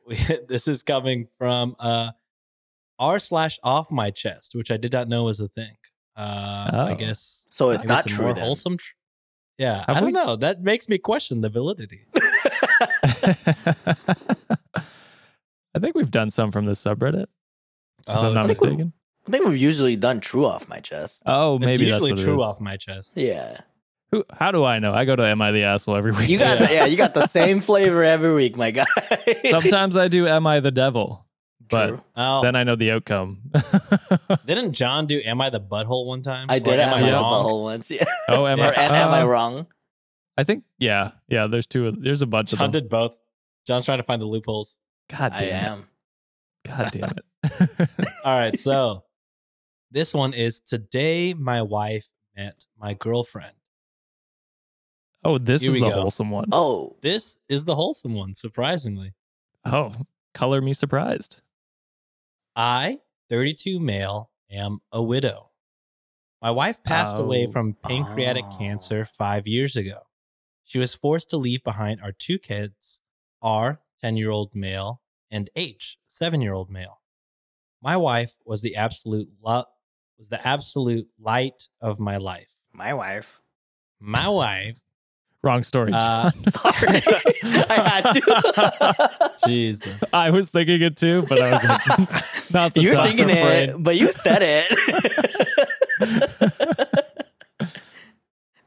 we, 0.05 0.17
this 0.47 0.67
is 0.67 0.83
coming 0.83 1.27
from 1.37 1.75
uh, 1.79 2.11
r 2.99 3.19
slash 3.19 3.59
off 3.63 3.91
my 3.91 4.11
chest, 4.11 4.55
which 4.55 4.71
I 4.71 4.77
did 4.77 4.91
not 4.93 5.07
know 5.07 5.25
was 5.25 5.39
a 5.39 5.47
thing. 5.47 5.75
Uh, 6.17 6.69
I 6.71 6.91
Oh. 6.91 6.95
guess 6.95 7.45
So 7.51 7.69
it's 7.71 7.85
not 7.85 8.05
a 8.05 8.09
true 8.09 8.25
more 8.25 8.33
then. 8.33 8.43
wholesome. 8.43 8.77
Tr- 8.77 8.93
yeah, 9.57 9.83
Have 9.87 9.97
I 9.97 9.99
don't 9.99 10.05
we- 10.07 10.11
know. 10.11 10.35
That 10.35 10.61
makes 10.63 10.87
me 10.89 10.97
question 10.97 11.41
the 11.41 11.49
validity. 11.49 12.05
I 15.73 15.79
think 15.79 15.95
we've 15.95 16.11
done 16.11 16.29
some 16.29 16.51
from 16.51 16.65
this 16.65 16.81
subreddit, 16.81 17.23
if 17.23 17.29
Oh, 18.07 18.27
I'm 18.27 18.33
not 18.33 18.45
I 18.45 18.47
mistaken. 18.47 18.93
I 19.27 19.31
think 19.31 19.45
we've 19.45 19.57
usually 19.57 19.95
done 19.95 20.19
true 20.21 20.45
off 20.45 20.69
my 20.69 20.79
chest. 20.79 21.23
Oh, 21.25 21.55
it's 21.55 21.65
maybe 21.65 21.85
that's 21.89 21.99
usually 22.01 22.11
what 22.13 22.19
true 22.21 22.35
is. 22.35 22.41
off 22.41 22.61
my 22.61 22.77
chest. 22.77 23.11
Yeah. 23.15 23.57
Who, 24.11 24.23
how 24.31 24.51
do 24.51 24.63
I 24.63 24.79
know? 24.79 24.93
I 24.93 25.03
go 25.05 25.15
to 25.15 25.23
Am 25.25 25.41
I 25.41 25.51
the 25.51 25.63
Asshole 25.63 25.95
every 25.95 26.11
week. 26.11 26.29
You 26.29 26.37
got 26.37 26.59
Yeah. 26.61 26.67
The, 26.67 26.73
yeah, 26.73 26.85
you 26.85 26.95
got 26.95 27.13
the 27.15 27.25
same 27.27 27.59
flavor 27.69 28.03
every 28.03 28.33
week, 28.33 28.55
my 28.55 28.71
guy. 28.71 28.85
Sometimes 29.49 29.97
I 29.97 30.07
do 30.07 30.27
Am 30.27 30.45
I 30.47 30.59
the 30.59 30.71
Devil, 30.71 31.25
but 31.69 31.87
True. 31.87 32.03
Oh, 32.15 32.41
then 32.41 32.55
I 32.55 32.63
know 32.63 32.75
the 32.75 32.91
outcome. 32.91 33.39
didn't 34.45 34.73
John 34.73 35.05
do 35.07 35.21
"Am 35.25 35.41
I 35.41 35.49
the 35.49 35.59
Butthole" 35.61 36.05
one 36.05 36.21
time? 36.21 36.47
I 36.49 36.57
Or 36.57 36.59
did 36.59 36.79
Am 36.79 36.89
have 36.89 36.97
I 36.97 37.01
my 37.01 37.07
Yeah. 37.07 37.13
wrong? 37.15 37.45
butthole 37.45 37.63
once. 37.63 37.91
Yeah. 37.91 38.05
oh, 38.29 38.45
am 38.47 38.59
or 38.59 38.63
I? 38.63 38.67
am, 38.73 38.93
am 38.93 39.13
I 39.13 39.21
uh, 39.21 39.25
wrong? 39.25 39.67
I 40.37 40.43
think 40.43 40.63
yeah, 40.79 41.11
yeah. 41.27 41.47
There's 41.47 41.67
two. 41.67 41.91
There's 41.91 42.21
a 42.21 42.25
bunch 42.27 42.49
John 42.51 42.55
of 42.55 42.59
them. 42.59 42.65
John 42.73 42.81
did 42.83 42.89
both. 42.89 43.19
John's 43.65 43.85
trying 43.85 43.99
to 43.99 44.03
find 44.03 44.21
the 44.21 44.25
loopholes. 44.27 44.79
God 45.09 45.33
damn 45.37 45.47
it! 45.47 45.53
am. 45.53 45.87
God 46.65 46.91
damn 46.91 47.09
it! 47.17 47.89
All 48.25 48.37
right, 48.37 48.59
so 48.59 49.03
this 49.91 50.13
one 50.13 50.33
is 50.33 50.59
today. 50.59 51.33
My 51.33 51.61
wife 51.61 52.09
met 52.35 52.65
my 52.79 52.93
girlfriend. 52.93 53.53
oh, 55.23 55.37
this 55.37 55.61
Here 55.61 55.71
is 55.73 55.79
the 55.79 55.89
go. 55.89 56.01
wholesome 56.01 56.29
one. 56.31 56.45
Oh, 56.51 56.95
This 57.01 57.39
is 57.49 57.65
the 57.65 57.75
wholesome 57.75 58.13
one, 58.13 58.35
surprisingly. 58.35 59.13
Oh, 59.63 59.93
color 60.33 60.61
me 60.61 60.73
surprised. 60.73 61.41
I, 62.55 62.99
32 63.29 63.79
male, 63.79 64.31
am 64.49 64.79
a 64.91 65.01
widow. 65.01 65.51
My 66.41 66.51
wife 66.51 66.83
passed 66.83 67.17
away 67.17 67.47
Oh. 67.47 67.51
from 67.51 67.73
pancreatic 67.73 68.45
Oh. 68.45 68.57
cancer 68.57 69.05
five 69.05 69.47
years 69.47 69.75
ago. 69.75 70.03
She 70.63 70.77
was 70.79 70.95
forced 70.95 71.29
to 71.31 71.37
leave 71.37 71.63
behind 71.63 72.01
our 72.01 72.11
two 72.11 72.39
kids, 72.39 73.01
R, 73.41 73.81
10 74.01 74.17
year 74.17 74.29
old 74.31 74.55
male, 74.55 75.01
and 75.31 75.49
H, 75.55 75.97
7 76.07 76.41
year 76.41 76.53
old 76.53 76.69
male. 76.69 77.01
My 77.81 77.97
wife 77.97 78.37
was 78.45 78.61
the 78.61 78.75
absolute 78.75 79.29
lo- 79.41 79.65
was 80.17 80.29
the 80.29 80.45
absolute 80.47 81.09
light 81.19 81.69
of 81.81 81.99
my 81.99 82.17
life. 82.17 82.51
my 82.71 82.93
wife. 82.93 83.41
My 83.99 84.27
wife, 84.29 84.81
Wrong 85.45 85.61
story. 85.63 85.91
uh, 85.93 86.31
Sorry, 86.49 87.01
I 87.43 88.01
had 88.01 88.11
to. 88.13 89.29
Jesus. 89.47 89.93
I 90.11 90.31
was 90.31 90.49
thinking 90.49 90.81
it 90.81 90.97
too, 90.97 91.21
but 91.29 91.39
I 91.39 91.51
was 91.51 91.63
like, 91.63 91.87
not 92.51 92.73
the 92.73 92.81
You're 92.81 92.93
top 92.95 93.05
thinking 93.07 93.29
it, 93.29 93.43
brain. 93.69 93.83
but 93.83 93.95
you 93.95 94.11
said 94.11 94.41
it. 94.41 94.65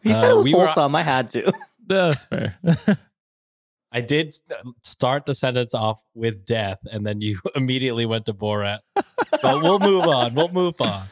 he 0.03 0.12
said 0.12 0.24
Uh, 0.24 0.31
it 0.33 0.37
was 0.37 0.47
we 0.47 0.55
were- 0.55 0.66
wholesome. 0.66 0.95
I 0.95 1.03
had 1.03 1.31
to. 1.31 1.53
That's 1.87 2.26
fair. 2.26 2.57
I 3.91 4.01
did 4.03 4.37
start 4.83 5.24
the 5.26 5.35
sentence 5.35 5.72
off 5.74 6.01
with 6.14 6.45
death, 6.45 6.79
and 6.93 7.07
then 7.07 7.20
you 7.22 7.41
immediately 7.55 8.05
went 8.07 8.26
to 8.26 8.35
Borat. 8.35 8.81
But 8.95 9.62
we'll 9.62 9.79
move 9.81 10.05
on. 10.05 10.35
We'll 10.35 10.53
move 10.53 10.81
on. 10.81 11.07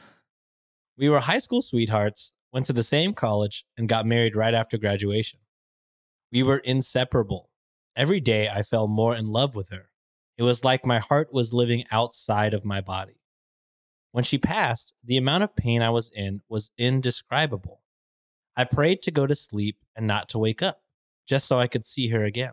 We 0.99 1.09
were 1.09 1.19
high 1.21 1.39
school 1.39 1.63
sweethearts, 1.63 2.35
went 2.53 2.67
to 2.67 2.73
the 2.75 2.83
same 2.83 3.15
college, 3.15 3.65
and 3.79 3.89
got 3.89 4.07
married 4.07 4.37
right 4.37 4.55
after 4.55 4.77
graduation. 4.79 5.41
We 6.37 6.43
were 6.43 6.59
inseparable. 6.59 7.49
Every 7.97 8.21
day 8.21 8.51
I 8.51 8.63
fell 8.63 8.89
more 8.89 9.17
in 9.17 9.33
love 9.33 9.57
with 9.57 9.71
her. 9.71 9.89
It 10.37 10.43
was 10.43 10.65
like 10.65 10.85
my 10.85 10.99
heart 10.99 11.33
was 11.33 11.55
living 11.55 11.85
outside 11.91 12.53
of 12.53 12.63
my 12.63 12.83
body. 12.83 13.23
When 14.13 14.23
she 14.23 14.37
passed, 14.37 14.93
the 15.03 15.17
amount 15.17 15.45
of 15.45 15.57
pain 15.57 15.81
I 15.81 15.89
was 15.89 16.11
in 16.15 16.43
was 16.47 16.73
indescribable. 16.77 17.81
I 18.55 18.65
prayed 18.65 19.01
to 19.05 19.11
go 19.11 19.27
to 19.27 19.35
sleep 19.35 19.79
and 19.97 20.07
not 20.07 20.29
to 20.29 20.39
wake 20.39 20.61
up, 20.61 20.83
just 21.27 21.47
so 21.47 21.59
I 21.59 21.69
could 21.69 21.87
see 21.87 22.09
her 22.09 22.23
again. 22.23 22.53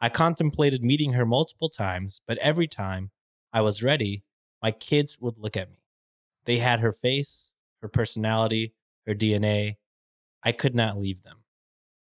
I 0.00 0.08
contemplated 0.08 0.82
meeting 0.82 1.12
her 1.12 1.24
multiple 1.24 1.68
times, 1.68 2.20
but 2.26 2.38
every 2.38 2.66
time 2.66 3.12
I 3.52 3.60
was 3.60 3.80
ready, 3.80 4.24
my 4.60 4.72
kids 4.72 5.20
would 5.20 5.38
look 5.38 5.56
at 5.56 5.70
me. 5.70 5.84
They 6.46 6.58
had 6.58 6.80
her 6.80 6.92
face, 6.92 7.52
her 7.80 7.88
personality, 7.88 8.74
her 9.06 9.14
DNA. 9.14 9.76
I 10.42 10.50
could 10.50 10.74
not 10.74 10.98
leave 10.98 11.22
them. 11.22 11.44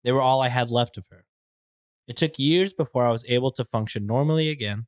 They 0.05 0.13
were 0.13 0.21
all 0.21 0.43
I 0.43 0.49
had 0.49 0.71
left 0.71 0.97
of 0.97 1.07
her. 1.11 1.25
It 2.07 2.17
took 2.17 2.39
years 2.39 2.73
before 2.75 3.07
I 3.07 3.11
was 3.11 3.25
able 3.27 3.51
to 3.53 3.65
function 3.65 4.07
normally 4.07 4.51
again. 4.51 4.87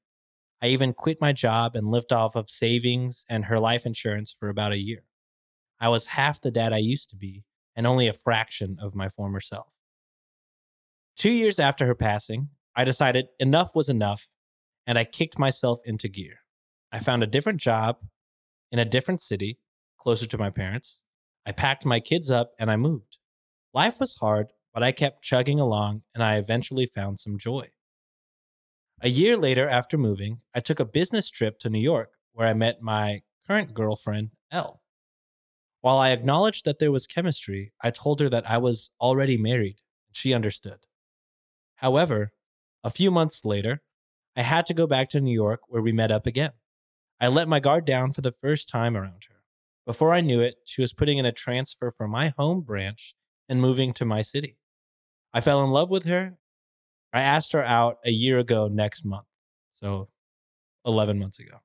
I 0.62 0.68
even 0.68 0.92
quit 0.92 1.20
my 1.20 1.32
job 1.32 1.74
and 1.74 1.90
lived 1.90 2.12
off 2.12 2.36
of 2.36 2.50
savings 2.50 3.24
and 3.28 3.46
her 3.46 3.58
life 3.58 3.86
insurance 3.86 4.34
for 4.38 4.48
about 4.48 4.72
a 4.72 4.78
year. 4.78 5.04
I 5.80 5.88
was 5.88 6.06
half 6.06 6.40
the 6.40 6.50
dad 6.50 6.72
I 6.72 6.78
used 6.78 7.10
to 7.10 7.16
be 7.16 7.44
and 7.74 7.86
only 7.86 8.08
a 8.08 8.12
fraction 8.12 8.78
of 8.80 8.94
my 8.94 9.08
former 9.08 9.40
self. 9.40 9.68
Two 11.16 11.30
years 11.30 11.58
after 11.58 11.86
her 11.86 11.94
passing, 11.94 12.50
I 12.74 12.84
decided 12.84 13.26
enough 13.38 13.74
was 13.74 13.88
enough 13.88 14.28
and 14.86 14.98
I 14.98 15.04
kicked 15.04 15.38
myself 15.38 15.80
into 15.84 16.08
gear. 16.08 16.40
I 16.92 17.00
found 17.00 17.22
a 17.22 17.26
different 17.26 17.60
job 17.60 17.98
in 18.70 18.78
a 18.78 18.84
different 18.84 19.20
city, 19.20 19.58
closer 19.98 20.26
to 20.26 20.38
my 20.38 20.50
parents. 20.50 21.02
I 21.46 21.52
packed 21.52 21.86
my 21.86 22.00
kids 22.00 22.30
up 22.30 22.52
and 22.58 22.70
I 22.70 22.76
moved. 22.76 23.18
Life 23.72 24.00
was 24.00 24.16
hard, 24.16 24.52
but 24.76 24.82
I 24.82 24.92
kept 24.92 25.22
chugging 25.22 25.58
along 25.58 26.02
and 26.14 26.22
I 26.22 26.36
eventually 26.36 26.84
found 26.84 27.18
some 27.18 27.38
joy. 27.38 27.70
A 29.00 29.08
year 29.08 29.34
later, 29.34 29.66
after 29.66 29.96
moving, 29.96 30.42
I 30.54 30.60
took 30.60 30.78
a 30.78 30.84
business 30.84 31.30
trip 31.30 31.58
to 31.60 31.70
New 31.70 31.80
York 31.80 32.10
where 32.34 32.46
I 32.46 32.52
met 32.52 32.82
my 32.82 33.22
current 33.48 33.72
girlfriend, 33.72 34.32
Elle. 34.52 34.82
While 35.80 35.96
I 35.96 36.10
acknowledged 36.10 36.66
that 36.66 36.78
there 36.78 36.92
was 36.92 37.06
chemistry, 37.06 37.72
I 37.82 37.90
told 37.90 38.20
her 38.20 38.28
that 38.28 38.50
I 38.50 38.58
was 38.58 38.90
already 39.00 39.38
married. 39.38 39.76
She 40.12 40.34
understood. 40.34 40.80
However, 41.76 42.32
a 42.84 42.90
few 42.90 43.10
months 43.10 43.46
later, 43.46 43.80
I 44.36 44.42
had 44.42 44.66
to 44.66 44.74
go 44.74 44.86
back 44.86 45.08
to 45.10 45.22
New 45.22 45.32
York 45.32 45.60
where 45.68 45.80
we 45.80 45.92
met 45.92 46.10
up 46.10 46.26
again. 46.26 46.52
I 47.18 47.28
let 47.28 47.48
my 47.48 47.60
guard 47.60 47.86
down 47.86 48.12
for 48.12 48.20
the 48.20 48.30
first 48.30 48.68
time 48.68 48.94
around 48.94 49.24
her. 49.30 49.36
Before 49.86 50.12
I 50.12 50.20
knew 50.20 50.40
it, 50.40 50.56
she 50.66 50.82
was 50.82 50.92
putting 50.92 51.16
in 51.16 51.24
a 51.24 51.32
transfer 51.32 51.90
from 51.90 52.10
my 52.10 52.34
home 52.36 52.60
branch 52.60 53.14
and 53.48 53.58
moving 53.58 53.94
to 53.94 54.04
my 54.04 54.20
city. 54.20 54.58
I 55.36 55.42
fell 55.42 55.62
in 55.62 55.70
love 55.70 55.90
with 55.90 56.06
her. 56.06 56.38
I 57.12 57.20
asked 57.20 57.52
her 57.52 57.62
out 57.62 57.98
a 58.06 58.10
year 58.10 58.38
ago 58.38 58.68
next 58.68 59.04
month. 59.04 59.26
So 59.74 60.08
11 60.86 61.18
months 61.18 61.38
ago. 61.38 61.58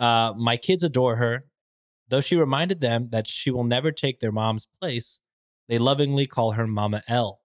Uh, 0.00 0.34
my 0.36 0.56
kids 0.56 0.82
adore 0.82 1.16
her. 1.16 1.44
Though 2.08 2.20
she 2.20 2.34
reminded 2.34 2.80
them 2.80 3.10
that 3.10 3.28
she 3.28 3.52
will 3.52 3.62
never 3.62 3.92
take 3.92 4.18
their 4.18 4.32
mom's 4.32 4.66
place, 4.80 5.20
they 5.68 5.78
lovingly 5.78 6.26
call 6.26 6.52
her 6.52 6.66
Mama 6.66 7.04
L. 7.06 7.42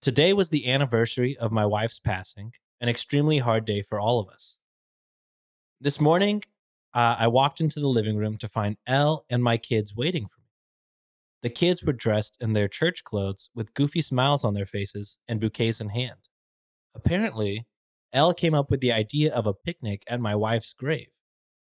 Today 0.00 0.32
was 0.32 0.50
the 0.50 0.70
anniversary 0.70 1.36
of 1.36 1.50
my 1.50 1.66
wife's 1.66 1.98
passing, 1.98 2.52
an 2.80 2.88
extremely 2.88 3.38
hard 3.38 3.64
day 3.64 3.82
for 3.82 3.98
all 3.98 4.20
of 4.20 4.28
us. 4.28 4.58
This 5.80 6.00
morning, 6.00 6.44
uh, 6.94 7.16
I 7.18 7.26
walked 7.26 7.60
into 7.60 7.80
the 7.80 7.88
living 7.88 8.16
room 8.16 8.38
to 8.38 8.46
find 8.46 8.76
Elle 8.86 9.24
and 9.28 9.42
my 9.42 9.56
kids 9.56 9.96
waiting 9.96 10.28
for 10.28 10.38
me. 10.38 10.39
The 11.42 11.50
kids 11.50 11.82
were 11.82 11.92
mm. 11.92 11.98
dressed 11.98 12.36
in 12.40 12.52
their 12.52 12.68
church 12.68 13.04
clothes 13.04 13.50
with 13.54 13.74
goofy 13.74 14.02
smiles 14.02 14.44
on 14.44 14.54
their 14.54 14.66
faces 14.66 15.18
and 15.28 15.40
bouquets 15.40 15.80
in 15.80 15.88
hand. 15.88 16.28
Apparently, 16.94 17.66
Elle 18.12 18.34
came 18.34 18.54
up 18.54 18.70
with 18.70 18.80
the 18.80 18.92
idea 18.92 19.32
of 19.32 19.46
a 19.46 19.54
picnic 19.54 20.02
at 20.08 20.20
my 20.20 20.34
wife's 20.34 20.72
grave, 20.72 21.08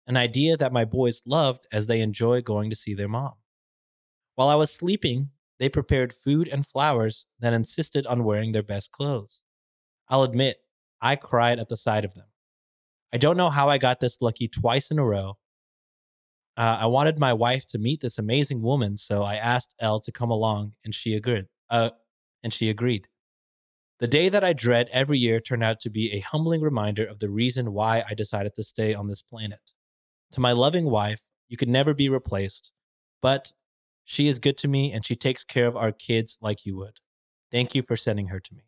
an 0.06 0.16
idea 0.16 0.56
that 0.56 0.72
my 0.72 0.84
boys 0.84 1.20
loved 1.26 1.66
as 1.72 1.86
they 1.86 2.00
enjoy 2.00 2.40
going 2.40 2.70
to 2.70 2.76
see 2.76 2.94
their 2.94 3.08
mom. 3.08 3.34
While 4.36 4.48
I 4.48 4.54
was 4.54 4.72
sleeping, 4.72 5.30
they 5.58 5.68
prepared 5.68 6.12
food 6.12 6.48
and 6.48 6.66
flowers, 6.66 7.26
then 7.40 7.54
insisted 7.54 8.06
on 8.06 8.24
wearing 8.24 8.52
their 8.52 8.62
best 8.62 8.92
clothes. 8.92 9.42
I'll 10.08 10.22
admit, 10.22 10.58
I 11.00 11.16
cried 11.16 11.58
at 11.58 11.68
the 11.68 11.76
sight 11.76 12.04
of 12.04 12.14
them. 12.14 12.26
I 13.12 13.16
don't 13.16 13.36
know 13.36 13.50
how 13.50 13.68
I 13.68 13.78
got 13.78 14.00
this 14.00 14.20
lucky 14.20 14.48
twice 14.48 14.90
in 14.90 14.98
a 14.98 15.04
row. 15.04 15.38
Uh, 16.56 16.78
I 16.80 16.86
wanted 16.86 17.18
my 17.18 17.32
wife 17.32 17.66
to 17.66 17.78
meet 17.78 18.00
this 18.00 18.18
amazing 18.18 18.62
woman, 18.62 18.96
so 18.96 19.22
I 19.22 19.36
asked 19.36 19.74
Elle 19.80 20.00
to 20.00 20.12
come 20.12 20.30
along, 20.30 20.72
and 20.84 20.94
she 20.94 21.14
agreed. 21.14 21.46
Uh, 21.68 21.90
and 22.42 22.52
she 22.52 22.70
agreed. 22.70 23.08
The 23.98 24.06
day 24.06 24.28
that 24.28 24.44
I 24.44 24.52
dread 24.52 24.88
every 24.92 25.18
year 25.18 25.40
turned 25.40 25.64
out 25.64 25.80
to 25.80 25.90
be 25.90 26.12
a 26.12 26.20
humbling 26.20 26.60
reminder 26.60 27.04
of 27.04 27.18
the 27.18 27.30
reason 27.30 27.72
why 27.72 28.04
I 28.08 28.14
decided 28.14 28.54
to 28.54 28.62
stay 28.62 28.94
on 28.94 29.08
this 29.08 29.22
planet. 29.22 29.72
To 30.32 30.40
my 30.40 30.52
loving 30.52 30.90
wife, 30.90 31.22
you 31.48 31.56
could 31.56 31.68
never 31.68 31.94
be 31.94 32.08
replaced, 32.08 32.72
but 33.22 33.52
she 34.04 34.28
is 34.28 34.38
good 34.38 34.58
to 34.58 34.68
me 34.68 34.92
and 34.92 35.04
she 35.04 35.16
takes 35.16 35.44
care 35.44 35.66
of 35.66 35.76
our 35.76 35.92
kids 35.92 36.36
like 36.42 36.66
you 36.66 36.76
would. 36.76 36.98
Thank 37.50 37.74
you 37.74 37.82
for 37.82 37.96
sending 37.96 38.28
her 38.28 38.40
to 38.40 38.54
me. 38.54 38.65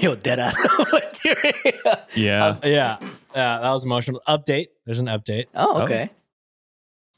Yo, 0.00 0.14
dead 0.14 0.38
ass. 0.38 0.54
Yeah. 2.14 2.46
Uh, 2.46 2.60
yeah, 2.64 2.96
yeah, 3.34 3.58
that 3.60 3.70
was 3.70 3.84
emotional. 3.84 4.22
Update. 4.28 4.68
There's 4.84 5.00
an 5.00 5.06
update. 5.06 5.46
oh, 5.54 5.80
Oh. 5.80 5.82
okay. 5.82 6.10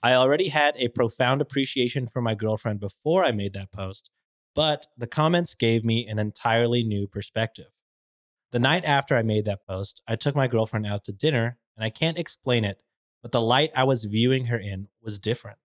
I 0.02 0.14
already 0.14 0.48
had 0.48 0.74
a 0.76 0.88
profound 0.88 1.40
appreciation 1.40 2.06
for 2.06 2.22
my 2.22 2.34
girlfriend 2.34 2.80
before 2.80 3.24
I 3.24 3.32
made 3.32 3.52
that 3.54 3.72
post, 3.72 4.10
but 4.54 4.86
the 4.96 5.06
comments 5.08 5.54
gave 5.54 5.84
me 5.84 6.06
an 6.06 6.18
entirely 6.18 6.84
new 6.84 7.06
perspective. 7.08 7.70
The 8.52 8.58
night 8.60 8.84
after 8.84 9.16
I 9.16 9.22
made 9.22 9.44
that 9.46 9.66
post, 9.66 10.02
I 10.06 10.16
took 10.16 10.34
my 10.36 10.46
girlfriend 10.46 10.86
out 10.86 11.04
to 11.04 11.12
dinner, 11.12 11.58
and 11.76 11.84
I 11.84 11.90
can't 11.90 12.18
explain 12.18 12.64
it, 12.64 12.82
but 13.22 13.32
the 13.32 13.40
light 13.42 13.70
I 13.76 13.84
was 13.84 14.04
viewing 14.04 14.46
her 14.46 14.58
in 14.58 14.88
was 15.02 15.18
different. 15.18 15.58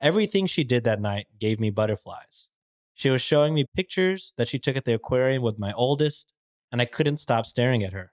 Everything 0.00 0.46
she 0.46 0.62
did 0.64 0.84
that 0.84 1.00
night 1.00 1.26
gave 1.40 1.58
me 1.58 1.70
butterflies. 1.70 2.50
She 2.92 3.08
was 3.10 3.22
showing 3.22 3.54
me 3.54 3.64
pictures 3.74 4.34
that 4.36 4.46
she 4.48 4.58
took 4.58 4.76
at 4.76 4.84
the 4.84 4.94
aquarium 4.94 5.42
with 5.42 5.58
my 5.58 5.72
oldest, 5.72 6.32
and 6.74 6.82
I 6.82 6.86
couldn't 6.86 7.18
stop 7.18 7.46
staring 7.46 7.84
at 7.84 7.92
her. 7.92 8.10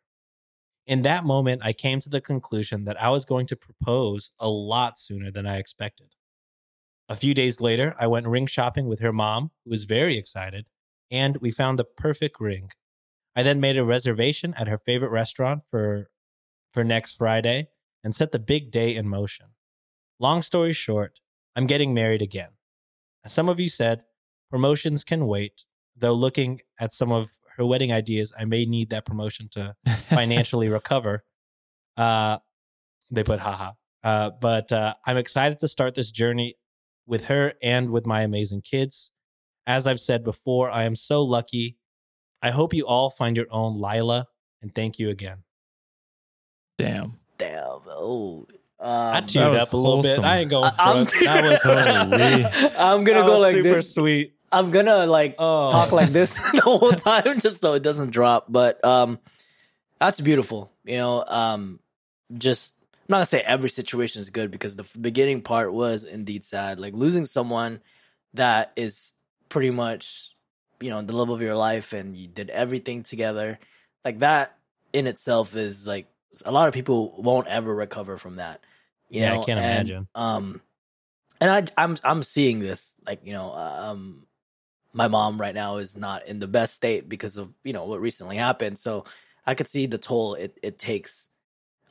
In 0.86 1.01
that 1.01 1.24
moment, 1.24 1.64
I 1.66 1.74
came 1.74 1.99
to 1.99 2.09
the 2.09 2.22
conclusion 2.22 2.84
that 2.84 3.01
I 3.01 3.09
was 3.09 3.26
going 3.26 3.47
to 3.47 3.55
propose 3.55 4.34
a 4.39 4.49
lot 4.49 4.99
sooner 4.99 5.32
than 5.32 5.47
I 5.47 5.57
expected. 5.57 6.14
A 7.09 7.16
few 7.16 7.34
days 7.34 7.59
later, 7.59 7.95
I 7.97 8.05
went 8.05 8.28
ring 8.28 8.45
shopping 8.45 8.86
with 8.86 8.99
her 8.99 9.12
mom, 9.12 9.49
who 9.66 9.72
was 9.72 9.86
very 9.86 10.16
excited, 10.16 10.68
and 11.09 11.38
we 11.38 11.49
found 11.49 11.80
the 11.80 11.86
perfect 11.86 12.39
ring. 12.39 12.70
I 13.36 13.41
then 13.41 13.59
made 13.59 13.80
a 13.80 13.84
reservation 13.84 14.53
at 14.55 14.68
her 14.68 14.78
favorite 14.78 15.09
restaurant 15.09 15.64
for, 15.68 16.12
for 16.72 16.84
next 16.84 17.14
Friday 17.14 17.70
and 18.03 18.14
set 18.14 18.32
the 18.32 18.38
big 18.38 18.70
day 18.70 18.95
in 18.95 19.07
motion. 19.07 19.47
Long 20.20 20.43
story 20.43 20.74
short, 20.74 21.20
I'm 21.55 21.66
getting 21.66 21.95
married 21.95 22.22
again. 22.22 22.51
As 23.26 23.34
some 23.34 23.49
of 23.49 23.59
you 23.59 23.70
said, 23.70 24.03
promotions 24.51 25.03
can 25.03 25.26
wait, 25.26 25.66
though 25.97 26.14
looking 26.14 26.62
at 26.80 26.93
some 26.93 27.12
of 27.12 27.32
her 27.58 27.66
wedding 27.66 27.91
ideas, 27.91 28.32
I 28.38 28.45
may 28.45 28.66
need 28.66 28.89
that 28.91 29.06
promotion 29.06 29.49
to 29.52 29.76
financially 30.10 30.70
recover. 30.70 31.24
Uh, 31.97 32.38
they 33.12 33.24
put 33.24 33.39
haha. 33.39 33.72
Uh, 34.04 34.32
but 34.41 34.72
uh, 34.72 34.93
I'm 35.06 35.18
excited 35.18 35.60
to 35.60 35.68
start 35.68 35.93
this 35.95 36.12
journey 36.12 36.56
with 37.06 37.26
her 37.26 37.54
and 37.62 37.91
with 37.91 38.06
my 38.06 38.22
amazing 38.22 38.62
kids. 38.62 39.12
As 39.68 39.86
I've 39.86 39.99
said 39.99 40.24
before, 40.24 40.72
I 40.72 40.86
am 40.86 40.95
so 40.95 41.22
lucky. 41.24 41.78
I 42.41 42.49
hope 42.49 42.74
you 42.74 42.88
all 42.88 43.10
find 43.12 43.38
your 43.38 43.45
own 43.52 43.80
Lila, 43.80 44.26
and 44.62 44.74
thank 44.74 44.97
you 44.97 45.10
again. 45.10 45.43
Damn. 46.78 47.20
Damn. 47.38 47.82
Oh. 47.88 48.47
I 48.80 49.20
Um, 49.20 49.26
teared 49.26 49.52
was 49.52 49.62
up 49.62 49.74
a 49.74 49.78
little 49.78 50.02
bit. 50.02 50.18
I 50.20 50.39
ain't 50.39 50.49
going 50.49 50.72
I'm, 50.80 51.06
front. 51.06 51.24
That 51.26 51.43
was 51.43 52.74
I'm 52.78 53.04
gonna 53.04 53.20
that 53.20 53.26
go 53.28 53.32
was 53.34 53.41
like 53.41 53.54
super 53.56 53.76
this. 53.76 53.93
sweet. 53.93 54.34
I'm 54.52 54.72
gonna 54.72 55.06
like 55.06 55.36
Oh. 55.39 55.72
talk 55.72 55.91
like 55.91 56.10
this 56.10 56.34
the 56.54 56.62
whole 56.62 56.91
time 56.93 57.39
just 57.39 57.62
so 57.62 57.74
it 57.74 57.84
doesn't 57.84 58.12
drop. 58.12 58.45
But 58.49 58.84
um 58.84 59.20
that's 59.99 60.20
beautiful. 60.20 60.72
You 60.84 60.97
know, 60.97 61.24
um 61.26 61.80
just 62.38 62.74
I'm 62.93 63.06
not 63.14 63.18
gonna 63.18 63.26
say 63.28 63.41
every 63.41 63.70
situation 63.70 64.22
is 64.22 64.30
good 64.30 64.52
because 64.52 64.76
the 64.76 64.86
beginning 64.99 65.41
part 65.41 65.74
was 65.74 66.04
indeed 66.04 66.43
sad. 66.43 66.80
Like 66.80 66.93
losing 66.93 67.26
someone 67.26 67.82
that 68.34 68.72
is 68.76 69.14
pretty 69.49 69.72
much, 69.72 70.32
you 70.80 70.89
know, 70.89 71.02
the 71.02 71.14
love 71.14 71.30
of 71.30 71.41
your 71.41 71.56
life 71.56 71.93
and 71.93 72.16
you 72.16 72.28
did 72.28 72.49
everything 72.49 73.04
together. 73.04 73.60
Like 74.06 74.20
that 74.20 74.58
in 74.93 75.08
itself 75.08 75.56
is 75.56 75.86
like 75.86 76.08
a 76.45 76.52
lot 76.52 76.68
of 76.68 76.74
people 76.74 77.22
won't 77.22 77.47
ever 77.47 77.74
recover 77.74 78.18
from 78.18 78.38
that. 78.38 78.62
you 79.10 79.22
Yeah, 79.22 79.34
I 79.34 79.38
can't 79.45 79.60
And, 79.60 79.88
imagine. 79.88 80.08
Um 80.16 80.62
and 81.39 81.49
I 81.78 81.84
I'm 81.84 81.97
I'm 82.04 82.24
seeing 82.24 82.60
this 82.60 82.95
like, 83.06 83.22
you 83.26 83.34
know, 83.34 83.52
um 83.54 84.26
my 84.94 85.08
mom 85.08 85.39
right 85.39 85.56
now 85.56 85.78
is 85.78 85.96
not 85.96 86.28
in 86.28 86.39
the 86.39 86.48
best 86.48 86.74
state 86.74 87.08
because 87.08 87.38
of 87.38 87.50
you 87.64 87.74
know 87.74 87.86
what 87.86 88.02
recently 88.02 88.38
happened. 88.38 88.78
So 88.78 89.06
i 89.46 89.56
could 89.56 89.68
see 89.68 89.88
the 89.88 89.98
toll 89.98 90.36
it, 90.36 90.58
it 90.62 90.78
takes 90.78 91.28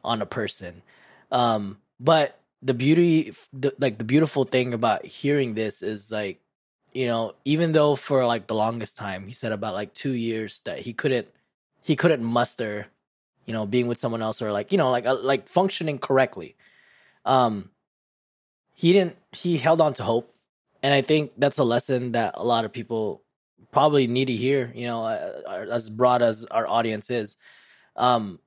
on 0.04 0.22
a 0.22 0.26
person. 0.26 0.82
Um 1.30 1.78
but 1.98 2.38
the 2.62 2.74
beauty 2.74 3.34
the, 3.52 3.74
like 3.78 3.98
the 3.98 4.04
beautiful 4.04 4.44
thing 4.44 4.74
about 4.74 5.04
hearing 5.06 5.54
this 5.54 5.82
is 5.82 6.10
like 6.10 6.40
you 6.92 7.06
know 7.06 7.34
even 7.44 7.72
though 7.72 7.96
for 7.96 8.26
like 8.26 8.46
the 8.46 8.54
longest 8.54 8.96
time 8.96 9.26
he 9.26 9.32
said 9.32 9.52
about 9.52 9.74
like 9.74 9.94
two 9.94 10.12
years 10.12 10.60
that 10.64 10.78
he 10.78 10.92
couldn't 10.92 11.28
he 11.82 11.96
couldn't 11.96 12.22
muster 12.22 12.86
you 13.46 13.52
know 13.52 13.66
being 13.66 13.86
with 13.86 13.98
someone 13.98 14.22
else 14.22 14.42
or 14.42 14.52
like 14.52 14.72
you 14.72 14.78
know 14.78 14.90
like 14.90 15.06
uh, 15.06 15.16
like 15.16 15.48
functioning 15.48 15.98
correctly. 15.98 16.56
Um 17.24 17.70
he 18.74 18.92
didn't 18.92 19.16
he 19.32 19.58
held 19.58 19.80
on 19.80 19.94
to 19.94 20.02
hope 20.02 20.34
and 20.82 20.94
I 20.94 21.02
think 21.02 21.32
that's 21.36 21.58
a 21.58 21.64
lesson 21.64 22.12
that 22.12 22.34
a 22.36 22.44
lot 22.44 22.64
of 22.64 22.72
people 22.72 23.22
probably 23.72 24.06
need 24.06 24.26
to 24.26 24.32
hear. 24.32 24.72
You 24.74 24.86
know, 24.86 25.04
uh, 25.04 25.66
as 25.70 25.90
broad 25.90 26.22
as 26.22 26.44
our 26.46 26.66
audience 26.66 27.10
is, 27.10 27.36
um, 27.96 28.38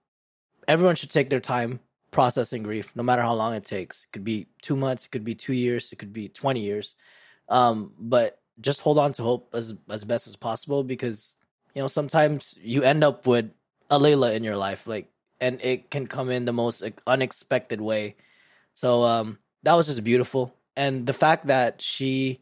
everyone 0.67 0.95
should 0.95 1.11
take 1.11 1.29
their 1.29 1.39
time 1.39 1.79
processing 2.11 2.63
grief, 2.63 2.91
no 2.95 3.03
matter 3.03 3.21
how 3.21 3.33
long 3.33 3.53
it 3.53 3.65
takes. 3.65 4.03
It 4.03 4.11
could 4.11 4.23
be 4.23 4.47
two 4.61 4.75
months, 4.75 5.05
it 5.05 5.11
could 5.11 5.23
be 5.23 5.35
two 5.35 5.53
years, 5.53 5.91
it 5.91 5.97
could 5.97 6.13
be 6.13 6.29
twenty 6.29 6.61
years. 6.61 6.95
Um, 7.49 7.91
but 7.97 8.39
just 8.61 8.81
hold 8.81 8.97
on 8.97 9.13
to 9.13 9.23
hope 9.23 9.49
as 9.53 9.75
as 9.89 10.03
best 10.03 10.27
as 10.27 10.35
possible 10.35 10.83
because 10.83 11.35
you 11.75 11.81
know 11.81 11.87
sometimes 11.87 12.57
you 12.61 12.83
end 12.83 13.03
up 13.03 13.27
with 13.27 13.49
a 13.89 13.99
Layla 13.99 14.35
in 14.35 14.43
your 14.43 14.57
life, 14.57 14.87
like, 14.87 15.09
and 15.39 15.59
it 15.61 15.91
can 15.91 16.07
come 16.07 16.31
in 16.31 16.45
the 16.45 16.53
most 16.53 16.83
unexpected 17.05 17.81
way. 17.81 18.15
So 18.73 19.03
um, 19.03 19.37
that 19.63 19.73
was 19.73 19.87
just 19.87 20.03
beautiful 20.03 20.53
and 20.75 21.05
the 21.05 21.13
fact 21.13 21.47
that 21.47 21.81
she 21.81 22.39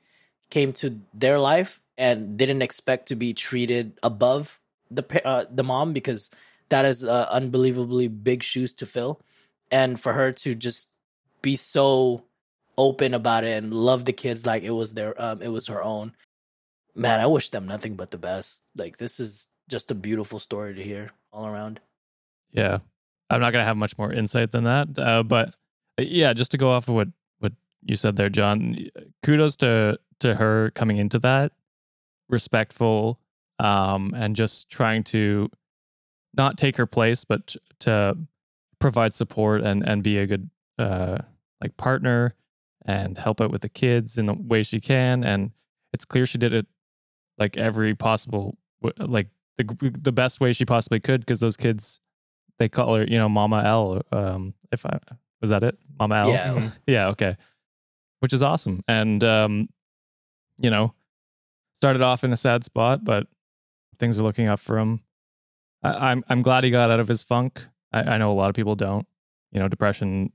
came 0.50 0.74
to 0.74 1.00
their 1.14 1.40
life 1.40 1.80
and 1.98 2.38
didn't 2.38 2.62
expect 2.62 3.08
to 3.08 3.16
be 3.16 3.34
treated 3.34 3.98
above 4.04 4.60
the 4.90 5.28
uh, 5.28 5.46
the 5.50 5.64
mom 5.64 5.94
because 5.94 6.32
that 6.70 6.86
is 6.86 7.06
uh, 7.06 7.28
unbelievably 7.30 8.08
big 8.08 8.44
shoes 8.44 8.74
to 8.74 8.86
fill 8.86 9.22
and 9.70 10.00
for 10.00 10.14
her 10.14 10.32
to 10.32 10.56
just 10.56 10.90
be 11.42 11.56
so 11.56 12.24
open 12.78 13.14
about 13.14 13.44
it 13.44 13.52
and 13.52 13.74
love 13.74 14.06
the 14.06 14.14
kids 14.14 14.46
like 14.46 14.64
it 14.64 14.72
was 14.72 14.94
their 14.94 15.20
um 15.22 15.42
it 15.42 15.50
was 15.50 15.68
her 15.68 15.84
own 15.84 16.14
man 16.96 17.20
i 17.20 17.26
wish 17.26 17.50
them 17.50 17.68
nothing 17.68 17.96
but 17.96 18.12
the 18.12 18.18
best 18.18 18.62
like 18.76 18.98
this 18.98 19.20
is 19.20 19.48
just 19.70 19.92
a 19.92 19.96
beautiful 19.96 20.40
story 20.40 20.74
to 20.74 20.84
hear 20.84 21.10
all 21.32 21.46
around 21.46 21.80
Yeah. 22.52 22.80
I'm 23.30 23.40
not 23.40 23.52
to 23.52 23.64
have 23.64 23.78
much 23.78 23.98
more 23.98 24.12
insight 24.12 24.52
than 24.52 24.66
that. 24.66 25.00
Uh, 25.00 25.24
but 25.24 25.56
uh, 25.98 26.04
yeah, 26.04 26.34
just 26.34 26.52
to 26.52 26.58
go 26.58 26.70
off 26.70 26.90
of 26.90 26.96
what 26.96 27.08
you 27.84 27.96
said 27.96 28.16
there, 28.16 28.30
John, 28.30 28.78
kudos 29.24 29.56
to, 29.58 30.00
to 30.20 30.36
her 30.36 30.72
coming 30.72 30.98
into 30.98 31.20
that 31.20 31.52
respectful 32.30 33.20
um, 33.60 34.14
and 34.16 34.36
just 34.36 34.70
trying 34.70 35.04
to 35.04 35.50
not 36.34 36.58
take 36.58 36.78
her 36.78 36.86
place, 36.86 37.26
but 37.26 37.56
to 37.80 38.18
provide 38.80 39.14
support 39.14 39.62
and, 39.62 39.88
and 39.88 40.04
be 40.04 40.18
a 40.18 40.28
good 40.28 40.50
uh, 40.80 41.18
like 41.62 41.76
partner 41.78 42.36
and 42.86 43.18
help 43.18 43.42
out 43.42 43.52
with 43.52 43.62
the 43.62 43.70
kids 43.70 44.18
in 44.18 44.26
the 44.26 44.34
way 44.34 44.64
she 44.64 44.80
can. 44.80 45.24
And 45.24 45.52
it's 45.94 46.06
clear 46.06 46.26
she 46.26 46.38
did 46.38 46.54
it 46.54 46.66
like 47.38 47.58
every 47.58 47.94
possible, 47.96 48.58
like 48.98 49.28
the, 49.58 49.94
the 50.02 50.12
best 50.12 50.40
way 50.40 50.54
she 50.54 50.66
possibly 50.66 51.00
could 51.00 51.22
because 51.22 51.40
those 51.40 51.58
kids 51.58 52.00
they 52.62 52.70
call 52.70 52.96
her, 52.96 53.04
you 53.04 53.18
know, 53.18 53.28
Mama 53.28 53.64
L. 53.66 54.02
Um, 54.12 54.54
if 54.72 54.86
I 54.86 55.00
was 55.42 55.50
that 55.50 55.64
it, 55.64 55.78
Mama 56.00 56.16
L. 56.16 56.30
Yeah. 56.30 56.70
yeah, 56.88 57.08
okay, 57.08 57.36
which 58.22 58.34
is 58.34 58.42
awesome. 58.42 58.82
And 58.88 59.24
um, 59.24 59.68
you 60.58 60.70
know, 60.70 60.94
started 61.76 62.02
off 62.02 62.24
in 62.24 62.32
a 62.32 62.38
sad 62.38 62.64
spot, 62.64 63.04
but 63.04 63.28
things 64.00 64.18
are 64.18 64.24
looking 64.24 64.48
up 64.48 64.60
for 64.60 64.78
him. 64.78 65.02
I, 65.84 66.12
I'm 66.12 66.24
I'm 66.30 66.42
glad 66.42 66.64
he 66.64 66.70
got 66.70 66.92
out 66.92 67.00
of 67.00 67.08
his 67.08 67.24
funk. 67.24 67.66
I, 67.92 68.04
I 68.04 68.18
know 68.18 68.32
a 68.32 68.34
lot 68.34 68.50
of 68.50 68.56
people 68.56 68.76
don't. 68.76 69.06
You 69.52 69.60
know, 69.60 69.68
depression 69.68 70.32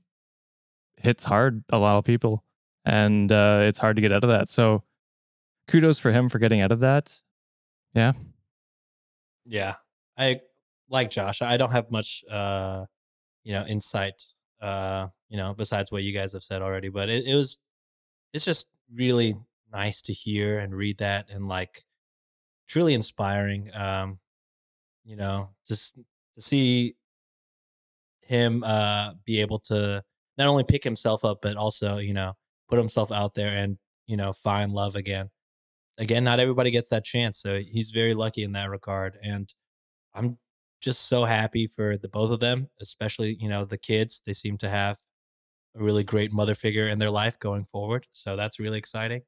hits 0.97 1.23
hard 1.23 1.63
a 1.69 1.77
lot 1.77 1.97
of 1.97 2.03
people, 2.05 2.43
and 2.85 3.31
uh, 3.31 3.61
it's 3.63 3.79
hard 3.79 3.95
to 3.95 4.01
get 4.01 4.11
out 4.11 4.23
of 4.23 4.29
that. 4.29 4.49
So, 4.49 4.83
kudos 5.67 5.97
for 5.97 6.11
him 6.11 6.29
for 6.29 6.39
getting 6.39 6.61
out 6.61 6.71
of 6.71 6.81
that. 6.81 7.21
Yeah, 7.93 8.13
Yeah. 9.45 9.75
I 10.17 10.41
like 10.89 11.09
Josh. 11.09 11.41
I 11.41 11.57
don't 11.57 11.71
have 11.71 11.89
much 11.89 12.23
uh 12.29 12.85
you 13.43 13.53
know 13.53 13.65
insight 13.65 14.23
uh 14.61 15.07
you 15.29 15.37
know 15.37 15.53
besides 15.53 15.91
what 15.91 16.03
you 16.03 16.11
guys 16.11 16.33
have 16.33 16.43
said 16.43 16.61
already, 16.61 16.89
but 16.89 17.07
it, 17.09 17.25
it 17.25 17.35
was 17.35 17.59
it's 18.33 18.45
just 18.45 18.67
really 18.93 19.35
nice 19.71 20.01
to 20.01 20.13
hear 20.13 20.59
and 20.59 20.75
read 20.75 20.97
that 20.99 21.29
and 21.29 21.47
like 21.47 21.83
truly 22.67 22.93
inspiring 22.93 23.69
um 23.75 24.19
you 25.05 25.15
know 25.15 25.49
just 25.67 25.95
to 26.35 26.41
see 26.41 26.95
him 28.21 28.63
uh 28.63 29.11
be 29.25 29.41
able 29.41 29.59
to 29.59 30.03
not 30.37 30.47
only 30.47 30.63
pick 30.63 30.83
himself 30.83 31.23
up 31.25 31.39
but 31.41 31.57
also 31.57 31.97
you 31.97 32.13
know 32.13 32.33
put 32.69 32.77
himself 32.77 33.11
out 33.11 33.33
there 33.33 33.55
and 33.55 33.77
you 34.07 34.17
know 34.17 34.33
find 34.33 34.73
love 34.73 34.95
again. 34.95 35.29
Again 35.97 36.23
not 36.23 36.39
everybody 36.39 36.69
gets 36.69 36.89
that 36.89 37.03
chance 37.03 37.39
so 37.39 37.59
he's 37.59 37.89
very 37.91 38.13
lucky 38.13 38.43
in 38.43 38.51
that 38.51 38.69
regard 38.69 39.17
and 39.23 39.51
i'm 40.13 40.37
just 40.79 41.07
so 41.07 41.25
happy 41.25 41.65
for 41.65 41.97
the 41.97 42.07
both 42.07 42.29
of 42.29 42.39
them 42.39 42.69
especially 42.79 43.35
you 43.39 43.49
know 43.49 43.65
the 43.65 43.79
kids 43.79 44.21
they 44.23 44.33
seem 44.33 44.59
to 44.59 44.69
have 44.69 44.99
a 45.77 45.83
really 45.83 46.03
great 46.03 46.31
mother 46.33 46.55
figure 46.55 46.87
in 46.87 46.99
their 46.99 47.11
life 47.11 47.37
going 47.39 47.63
forward 47.65 48.07
so 48.11 48.35
that's 48.35 48.59
really 48.59 48.77
exciting 48.77 49.21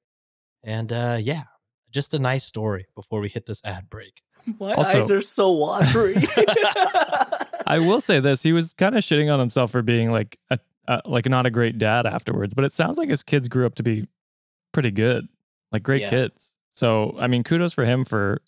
and 0.64 0.91
uh 0.91 1.18
yeah 1.20 1.43
just 1.91 2.14
a 2.14 2.20
nice 2.20 2.43
story 2.45 2.86
before 2.95 3.20
we 3.20 3.30
hit 3.30 3.45
this 3.45 3.62
ad 3.64 3.89
break 3.89 4.22
my 4.60 4.74
Also- 4.74 5.00
eyes 5.00 5.12
are 5.12 5.22
so 5.22 5.52
watery 5.52 6.16
I 7.68 7.78
will 7.78 8.02
say 8.02 8.20
this: 8.20 8.41
he 8.41 8.52
was 8.52 8.74
kind 8.74 8.97
of 8.97 9.04
shitting 9.04 9.32
on 9.32 9.39
himself 9.39 9.72
for 9.72 9.84
being 9.84 10.12
like 10.12 10.39
a, 10.50 10.58
uh, 10.88 11.02
like 11.06 11.30
not 11.30 11.45
a 11.45 11.52
great 11.52 11.78
dad 11.78 12.08
afterwards. 12.08 12.56
But 12.56 12.66
it 12.66 12.72
sounds 12.72 12.97
like 12.97 13.10
his 13.10 13.22
kids 13.22 13.47
grew 13.47 13.68
up 13.68 13.76
to 13.76 13.84
be 13.84 14.08
pretty 14.72 14.89
good, 14.89 15.28
like 15.72 15.84
great 15.84 16.02
Yeah. 16.02 16.10
kids. 16.10 16.56
So 16.74 17.16
I 17.20 17.28
mean, 17.28 17.43
kudos 17.43 17.74
for 17.74 17.86
him 17.86 18.06
for 18.06 18.41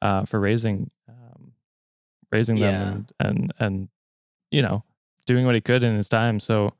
uh, 0.00 0.26
for 0.26 0.38
raising 0.38 0.90
um, 1.08 1.54
raising 2.30 2.56
them 2.60 2.72
Yeah. 2.72 2.92
and, 2.92 3.12
and 3.18 3.52
and 3.58 3.88
you 4.52 4.62
know 4.62 4.84
doing 5.26 5.44
what 5.44 5.56
he 5.56 5.60
could 5.60 5.82
in 5.82 5.96
his 5.96 6.08
time. 6.08 6.38
So 6.38 6.72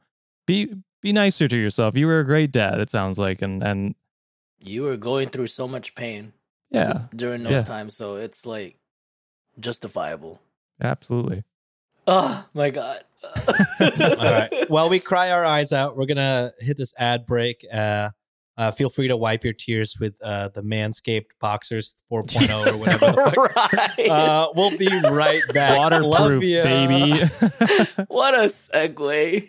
be 0.48 0.74
be 1.00 1.12
nicer 1.12 1.46
to 1.46 1.56
yourself. 1.56 1.96
You 1.96 2.08
were 2.08 2.18
a 2.18 2.24
great 2.24 2.50
dad. 2.50 2.80
It 2.80 2.90
sounds 2.90 3.18
like, 3.20 3.40
and 3.42 3.62
and 3.62 3.94
You 4.60 4.82
were 4.82 4.96
going 4.96 5.28
through 5.28 5.46
so 5.46 5.68
much 5.68 5.94
pain 5.94 6.32
yeah, 6.70 7.06
during 7.14 7.44
those 7.44 7.52
Yeah. 7.52 7.62
times, 7.62 7.94
so 7.94 8.16
it's 8.16 8.44
like 8.44 8.76
justifiable. 9.60 10.40
absolutely. 10.82 11.44
Oh 12.06 12.44
my 12.54 12.70
god. 12.70 13.04
All 13.80 14.32
right. 14.32 14.48
While 14.68 14.88
we 14.88 14.98
cry 14.98 15.30
our 15.30 15.44
eyes 15.44 15.72
out, 15.72 15.96
we're 15.96 16.06
gonna 16.06 16.52
hit 16.58 16.76
this 16.78 16.94
ad 16.98 17.26
break. 17.26 17.64
Uh, 17.72 18.10
uh, 18.56 18.70
feel 18.72 18.90
free 18.90 19.06
to 19.08 19.16
wipe 19.16 19.44
your 19.44 19.52
tears 19.52 19.96
with 20.00 20.14
uh, 20.22 20.48
the 20.48 20.62
Manscaped 20.62 21.30
Boxers 21.40 21.94
4.0 22.10 22.72
or 22.72 22.76
whatever. 22.78 23.12
The 23.12 23.50
fuck. 23.54 24.08
Uh, 24.10 24.48
we'll 24.56 24.76
be 24.76 24.88
right 25.10 25.42
back. 25.54 25.78
Waterproof, 25.78 26.42
ya. 26.42 26.64
baby. 26.64 27.12
what 28.08 28.34
a 28.34 28.44
segue. 28.48 29.48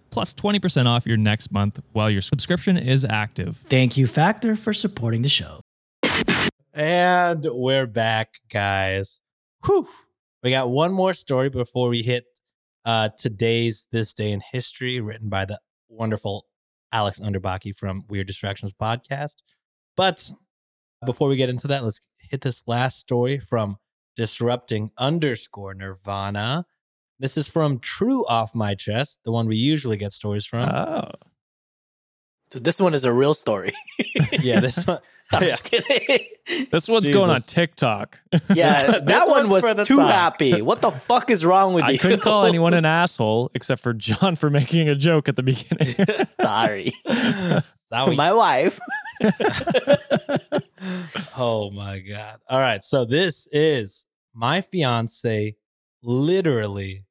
plus 0.11 0.33
20% 0.33 0.85
off 0.85 1.07
your 1.07 1.17
next 1.17 1.51
month 1.51 1.81
while 1.93 2.09
your 2.09 2.21
subscription 2.21 2.77
is 2.77 3.05
active. 3.05 3.57
Thank 3.67 3.97
you, 3.97 4.05
Factor, 4.07 4.55
for 4.55 4.73
supporting 4.73 5.21
the 5.21 5.29
show. 5.29 5.61
And 6.73 7.45
we're 7.49 7.87
back, 7.87 8.35
guys. 8.49 9.21
Whew. 9.65 9.87
We 10.43 10.51
got 10.51 10.69
one 10.69 10.91
more 10.91 11.13
story 11.13 11.49
before 11.49 11.89
we 11.89 12.01
hit 12.01 12.25
uh, 12.85 13.09
today's 13.17 13.87
This 13.91 14.13
Day 14.13 14.31
in 14.31 14.41
History, 14.51 14.99
written 14.99 15.29
by 15.29 15.45
the 15.45 15.59
wonderful 15.89 16.47
Alex 16.91 17.19
Underbaki 17.19 17.75
from 17.75 18.03
Weird 18.09 18.27
Distractions 18.27 18.73
podcast. 18.73 19.37
But 19.95 20.31
before 21.05 21.27
we 21.29 21.35
get 21.35 21.49
into 21.49 21.67
that, 21.67 21.83
let's 21.83 22.07
hit 22.17 22.41
this 22.41 22.63
last 22.67 22.99
story 22.99 23.39
from 23.39 23.77
Disrupting 24.15 24.91
underscore 24.97 25.73
Nirvana. 25.73 26.65
This 27.21 27.37
is 27.37 27.47
from 27.47 27.77
True 27.77 28.25
Off 28.25 28.55
My 28.55 28.73
Chest, 28.73 29.19
the 29.25 29.31
one 29.31 29.47
we 29.47 29.55
usually 29.55 29.95
get 29.95 30.11
stories 30.11 30.43
from. 30.43 30.67
Oh. 30.67 31.11
So 32.51 32.57
this 32.57 32.79
one 32.79 32.95
is 32.95 33.05
a 33.05 33.13
real 33.13 33.35
story. 33.35 33.73
yeah, 34.41 34.59
this 34.59 34.83
one. 34.87 34.97
I'm 35.31 35.43
yeah. 35.43 35.49
just 35.49 35.65
kidding. 35.65 36.25
This 36.71 36.89
one's 36.89 37.07
going 37.07 37.29
on 37.29 37.39
TikTok. 37.41 38.19
Yeah, 38.53 38.99
that 38.99 39.29
one 39.29 39.47
was 39.47 39.63
too 39.87 39.97
top. 39.97 40.11
happy. 40.11 40.61
What 40.61 40.81
the 40.81 40.91
fuck 40.91 41.29
is 41.29 41.45
wrong 41.45 41.73
with 41.73 41.85
I 41.85 41.91
you? 41.91 41.93
I 41.93 41.97
couldn't 41.97 42.21
call 42.21 42.45
anyone 42.45 42.73
an 42.73 42.83
asshole 42.83 43.51
except 43.53 43.81
for 43.83 43.93
John 43.93 44.35
for 44.35 44.49
making 44.49 44.89
a 44.89 44.95
joke 44.95 45.29
at 45.29 45.35
the 45.35 45.43
beginning. 45.43 45.95
Sorry. 46.41 46.91
Sorry. 47.89 48.15
My 48.15 48.33
wife. 48.33 48.79
oh 51.37 51.69
my 51.71 51.99
god. 51.99 52.39
All 52.49 52.59
right. 52.59 52.83
So 52.83 53.05
this 53.05 53.47
is 53.51 54.07
my 54.33 54.61
fiance 54.61 55.55
literally 56.01 57.05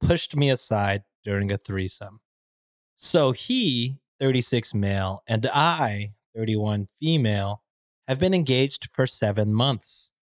pushed 0.00 0.36
me 0.36 0.50
aside 0.50 1.02
during 1.24 1.50
a 1.50 1.58
threesome. 1.58 2.20
So 2.98 3.32
he, 3.32 3.98
36 4.20 4.74
male, 4.74 5.22
and 5.26 5.46
I, 5.52 6.12
31 6.34 6.88
female, 7.00 7.62
have 8.08 8.18
been 8.18 8.34
engaged 8.34 8.88
for 8.92 9.06
7 9.06 9.52
months. 9.52 10.12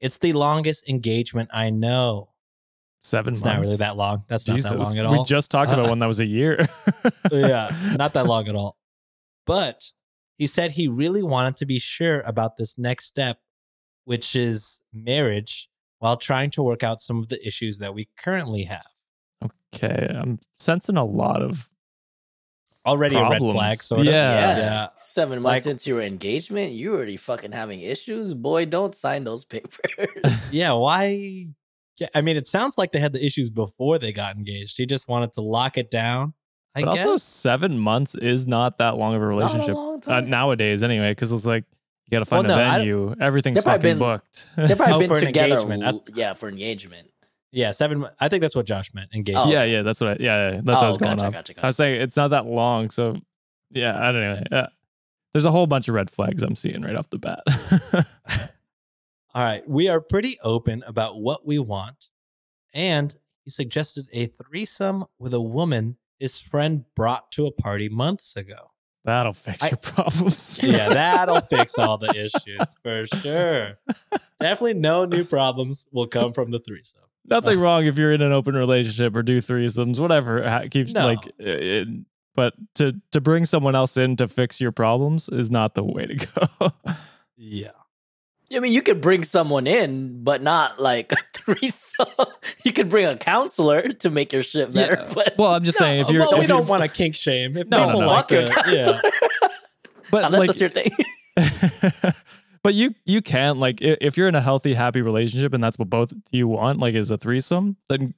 It's 0.00 0.18
the 0.18 0.32
longest 0.32 0.88
engagement 0.88 1.50
I 1.52 1.70
know. 1.70 2.30
Seven 3.00 3.34
It's 3.34 3.42
months. 3.42 3.56
not 3.56 3.60
really 3.62 3.76
that 3.76 3.96
long. 3.96 4.24
That's 4.28 4.46
not 4.48 4.60
that 4.60 4.78
long 4.78 4.98
at 4.98 5.06
all. 5.06 5.18
We 5.18 5.24
just 5.24 5.50
talked 5.50 5.72
about 5.72 5.88
one 5.90 5.98
that 6.00 6.06
was 6.06 6.20
a 6.20 6.26
year. 6.26 6.66
yeah, 7.30 7.94
not 7.96 8.12
that 8.14 8.26
long 8.26 8.48
at 8.48 8.54
all. 8.54 8.76
But 9.46 9.84
he 10.36 10.46
said 10.46 10.72
he 10.72 10.88
really 10.88 11.22
wanted 11.22 11.56
to 11.58 11.66
be 11.66 11.78
sure 11.78 12.20
about 12.20 12.56
this 12.56 12.76
next 12.78 13.06
step, 13.06 13.38
which 14.04 14.34
is 14.36 14.80
marriage, 14.92 15.68
while 15.98 16.16
trying 16.16 16.50
to 16.50 16.62
work 16.62 16.82
out 16.82 17.00
some 17.00 17.18
of 17.18 17.28
the 17.28 17.44
issues 17.46 17.78
that 17.78 17.94
we 17.94 18.08
currently 18.18 18.64
have. 18.64 18.86
Okay, 19.74 20.08
I'm 20.14 20.38
sensing 20.58 20.96
a 20.96 21.04
lot 21.04 21.42
of 21.42 21.68
Already 22.86 23.16
a 23.16 23.22
red 23.22 23.28
Problems. 23.32 23.54
flag, 23.54 23.82
sort 23.82 24.00
of. 24.00 24.06
Yeah. 24.06 24.56
yeah. 24.56 24.88
Seven 24.96 25.42
months 25.42 25.66
Like- 25.66 25.70
into 25.70 25.90
your 25.90 26.00
engagement, 26.00 26.72
you 26.72 26.94
already 26.94 27.18
fucking 27.18 27.52
having 27.52 27.80
issues. 27.82 28.32
Boy, 28.32 28.64
don't 28.64 28.94
sign 28.94 29.24
those 29.24 29.44
papers. 29.44 29.92
Yeah, 30.50 30.72
why? 30.72 31.46
Yeah, 31.98 32.06
I 32.14 32.22
mean, 32.22 32.36
it 32.38 32.46
sounds 32.46 32.78
like 32.78 32.92
they 32.92 32.98
had 33.00 33.12
the 33.12 33.22
issues 33.22 33.50
before 33.50 33.98
they 33.98 34.12
got 34.12 34.36
engaged. 34.36 34.78
He 34.78 34.86
just 34.86 35.06
wanted 35.08 35.34
to 35.34 35.42
lock 35.42 35.76
it 35.76 35.90
down. 35.90 36.32
I 36.74 36.82
but 36.82 36.94
guess. 36.94 37.04
also 37.06 37.16
seven 37.18 37.78
months 37.78 38.14
is 38.14 38.46
not 38.46 38.78
that 38.78 38.96
long 38.96 39.14
of 39.14 39.20
a 39.22 39.24
Not 39.26 39.30
a 39.32 39.36
relationship 39.36 39.76
uh, 40.08 40.20
nowadays 40.20 40.82
anyway 40.82 41.10
because 41.10 41.32
it's 41.32 41.44
like 41.44 41.64
you 42.06 42.10
gotta 42.12 42.24
find 42.24 42.46
Well, 42.46 42.56
no, 42.56 42.70
venue 42.78 43.14
everything's 43.20 43.56
They've 43.56 43.64
fucking 43.64 43.80
been- 43.82 43.98
booked 43.98 44.48
They've 44.56 44.76
probably 44.76 44.94
Oh, 44.94 44.98
been 45.00 45.08
for 45.08 45.20
together. 45.20 45.54
engagement. 45.54 45.84
I- 45.84 45.88
l- 45.88 46.04
yeah, 46.14 46.32
for 46.34 46.48
engagement. 46.48 47.08
Yeah, 47.52 47.72
seven. 47.72 48.04
I 48.20 48.28
think 48.28 48.42
that's 48.42 48.54
what 48.56 48.66
Josh 48.66 48.92
meant. 48.94 49.10
Engaged. 49.14 49.38
Oh. 49.38 49.48
yeah 49.50 49.64
yeah 49.64 49.82
that's 49.82 50.00
what 50.00 50.10
I, 50.10 50.16
yeah, 50.22 50.50
yeah 50.52 50.60
that's 50.62 50.66
what 50.66 50.76
I 50.82 50.86
Oh, 50.86 50.88
was 50.88 50.96
going 50.98 51.16
gotcha, 51.16 51.54
gotcha, 51.54 51.64
I 51.64 51.66
was 51.68 51.76
saying 51.76 52.00
it's 52.00 52.16
not 52.16 52.28
that 52.28 52.46
long 52.46 52.90
so 52.90 53.16
yeah 53.70 53.98
I 53.98 54.12
don't 54.12 54.20
know 54.20 54.42
yeah. 54.52 54.66
there's 55.32 55.44
a 55.44 55.50
whole 55.50 55.66
bunch 55.66 55.88
of 55.88 55.94
red 55.94 56.10
flags 56.10 56.42
I'm 56.42 56.56
seeing 56.56 56.82
right 56.82 56.96
off 56.96 57.08
the 57.10 57.18
bat 57.18 57.40
All 59.34 59.44
right. 59.44 59.68
We 59.68 59.88
are 59.88 60.00
pretty 60.00 60.38
open 60.42 60.82
about 60.86 61.20
what 61.20 61.46
we 61.46 61.58
want. 61.58 62.06
And 62.74 63.14
he 63.44 63.50
suggested 63.50 64.08
a 64.12 64.26
threesome 64.26 65.04
with 65.18 65.34
a 65.34 65.40
woman 65.40 65.96
his 66.18 66.38
friend 66.40 66.84
brought 66.96 67.30
to 67.32 67.46
a 67.46 67.52
party 67.52 67.88
months 67.88 68.36
ago. 68.36 68.70
that'll 69.04 69.32
fix 69.34 69.62
I- 69.62 69.68
your 69.68 69.76
problems 69.76 70.58
Yeah, 70.62 70.88
that'll 70.88 71.40
fix 71.42 71.78
all 71.78 71.98
the 71.98 72.10
issues 72.10 72.74
for 72.82 73.06
sure. 73.06 73.78
Definitely 74.40 74.74
no 74.74 75.04
new 75.04 75.24
problems 75.24 75.86
will 75.92 76.06
come 76.08 76.32
from 76.32 76.50
the 76.50 76.58
threesome. 76.58 77.02
Nothing 77.28 77.58
wrong 77.60 77.84
if 77.84 77.96
you're 77.98 78.12
in 78.12 78.22
an 78.22 78.32
open 78.32 78.54
relationship 78.54 79.14
or 79.16 79.22
do 79.22 79.38
threesomes, 79.40 80.00
whatever 80.00 80.66
keeps 80.70 80.92
No. 80.92 81.06
like. 81.06 81.18
uh, 81.26 81.44
It, 81.44 81.88
but 82.34 82.54
to 82.76 82.92
to 83.12 83.20
bring 83.20 83.44
someone 83.44 83.74
else 83.74 83.96
in 83.96 84.14
to 84.16 84.28
fix 84.28 84.60
your 84.60 84.70
problems 84.72 85.28
is 85.28 85.50
not 85.50 85.74
the 85.74 85.82
way 85.82 86.06
to 86.06 86.14
go. 86.14 86.72
Yeah. 87.36 87.70
I 88.54 88.60
mean, 88.60 88.72
you 88.72 88.80
could 88.80 89.00
bring 89.02 89.24
someone 89.24 89.66
in, 89.66 90.22
but 90.24 90.40
not 90.42 90.80
like 90.80 91.12
a 91.12 91.16
threesome. 91.34 92.06
you 92.64 92.72
could 92.72 92.88
bring 92.88 93.06
a 93.06 93.16
counselor 93.16 93.88
to 93.88 94.08
make 94.10 94.32
your 94.32 94.42
shit 94.42 94.72
better. 94.72 95.04
Yeah. 95.06 95.12
But 95.14 95.34
well, 95.36 95.52
I'm 95.54 95.64
just 95.64 95.78
saying 95.78 96.00
if 96.00 96.08
you're, 96.10 96.20
well, 96.20 96.30
we 96.32 96.36
you're- 96.38 96.46
don't 96.46 96.66
want 96.68 96.82
a 96.84 96.88
kink 96.88 97.14
shame. 97.16 97.56
If 97.56 97.66
No, 97.68 97.78
no, 97.78 97.86
people 97.86 98.00
no. 98.02 98.06
like 98.06 98.28
fuck 98.28 98.30
your 98.30 98.46
to, 98.46 98.74
yeah. 98.74 99.00
but 100.10 100.24
Unless 100.24 100.38
like 100.40 100.46
that's 100.48 100.60
your 100.60 100.70
thing. 100.70 100.90
But 102.62 102.74
you 102.74 102.94
you 103.04 103.22
can 103.22 103.58
like 103.58 103.80
if 103.80 104.16
you're 104.16 104.28
in 104.28 104.34
a 104.34 104.40
healthy, 104.40 104.74
happy 104.74 105.02
relationship 105.02 105.54
and 105.54 105.62
that's 105.62 105.78
what 105.78 105.90
both 105.90 106.12
you 106.30 106.48
want, 106.48 106.78
like 106.78 106.94
is 106.94 107.10
a 107.10 107.18
threesome, 107.18 107.76
then 107.88 108.14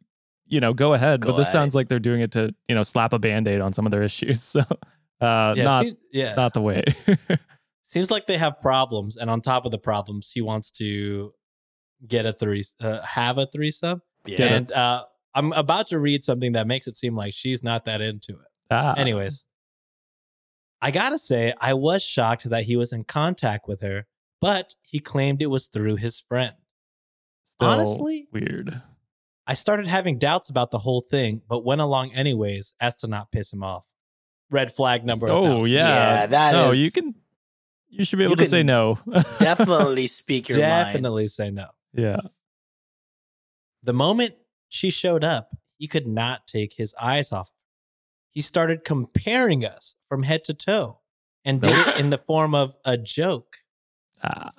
you 0.46 0.60
know 0.60 0.72
go 0.72 0.94
ahead. 0.94 1.20
Go 1.20 1.30
but 1.30 1.36
this 1.36 1.46
ahead. 1.48 1.52
sounds 1.52 1.74
like 1.74 1.88
they're 1.88 1.98
doing 1.98 2.20
it 2.20 2.32
to 2.32 2.54
you 2.68 2.74
know 2.74 2.82
slap 2.82 3.12
a 3.12 3.18
band-aid 3.18 3.60
on 3.60 3.72
some 3.72 3.86
of 3.86 3.92
their 3.92 4.02
issues. 4.10 4.42
So 4.42 4.60
uh, 5.20 5.54
yeah, 5.56 5.64
not 5.64 5.84
seems, 5.84 5.96
yeah. 6.12 6.34
not 6.34 6.54
the 6.54 6.62
way. 6.62 6.84
seems 7.84 8.10
like 8.10 8.26
they 8.26 8.38
have 8.38 8.60
problems, 8.60 9.16
and 9.16 9.28
on 9.28 9.40
top 9.40 9.64
of 9.64 9.70
the 9.70 9.78
problems, 9.78 10.30
he 10.32 10.40
wants 10.40 10.70
to 10.72 11.32
get 12.06 12.26
a 12.26 12.32
three, 12.32 12.64
uh, 12.80 13.02
have 13.02 13.38
a 13.38 13.46
threesome. 13.46 14.02
Yeah. 14.26 14.44
And 14.44 14.72
uh, 14.72 15.04
I'm 15.34 15.52
about 15.52 15.88
to 15.88 15.98
read 15.98 16.22
something 16.22 16.52
that 16.52 16.66
makes 16.66 16.86
it 16.86 16.96
seem 16.96 17.14
like 17.14 17.32
she's 17.34 17.62
not 17.62 17.84
that 17.84 18.00
into 18.00 18.32
it. 18.32 18.48
ah, 18.70 18.94
Anyways, 18.96 19.46
I 20.80 20.90
gotta 20.90 21.18
say, 21.18 21.54
I 21.60 21.74
was 21.74 22.02
shocked 22.02 22.48
that 22.48 22.64
he 22.64 22.76
was 22.76 22.92
in 22.92 23.04
contact 23.04 23.68
with 23.68 23.82
her, 23.82 24.06
but 24.40 24.74
he 24.82 24.98
claimed 25.00 25.42
it 25.42 25.46
was 25.46 25.66
through 25.68 25.96
his 25.96 26.20
friend. 26.20 26.54
still 27.54 27.68
honestly, 27.68 28.26
weird. 28.32 28.80
I 29.46 29.54
started 29.54 29.88
having 29.88 30.18
doubts 30.18 30.48
about 30.48 30.70
the 30.70 30.78
whole 30.78 31.00
thing, 31.00 31.42
but 31.48 31.64
went 31.64 31.80
along 31.80 32.12
anyways 32.12 32.74
as 32.80 32.96
to 32.96 33.06
not 33.08 33.32
piss 33.32 33.52
him 33.52 33.62
off. 33.64 33.84
Red 34.50 34.72
flag 34.72 35.04
number. 35.04 35.26
a 35.26 35.30
Oh 35.32 35.42
thousand. 35.42 35.72
yeah, 35.72 35.78
Yeah, 36.20 36.26
that 36.26 36.52
no, 36.52 36.70
is- 36.72 36.78
you 36.78 36.90
can. 36.90 37.14
You 37.92 38.04
should 38.04 38.20
be 38.20 38.24
able 38.24 38.36
to 38.36 38.44
say 38.44 38.62
no. 38.62 39.00
Definitely 39.40 40.06
speak 40.06 40.48
your 40.48 40.58
mind. 40.60 40.86
definitely 40.86 41.26
say 41.26 41.50
no. 41.50 41.66
yeah. 41.92 42.18
The 43.82 43.92
moment 43.92 44.34
she 44.68 44.90
showed 44.90 45.24
up, 45.24 45.56
he 45.76 45.88
could 45.88 46.06
not 46.06 46.46
take 46.46 46.74
his 46.74 46.94
eyes 47.00 47.32
off. 47.32 47.50
He 48.30 48.42
started 48.42 48.84
comparing 48.84 49.64
us 49.64 49.96
from 50.08 50.22
head 50.22 50.44
to 50.44 50.54
toe 50.54 51.00
and 51.44 51.60
did 51.60 51.76
it 51.88 51.96
in 51.98 52.10
the 52.10 52.18
form 52.28 52.54
of 52.54 52.76
a 52.84 52.96
joke. 52.96 53.56
Ah, 54.22 54.50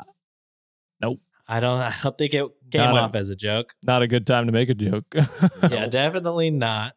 I 1.48 1.60
don't 1.60 1.80
I 1.82 1.94
don't 2.04 2.18
think 2.18 2.34
it 2.34 2.42
came 2.72 2.82
Got 2.82 2.96
it. 2.96 3.00
off 3.00 3.16
as 3.16 3.30
a 3.30 3.36
joke. 3.36 3.74
not 3.84 4.02
a 4.02 4.08
good 4.08 4.26
time 4.26 4.46
to 4.46 4.52
make 4.52 4.70
a 4.70 4.74
joke. 4.76 5.06
Yeah, 5.70 5.88
definitely 5.88 6.50
not. 6.52 6.94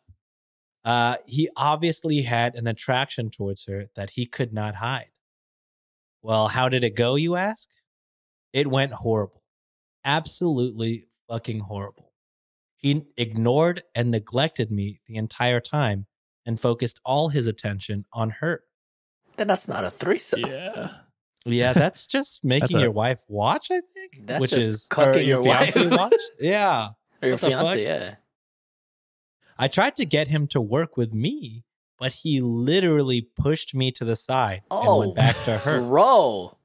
Uh, 0.84 1.16
he 1.26 1.48
obviously 1.56 2.22
had 2.22 2.54
an 2.54 2.66
attraction 2.66 3.30
towards 3.30 3.64
her 3.66 3.86
that 3.96 4.10
he 4.10 4.26
could 4.26 4.52
not 4.52 4.74
hide. 4.76 5.10
Well, 6.22 6.48
how 6.48 6.68
did 6.68 6.84
it 6.84 6.94
go, 6.94 7.14
you 7.16 7.36
ask? 7.36 7.68
It 8.52 8.66
went 8.66 8.92
horrible. 8.92 9.42
Absolutely 10.04 11.06
fucking 11.28 11.60
horrible. 11.60 12.12
He 12.76 13.04
ignored 13.16 13.82
and 13.94 14.10
neglected 14.10 14.70
me 14.70 15.00
the 15.06 15.16
entire 15.16 15.60
time 15.60 16.06
and 16.44 16.60
focused 16.60 17.00
all 17.04 17.30
his 17.30 17.46
attention 17.46 18.04
on 18.12 18.30
her. 18.40 18.62
Then 19.36 19.46
that's 19.48 19.66
not 19.66 19.84
a 19.84 19.90
threesome. 19.90 20.40
yeah. 20.40 20.90
Yeah, 21.44 21.72
that's 21.74 22.06
just 22.06 22.42
making 22.44 22.78
a- 22.78 22.80
your 22.80 22.90
wife 22.90 23.22
watch, 23.28 23.68
I 23.70 23.80
think. 23.92 24.20
That's 24.26 24.40
which 24.40 24.50
just 24.52 24.62
is 24.66 24.88
cucking 24.90 25.16
or 25.16 25.18
your 25.20 25.42
wife. 25.42 25.74
fiancé 25.74 25.90
watch. 25.98 26.14
Yeah. 26.40 26.88
Or 27.22 27.28
your 27.28 27.36
What 27.36 27.40
fiance, 27.40 27.82
yeah. 27.82 28.14
I 29.58 29.68
tried 29.68 29.96
to 29.96 30.04
get 30.04 30.28
him 30.28 30.46
to 30.48 30.60
work 30.60 30.96
with 30.96 31.12
me, 31.14 31.64
but 31.98 32.12
he 32.12 32.40
literally 32.40 33.28
pushed 33.38 33.74
me 33.74 33.92
to 33.92 34.04
the 34.04 34.16
side 34.16 34.62
and 34.70 34.88
Oh, 34.88 34.98
went 35.00 35.14
back 35.14 35.36
to 35.44 35.58
her. 35.64 35.80
Bro. 35.80 36.56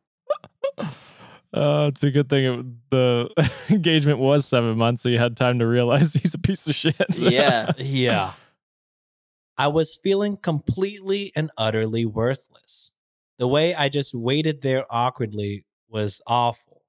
Uh, 1.51 1.89
it's 1.91 2.03
a 2.03 2.11
good 2.11 2.29
thing 2.29 2.43
it, 2.45 2.65
the 2.91 3.49
engagement 3.69 4.19
was 4.19 4.45
seven 4.45 4.77
months, 4.77 5.01
so 5.01 5.09
you 5.09 5.17
had 5.17 5.35
time 5.35 5.57
to 5.59 5.65
realize 5.67 6.13
he's 6.13 6.33
a 6.35 6.39
piece 6.39 6.67
of 6.67 6.75
shit. 6.75 6.95
Yeah. 7.17 7.71
yeah. 7.77 8.33
I 9.57 9.67
was 9.67 9.95
feeling 10.01 10.37
completely 10.37 11.31
and 11.35 11.49
utterly 11.57 12.05
worthless. 12.05 12.58
The 13.39 13.47
way 13.47 13.73
I 13.73 13.89
just 13.89 14.13
waited 14.13 14.61
there 14.61 14.85
awkwardly 14.89 15.65
was 15.89 16.21
awful. 16.27 16.83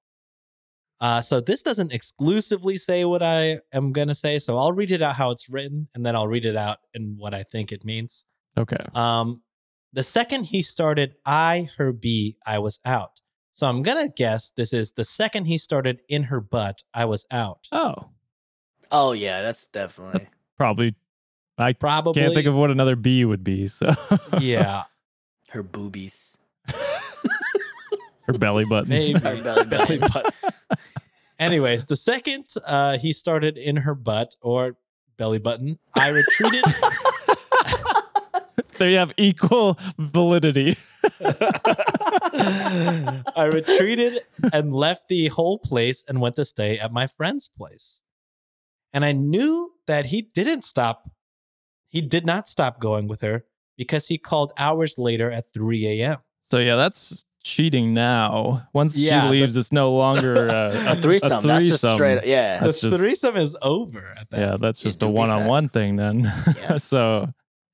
Uh, 1.00 1.22
so 1.22 1.40
this 1.40 1.62
doesn't 1.62 1.92
exclusively 1.92 2.76
say 2.76 3.06
what 3.06 3.22
I 3.22 3.60
am 3.72 3.92
gonna 3.92 4.14
say, 4.14 4.38
so 4.38 4.58
I'll 4.58 4.72
read 4.72 4.92
it 4.92 5.00
out 5.00 5.14
how 5.14 5.30
it's 5.30 5.48
written, 5.48 5.88
and 5.94 6.04
then 6.04 6.14
I'll 6.14 6.28
read 6.28 6.44
it 6.44 6.56
out 6.56 6.78
in 6.92 7.14
what 7.16 7.32
I 7.32 7.42
think 7.44 7.72
it 7.72 7.84
means. 7.86 8.26
okay. 8.58 8.84
Um, 8.94 9.40
the 9.92 10.02
second 10.02 10.44
he 10.44 10.60
started 10.62 11.14
I, 11.24 11.68
her 11.78 11.92
B, 11.92 12.36
I 12.46 12.58
was 12.58 12.78
out. 12.84 13.20
So 13.54 13.66
I'm 13.66 13.82
gonna 13.82 14.08
guess 14.08 14.52
this 14.56 14.72
is 14.74 14.92
the 14.92 15.04
second 15.04 15.46
he 15.46 15.56
started 15.56 16.00
in 16.08 16.24
her 16.24 16.40
butt, 16.40 16.82
I 16.92 17.06
was 17.06 17.24
out. 17.30 17.66
Oh, 17.72 18.10
Oh 18.92 19.12
yeah, 19.12 19.40
that's 19.40 19.68
definitely. 19.68 20.28
probably. 20.58 20.94
I 21.56 21.74
Probably 21.74 22.14
can't 22.14 22.32
think 22.34 22.46
of 22.46 22.54
what 22.54 22.70
another 22.70 22.96
B 22.96 23.24
would 23.24 23.44
be. 23.44 23.68
So 23.68 23.94
yeah, 24.40 24.84
Her 25.50 25.62
boobies. 25.62 26.36
Her 28.32 28.38
belly 28.38 28.64
button. 28.64 28.88
maybe. 28.88 29.18
Her 29.18 29.42
belly 29.42 29.64
Belly 29.64 29.98
button. 29.98 30.12
button. 30.12 30.32
Anyways, 31.38 31.86
the 31.86 31.96
second 31.96 32.46
uh, 32.66 32.98
he 32.98 33.12
started 33.12 33.56
in 33.56 33.76
her 33.76 33.94
butt 33.94 34.34
or 34.42 34.76
belly 35.16 35.38
button, 35.38 35.78
I 35.94 36.08
retreated. 36.08 36.64
they 38.78 38.94
have 38.94 39.12
equal 39.16 39.78
validity. 39.98 40.76
I 41.22 41.68
retreated 43.52 44.20
and 44.52 44.74
left 44.74 45.08
the 45.08 45.28
whole 45.28 45.58
place 45.58 46.04
and 46.08 46.20
went 46.20 46.36
to 46.36 46.44
stay 46.44 46.78
at 46.78 46.92
my 46.92 47.06
friend's 47.06 47.48
place. 47.48 48.00
And 48.92 49.04
I 49.04 49.12
knew 49.12 49.72
that 49.86 50.06
he 50.06 50.22
didn't 50.22 50.64
stop. 50.64 51.10
He 51.88 52.00
did 52.00 52.26
not 52.26 52.48
stop 52.48 52.80
going 52.80 53.06
with 53.08 53.20
her 53.22 53.44
because 53.76 54.08
he 54.08 54.18
called 54.18 54.52
hours 54.58 54.98
later 54.98 55.30
at 55.30 55.52
3 55.54 55.86
a.m. 56.00 56.18
So 56.42 56.58
yeah, 56.58 56.76
that's 56.76 57.24
cheating 57.50 57.92
now. 57.94 58.66
Once 58.72 58.96
Yeah, 58.96 59.20
she 59.22 59.26
the- 59.26 59.30
leaves, 59.32 59.56
it's 59.56 59.72
no 59.72 59.92
longer 59.94 60.48
uh, 60.50 60.84
A 60.92 60.96
threesome. 60.96 61.32
A 61.32 61.40
That's 61.42 61.64
just 61.64 61.80
threesome. 61.82 61.94
straight. 61.96 62.26
Yeah. 62.26 62.60
That's 62.60 62.80
the 62.80 62.88
just- 62.90 63.00
threesome 63.00 63.36
is 63.36 63.56
over 63.62 64.14
at 64.18 64.30
that. 64.30 64.38
Yeah, 64.38 64.56
that's 64.60 64.80
just 64.82 65.02
a 65.02 65.08
one-on-one 65.08 65.64
facts. 65.64 65.72
thing 65.74 65.96
then. 65.96 66.20
Yeah. 66.56 66.76
so, 66.78 67.28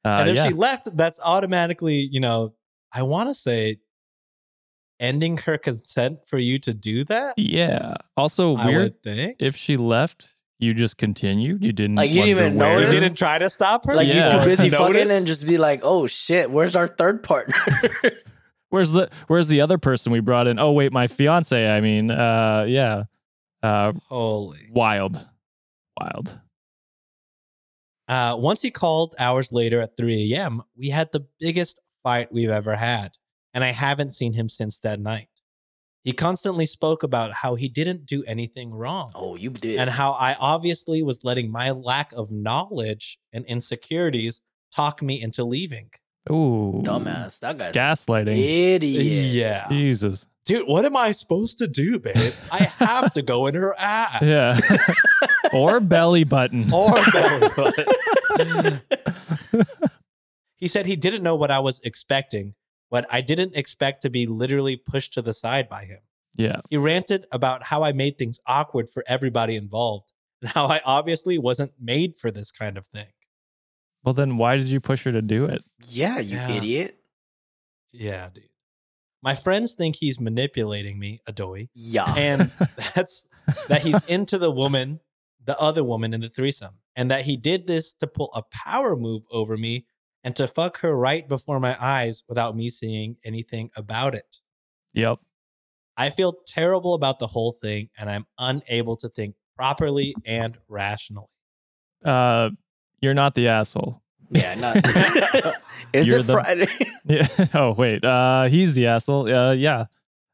uh, 0.04 0.08
and 0.08 0.28
if 0.30 0.36
yeah, 0.36 0.48
she 0.48 0.54
left, 0.54 0.96
that's 0.96 1.20
automatically, 1.22 1.96
you 1.96 2.20
know, 2.20 2.54
I 2.92 3.02
want 3.02 3.28
to 3.28 3.34
say 3.34 3.78
ending 4.98 5.36
her 5.38 5.58
consent 5.58 6.20
for 6.26 6.38
you 6.38 6.58
to 6.60 6.72
do 6.72 7.04
that. 7.04 7.34
yeah. 7.38 7.94
Also 8.16 8.56
I 8.56 8.66
weird 8.66 9.02
thing. 9.02 9.34
if 9.38 9.54
she 9.56 9.76
left, 9.76 10.34
you 10.58 10.72
just 10.72 10.96
continued. 10.96 11.62
You 11.62 11.72
didn't 11.72 11.96
Like, 11.96 12.08
you 12.08 12.14
didn't 12.22 12.28
even 12.30 12.56
know. 12.56 12.78
You 12.78 12.86
didn't 12.86 13.14
try 13.16 13.38
to 13.38 13.50
stop 13.50 13.84
her? 13.84 13.94
like 13.94 14.08
Yeah. 14.08 14.36
you 14.36 14.38
too 14.40 14.44
busy 14.56 14.70
fucking 14.76 15.10
and 15.10 15.26
just 15.26 15.46
be 15.46 15.58
like, 15.58 15.80
oh 15.82 16.06
shit, 16.06 16.50
where's 16.50 16.74
our 16.76 16.88
third 16.88 17.22
partner? 17.22 17.54
Where's 18.70 18.92
the 18.92 19.10
Where's 19.28 19.48
the 19.48 19.60
other 19.60 19.78
person 19.78 20.12
we 20.12 20.20
brought 20.20 20.46
in? 20.46 20.58
Oh 20.58 20.72
wait, 20.72 20.92
my 20.92 21.06
fiance. 21.06 21.70
I 21.70 21.80
mean, 21.80 22.10
uh, 22.10 22.64
yeah, 22.68 23.04
uh, 23.62 23.92
Holy. 24.08 24.68
wild, 24.70 25.24
wild. 26.00 26.38
Uh, 28.08 28.36
once 28.38 28.62
he 28.62 28.70
called 28.70 29.16
hours 29.18 29.50
later 29.50 29.80
at 29.80 29.96
3 29.96 30.32
a.m., 30.32 30.62
we 30.76 30.90
had 30.90 31.10
the 31.10 31.26
biggest 31.40 31.80
fight 32.04 32.32
we've 32.32 32.50
ever 32.50 32.76
had, 32.76 33.16
and 33.52 33.64
I 33.64 33.72
haven't 33.72 34.12
seen 34.12 34.32
him 34.32 34.48
since 34.48 34.78
that 34.80 35.00
night. 35.00 35.28
He 36.04 36.12
constantly 36.12 36.66
spoke 36.66 37.02
about 37.02 37.32
how 37.32 37.56
he 37.56 37.68
didn't 37.68 38.06
do 38.06 38.22
anything 38.28 38.72
wrong 38.72 39.10
oh, 39.16 39.34
you 39.34 39.50
did. 39.50 39.80
and 39.80 39.90
how 39.90 40.12
I 40.12 40.36
obviously 40.38 41.02
was 41.02 41.24
letting 41.24 41.50
my 41.50 41.72
lack 41.72 42.12
of 42.12 42.30
knowledge 42.30 43.18
and 43.32 43.44
insecurities 43.46 44.40
talk 44.72 45.02
me 45.02 45.20
into 45.20 45.42
leaving. 45.42 45.90
Ooh, 46.30 46.82
Dumbass. 46.84 47.38
That 47.40 47.56
guy's 47.58 47.74
gaslighting. 47.74 48.36
idiot. 48.38 49.04
Yeah. 49.04 49.68
Jesus. 49.68 50.26
Dude, 50.44 50.66
what 50.68 50.84
am 50.84 50.96
I 50.96 51.10
supposed 51.12 51.58
to 51.58 51.66
do, 51.66 51.98
babe? 51.98 52.32
I 52.52 52.58
have 52.78 53.12
to 53.14 53.22
go 53.22 53.46
in 53.48 53.54
her 53.56 53.74
ass. 53.78 54.22
Yeah. 54.22 54.60
or 55.52 55.80
belly 55.80 56.22
button. 56.24 56.72
Or 56.72 56.92
belly 57.12 57.48
button. 57.56 58.80
He 60.56 60.68
said 60.68 60.86
he 60.86 60.96
didn't 60.96 61.22
know 61.22 61.34
what 61.34 61.50
I 61.50 61.58
was 61.60 61.80
expecting, 61.84 62.54
but 62.90 63.06
I 63.10 63.20
didn't 63.20 63.56
expect 63.56 64.02
to 64.02 64.10
be 64.10 64.26
literally 64.26 64.76
pushed 64.76 65.14
to 65.14 65.22
the 65.22 65.34
side 65.34 65.68
by 65.68 65.84
him. 65.84 65.98
yeah. 66.36 66.60
He 66.70 66.76
ranted 66.76 67.26
about 67.30 67.62
how 67.64 67.82
I 67.84 67.92
made 67.92 68.16
things 68.16 68.40
awkward 68.46 68.88
for 68.88 69.04
everybody 69.06 69.54
involved 69.56 70.12
and 70.40 70.50
how 70.50 70.66
I 70.66 70.80
obviously 70.84 71.38
wasn't 71.38 71.72
made 71.80 72.16
for 72.16 72.30
this 72.30 72.50
kind 72.50 72.78
of 72.78 72.86
thing. 72.86 73.06
Well, 74.06 74.12
then 74.14 74.36
why 74.36 74.56
did 74.56 74.68
you 74.68 74.78
push 74.80 75.02
her 75.02 75.10
to 75.10 75.20
do 75.20 75.46
it? 75.46 75.62
Yeah, 75.84 76.20
you 76.20 76.36
Yeah. 76.36 76.50
idiot. 76.52 77.00
Yeah, 77.90 78.28
dude. 78.32 78.48
My 79.20 79.34
friends 79.34 79.74
think 79.74 79.96
he's 79.96 80.20
manipulating 80.20 80.96
me, 81.00 81.20
Adoy, 81.28 81.68
Yeah. 81.74 82.14
and 82.16 82.52
that's 82.94 83.26
that 83.66 83.82
he's 83.82 84.00
into 84.04 84.38
the 84.38 84.50
woman, 84.52 85.00
the 85.44 85.58
other 85.58 85.82
woman 85.82 86.14
in 86.14 86.20
the 86.20 86.28
threesome, 86.28 86.78
and 86.94 87.10
that 87.10 87.24
he 87.24 87.36
did 87.36 87.66
this 87.66 87.92
to 87.94 88.06
pull 88.06 88.30
a 88.32 88.42
power 88.44 88.94
move 88.94 89.24
over 89.32 89.56
me 89.56 89.86
and 90.22 90.36
to 90.36 90.46
fuck 90.46 90.78
her 90.78 90.96
right 90.96 91.26
before 91.28 91.58
my 91.58 91.76
eyes 91.80 92.22
without 92.28 92.54
me 92.56 92.70
seeing 92.70 93.16
anything 93.24 93.70
about 93.74 94.14
it. 94.14 94.36
Yep. 94.92 95.18
I 95.96 96.10
feel 96.10 96.32
terrible 96.46 96.94
about 96.94 97.18
the 97.18 97.26
whole 97.28 97.50
thing 97.52 97.90
and 97.98 98.08
I'm 98.08 98.26
unable 98.38 98.96
to 98.98 99.08
think 99.08 99.34
properly 99.56 100.14
and 100.24 100.58
rationally. 100.68 101.26
Uh, 102.04 102.50
you're 103.00 103.14
not 103.14 103.34
the 103.34 103.48
asshole. 103.48 104.00
yeah, 104.30 104.54
not. 104.54 104.76
Is 105.92 106.06
You're 106.08 106.18
it 106.18 106.26
the- 106.26 106.32
Friday? 106.32 106.68
Yeah. 107.08 107.28
Oh 107.54 107.72
wait. 107.72 108.04
Uh, 108.04 108.44
he's 108.46 108.74
the 108.74 108.86
asshole. 108.88 109.32
Uh, 109.32 109.52
yeah. 109.52 109.86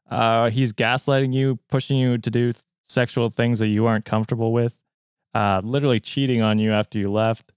Uh, 0.09 0.49
he's 0.49 0.73
gaslighting 0.73 1.33
you, 1.33 1.59
pushing 1.69 1.97
you 1.97 2.17
to 2.17 2.29
do 2.31 2.51
th- 2.53 2.63
sexual 2.87 3.29
things 3.29 3.59
that 3.59 3.67
you 3.67 3.85
aren't 3.85 4.05
comfortable 4.05 4.51
with, 4.51 4.79
uh, 5.35 5.61
literally 5.63 5.99
cheating 5.99 6.41
on 6.41 6.57
you 6.59 6.71
after 6.71 6.97
you 6.99 7.11
left. 7.11 7.51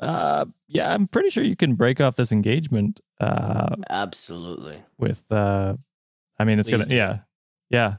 Uh, 0.00 0.46
yeah, 0.68 0.92
I'm 0.92 1.06
pretty 1.08 1.30
sure 1.30 1.42
you 1.44 1.56
can 1.56 1.74
break 1.74 2.00
off 2.00 2.16
this 2.16 2.32
engagement. 2.32 3.00
Uh, 3.20 3.74
Absolutely. 3.90 4.82
with 4.98 5.30
uh, 5.30 5.74
I 6.38 6.44
mean, 6.44 6.58
it's 6.58 6.68
Please 6.68 6.78
gonna, 6.78 6.88
do. 6.88 6.96
yeah, 6.96 7.18
yeah. 7.70 7.96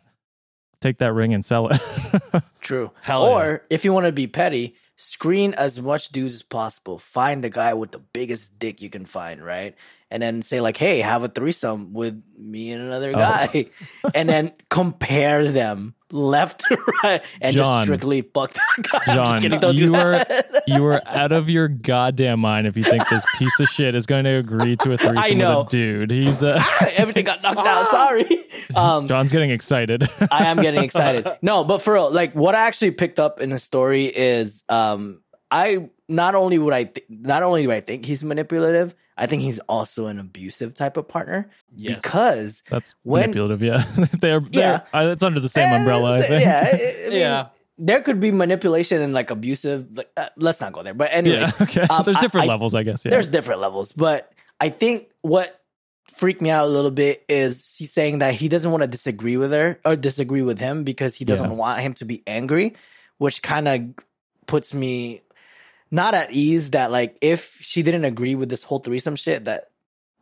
Take 0.81 0.97
that 0.97 1.13
ring 1.13 1.33
and 1.33 1.43
sell 1.45 1.69
it. 1.69 1.81
True. 2.61 2.91
Hell 3.01 3.23
or 3.23 3.63
if 3.69 3.85
you 3.85 3.93
want 3.93 4.05
to 4.05 4.11
be 4.11 4.27
petty, 4.27 4.75
screen 5.03 5.53
as 5.53 5.81
much 5.81 6.09
dudes 6.09 6.35
as 6.35 6.43
possible. 6.43 6.97
Find 6.99 7.43
the 7.43 7.49
guy 7.49 7.73
with 7.73 7.91
the 7.91 7.99
biggest 7.99 8.57
dick 8.59 8.81
you 8.81 8.89
can 8.89 9.05
find, 9.05 9.43
right? 9.43 9.75
And 10.09 10.21
then 10.21 10.41
say 10.41 10.61
like, 10.61 10.77
"Hey, 10.77 10.99
have 11.01 11.23
a 11.23 11.27
threesome 11.27 11.93
with 11.93 12.21
me 12.37 12.71
and 12.71 12.81
another 12.83 13.11
Oh. 13.11 13.17
guy," 13.19 13.65
and 14.13 14.29
then 14.29 14.51
compare 14.69 15.51
them 15.51 15.95
left 16.13 16.59
to 16.69 16.77
right, 17.03 17.21
and 17.41 17.55
John. 17.55 17.79
just 17.79 17.83
strictly 17.87 18.21
fuck 18.21 18.53
that 18.53 18.83
guy. 18.83 18.99
I'm 19.07 19.15
just 19.15 19.15
John, 19.15 19.41
kidding, 19.41 19.73
you 19.77 19.95
are- 19.95 20.25
you 20.67 20.85
are 20.85 21.01
out 21.07 21.31
of 21.31 21.49
your 21.49 21.67
goddamn 21.67 22.39
mind 22.39 22.67
if 22.67 22.77
you 22.77 22.83
think 22.83 23.03
this 23.09 23.25
piece 23.37 23.59
of 23.59 23.67
shit 23.67 23.95
is 23.95 24.05
going 24.05 24.23
to 24.25 24.31
agree 24.37 24.75
to 24.77 24.93
a 24.93 24.97
threesome 24.97 25.17
I 25.17 25.29
know. 25.31 25.59
with 25.59 25.67
a 25.67 25.69
dude. 25.71 26.11
He's 26.11 26.43
uh, 26.43 26.57
Ah, 26.59 26.87
Everything 26.95 27.25
got 27.25 27.41
knocked 27.43 27.59
out. 27.59 27.89
Sorry. 27.89 28.45
Um, 28.75 29.07
John's 29.07 29.31
getting 29.31 29.49
excited. 29.49 30.07
I 30.31 30.45
am 30.45 30.61
getting 30.61 30.83
excited. 30.83 31.27
No, 31.41 31.63
but 31.63 31.79
for 31.81 31.93
real, 31.93 32.11
like 32.11 32.33
what 32.35 32.55
I 32.55 32.61
actually 32.67 32.91
picked 32.91 33.19
up 33.19 33.41
in 33.41 33.49
the 33.49 33.59
story 33.59 34.05
is 34.05 34.63
um 34.69 35.21
I 35.51 35.89
not 36.07 36.35
only 36.35 36.57
would 36.57 36.73
I 36.73 36.85
th- 36.85 37.05
not 37.09 37.43
only 37.43 37.63
do 37.63 37.71
I 37.71 37.79
think 37.81 38.05
he's 38.05 38.23
manipulative, 38.23 38.95
I 39.17 39.25
think 39.27 39.41
he's 39.43 39.59
also 39.59 40.07
an 40.07 40.19
abusive 40.19 40.73
type 40.73 40.97
of 40.97 41.07
partner 41.07 41.49
Yes. 41.75 41.95
because 41.95 42.63
That's 42.69 42.95
When- 43.03 43.21
manipulative. 43.21 43.61
Yeah, 43.61 43.83
they're, 44.19 44.39
they're 44.39 44.49
Yeah. 44.51 44.81
uh, 44.93 45.09
it's 45.11 45.23
under 45.23 45.39
the 45.39 45.49
same 45.49 45.69
Eh, 45.69 45.77
umbrella. 45.77 46.17
I 46.19 46.21
think. 46.27 46.41
Yeah, 46.43 46.59
I- 46.63 46.75
I 47.05 47.09
mean, 47.09 47.19
Yeah. 47.19 47.47
There 47.79 48.01
could 48.01 48.19
be 48.19 48.31
manipulation 48.31 49.01
and 49.01 49.13
like 49.13 49.31
abusive. 49.31 49.87
Like, 49.97 50.09
uh, 50.15 50.29
let's 50.37 50.61
not 50.61 50.73
go 50.73 50.83
there. 50.83 50.93
But 50.93 51.09
anyways, 51.11 51.39
yeah. 51.39 51.51
Okay. 51.61 51.81
um, 51.89 52.03
There's 52.03 52.17
different 52.17 52.45
I- 52.45 52.49
levels, 52.49 52.75
I 52.75 52.83
guess. 52.83 53.03
Yeah. 53.03 53.09
there's 53.11 53.27
different 53.27 53.61
levels, 53.61 53.91
but 53.91 54.31
I 54.61 54.69
think 54.69 55.07
what 55.23 55.59
freaked 56.15 56.39
me 56.41 56.51
out 56.51 56.65
a 56.65 56.69
little 56.69 56.91
bit 56.91 57.25
is 57.27 57.73
she's 57.75 57.91
saying 57.91 58.19
that 58.19 58.35
he 58.35 58.47
doesn't 58.47 58.69
want 58.69 58.81
to 58.83 58.87
disagree 58.87 59.37
with 59.37 59.51
her 59.51 59.79
or 59.83 59.95
disagree 59.95 60.43
with 60.43 60.59
him 60.59 60.83
because 60.83 61.15
he 61.15 61.25
doesn't 61.25 61.49
Yeah. 61.49 61.55
want 61.57 61.81
him 61.81 61.93
to 61.95 62.05
be 62.05 62.21
angry, 62.27 62.75
which 63.17 63.41
kind 63.41 63.67
of 63.67 63.81
puts 64.45 64.75
me 64.75 65.22
not 65.93 66.15
at 66.15 66.31
ease 66.31 66.71
that 66.71 66.91
like 66.91 67.17
if 67.21 67.57
she 67.61 67.83
didn't 67.83 68.03
agree 68.03 68.33
with 68.33 68.49
this 68.49 68.63
whole 68.63 68.79
threesome 68.79 69.15
shit 69.15 69.45
that 69.45 69.69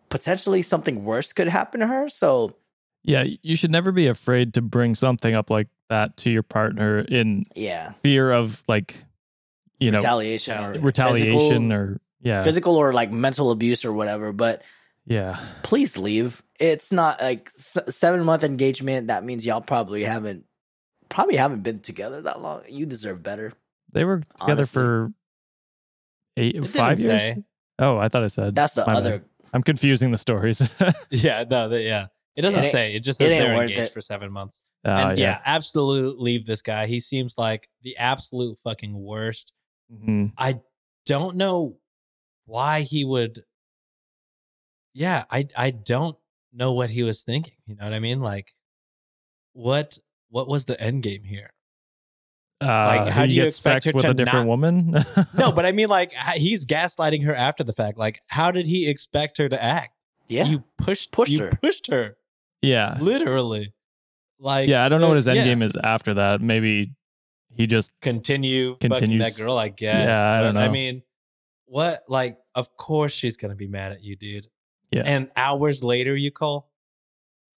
potentially 0.09 0.61
something 0.61 1.05
worse 1.05 1.31
could 1.31 1.47
happen 1.47 1.79
to 1.79 1.87
her. 1.87 2.09
So 2.09 2.55
yeah. 3.03 3.25
You 3.41 3.55
should 3.55 3.71
never 3.71 3.91
be 3.91 4.07
afraid 4.07 4.53
to 4.55 4.61
bring 4.61 4.95
something 4.95 5.33
up 5.33 5.49
like 5.49 5.69
that 5.89 6.17
to 6.17 6.29
your 6.29 6.43
partner 6.43 6.99
in 6.99 7.45
yeah, 7.55 7.93
fear 8.03 8.31
of 8.31 8.63
like, 8.67 9.03
you 9.79 9.91
know, 9.91 9.97
retaliation, 9.97 10.57
or 10.57 10.79
retaliation 10.79 11.39
physical, 11.39 11.73
or 11.73 12.01
yeah, 12.21 12.43
physical 12.43 12.75
or 12.75 12.93
like 12.93 13.11
mental 13.11 13.49
abuse 13.49 13.83
or 13.83 13.93
whatever. 13.93 14.31
But 14.31 14.61
yeah. 15.05 15.39
please 15.63 15.97
leave. 15.97 16.43
It's 16.59 16.91
not 16.91 17.21
like 17.21 17.49
s- 17.57 17.77
seven 17.89 18.23
month 18.23 18.43
engagement. 18.43 19.07
That 19.07 19.23
means 19.23 19.45
y'all 19.45 19.61
probably 19.61 20.03
haven't 20.03 20.45
probably 21.09 21.37
haven't 21.37 21.63
been 21.63 21.79
together 21.79 22.21
that 22.21 22.41
long. 22.41 22.61
You 22.69 22.85
deserve 22.85 23.23
better. 23.23 23.53
They 23.91 24.05
were 24.05 24.19
together 24.39 24.61
Honestly. 24.61 24.73
for 24.73 25.13
eight, 26.37 26.55
It 26.55 26.65
five 26.67 26.99
years. 26.99 27.19
say. 27.21 27.43
Oh, 27.79 27.97
I 27.97 28.09
thought 28.09 28.23
I 28.23 28.27
said 28.27 28.55
That's 28.55 28.73
the 28.73 28.85
My 28.85 28.93
bad. 28.93 28.97
other. 28.97 29.25
I'm 29.53 29.63
confusing 29.63 30.11
the 30.11 30.17
stories. 30.17 30.67
Yeah, 31.11 31.43
no, 31.49 31.69
the, 31.69 31.81
yeah. 31.81 32.07
It 32.35 32.43
doesn't 32.43 32.63
It 32.63 32.71
say. 32.71 32.93
It 32.93 33.01
just 33.03 33.17
says 33.19 33.31
ain't 33.31 33.41
they're 33.43 33.61
engaged 33.61 33.79
it. 33.79 33.91
for 33.91 33.99
seven 34.01 34.31
months. 34.31 34.61
Uh, 34.85 35.09
and 35.11 35.19
yeah. 35.19 35.39
absolute 35.45 36.19
leave 36.19 36.45
this 36.45 36.61
guy. 36.61 36.87
He 36.87 36.99
seems 36.99 37.35
like 37.37 37.67
the 37.83 37.97
absolute 37.97 38.57
fucking 38.63 38.93
worst. 38.97 39.51
Mhm. 39.91 40.31
I 40.37 40.61
don't 41.05 41.35
know 41.35 41.77
why 42.45 42.81
he 42.81 43.03
would. 43.03 43.43
Yeah, 44.93 45.23
I 45.29 45.47
I 45.55 45.71
don't 45.71 46.17
know 46.53 46.73
what 46.73 46.89
he 46.89 47.03
was 47.03 47.23
thinking. 47.23 47.53
You 47.65 47.75
know 47.75 47.83
what 47.85 47.93
I 47.93 47.99
mean? 47.99 48.21
Like, 48.21 48.53
what 49.53 49.97
what 50.29 50.47
was 50.47 50.65
the 50.65 50.79
end 50.79 51.03
game 51.03 51.23
here? 51.23 51.51
Uh, 52.61 53.09
how 53.11 53.25
do 53.25 53.31
you 53.31 53.43
gets 53.43 53.57
expect 53.57 53.83
sex 53.83 53.85
her 53.91 53.95
with 53.95 54.05
to 54.05 54.11
a 54.11 54.13
different 54.13 54.45
not- 54.45 54.47
woman? 54.47 54.95
No, 55.33 55.51
but 55.51 55.65
I 55.65 55.71
mean, 55.71 55.89
like, 55.89 56.13
he's 56.35 56.65
gaslighting 56.65 57.23
her 57.25 57.35
after 57.35 57.63
the 57.63 57.73
fact. 57.73 57.97
Like, 57.97 58.21
how 58.27 58.51
did 58.51 58.67
he 58.67 58.87
expect 58.89 59.37
her 59.37 59.49
to 59.49 59.61
act? 59.61 59.93
Yeah. 60.27 60.45
You 60.45 60.63
pushed, 60.77 61.11
Pushed 61.11 61.31
you 61.31 61.39
her. 61.43 61.49
pushed 61.61 61.87
her, 61.87 62.15
yeah, 62.61 62.97
literally. 63.01 63.73
Like, 64.39 64.69
yeah. 64.69 64.85
I 64.85 64.89
don't 64.89 65.01
know 65.01 65.07
what 65.09 65.17
his 65.17 65.27
end 65.27 65.37
yeah. 65.37 65.43
game 65.43 65.61
is 65.61 65.73
after 65.83 66.13
that. 66.15 66.41
Maybe 66.41 66.93
he 67.53 67.67
just 67.67 67.91
continue 68.01 68.73
fucking 68.75 68.89
Continues- 68.89 69.35
that 69.35 69.41
girl, 69.41 69.57
I 69.57 69.69
guess. 69.69 70.07
Yeah, 70.07 70.31
I 70.31 70.41
don't 70.41 70.53
know 70.55 70.61
I 70.61 70.69
mean, 70.69 71.03
what? 71.65 72.03
Like, 72.07 72.37
of 72.55 72.75
course 72.77 73.13
she's 73.13 73.37
gonna 73.37 73.55
be 73.55 73.67
mad 73.67 73.91
at 73.91 74.03
you, 74.03 74.15
dude. 74.15 74.47
Yeah. 74.91 75.03
And 75.05 75.29
hours 75.35 75.83
later, 75.83 76.15
you 76.15 76.31
call. 76.31 76.69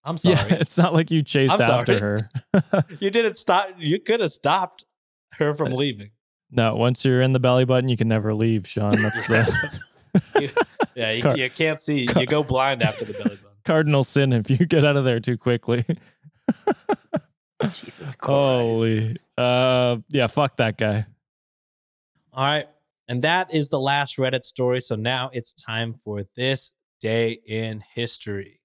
I'm 0.03 0.17
sorry. 0.17 0.35
yeah. 0.35 0.55
It's 0.59 0.77
not 0.77 0.93
like 0.93 1.09
you 1.11 1.23
chased 1.23 1.53
I'm 1.53 1.61
after 1.61 1.97
sorry. 1.97 2.21
her. 2.71 2.85
you 2.99 3.09
didn't 3.09 3.37
stop. 3.37 3.69
You 3.77 3.99
could 3.99 4.19
have 4.19 4.31
stopped 4.31 4.83
her 5.37 5.53
from 5.53 5.71
leaving. 5.71 6.11
no, 6.51 6.75
once 6.75 7.03
you're 7.05 7.21
in 7.21 7.33
the 7.33 7.39
belly 7.39 7.65
button, 7.65 7.89
you 7.89 7.97
can 7.97 8.07
never 8.07 8.33
leave, 8.33 8.67
Sean. 8.67 9.01
That's 9.01 9.27
the 9.27 9.81
You- 10.39 10.49
yeah, 10.95 11.11
you, 11.11 11.23
Car- 11.23 11.37
you 11.37 11.49
can't 11.49 11.81
see. 11.81 12.05
car- 12.05 12.21
You 12.21 12.27
go 12.27 12.43
blind 12.43 12.83
after 12.83 13.03
the 13.05 13.13
belly 13.13 13.35
button. 13.37 13.57
cardinal 13.65 14.03
sin 14.03 14.31
if 14.33 14.49
you 14.49 14.57
get 14.65 14.83
out 14.85 14.95
of 14.95 15.05
there 15.05 15.19
too 15.19 15.37
quickly. 15.37 15.83
Jesus 17.71 18.15
Christ. 18.15 18.19
Holy, 18.23 19.17
uh, 19.37 19.97
yeah. 20.09 20.27
Fuck 20.27 20.57
that 20.57 20.77
guy. 20.77 21.05
All 22.33 22.43
right. 22.45 22.67
And 23.07 23.21
that 23.23 23.53
is 23.53 23.69
the 23.69 23.79
last 23.79 24.17
Reddit 24.17 24.43
story. 24.43 24.81
So 24.81 24.95
now 24.95 25.29
it's 25.33 25.53
time 25.53 25.95
for 26.03 26.23
this 26.35 26.73
day 27.01 27.39
in 27.45 27.83
history. 27.93 28.59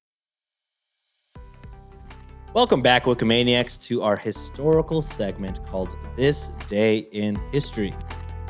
Welcome 2.55 2.81
back, 2.81 3.05
Wikimaniacs, 3.05 3.81
to 3.89 4.01
our 4.03 4.17
historical 4.17 5.03
segment 5.03 5.63
called 5.67 5.95
This 6.17 6.49
Day 6.67 7.01
in 7.13 7.39
History. 7.53 7.95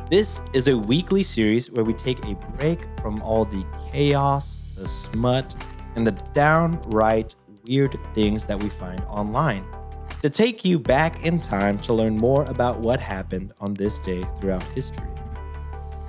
This 0.09 0.41
is 0.53 0.69
a 0.69 0.79
weekly 0.79 1.25
series 1.25 1.69
where 1.73 1.83
we 1.83 1.95
take 1.95 2.25
a 2.25 2.37
break 2.57 2.79
from 3.03 3.21
all 3.23 3.45
the 3.45 3.67
chaos, 3.91 4.73
the 4.77 4.87
smut, 4.87 5.53
and 5.97 6.07
the 6.07 6.13
downright 6.33 7.35
weird 7.67 7.99
things 8.15 8.47
that 8.47 8.63
we 8.63 8.69
find 8.69 9.01
online 9.09 9.67
to 10.23 10.31
take 10.31 10.65
you 10.65 10.79
back 10.79 11.25
in 11.25 11.41
time 11.41 11.77
to 11.81 11.93
learn 11.93 12.17
more 12.17 12.45
about 12.45 12.79
what 12.79 13.03
happened 13.03 13.53
on 13.61 13.75
this 13.75 13.99
day 13.99 14.23
throughout 14.39 14.63
history. 14.75 15.09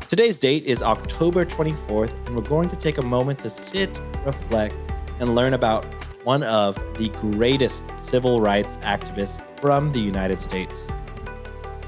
Today's 0.07 0.37
date 0.37 0.63
is 0.65 0.83
October 0.83 1.43
24th, 1.43 2.27
and 2.27 2.35
we're 2.35 2.43
going 2.43 2.69
to 2.69 2.75
take 2.75 2.99
a 2.99 3.03
moment 3.03 3.39
to 3.39 3.49
sit, 3.49 3.99
reflect, 4.23 4.75
and 5.19 5.33
learn 5.33 5.55
about 5.55 5.87
one 6.29 6.43
of 6.43 6.75
the 6.99 7.09
greatest 7.09 7.83
civil 7.97 8.39
rights 8.39 8.77
activists 8.83 9.41
from 9.59 9.91
the 9.91 9.99
United 9.99 10.39
States. 10.39 10.85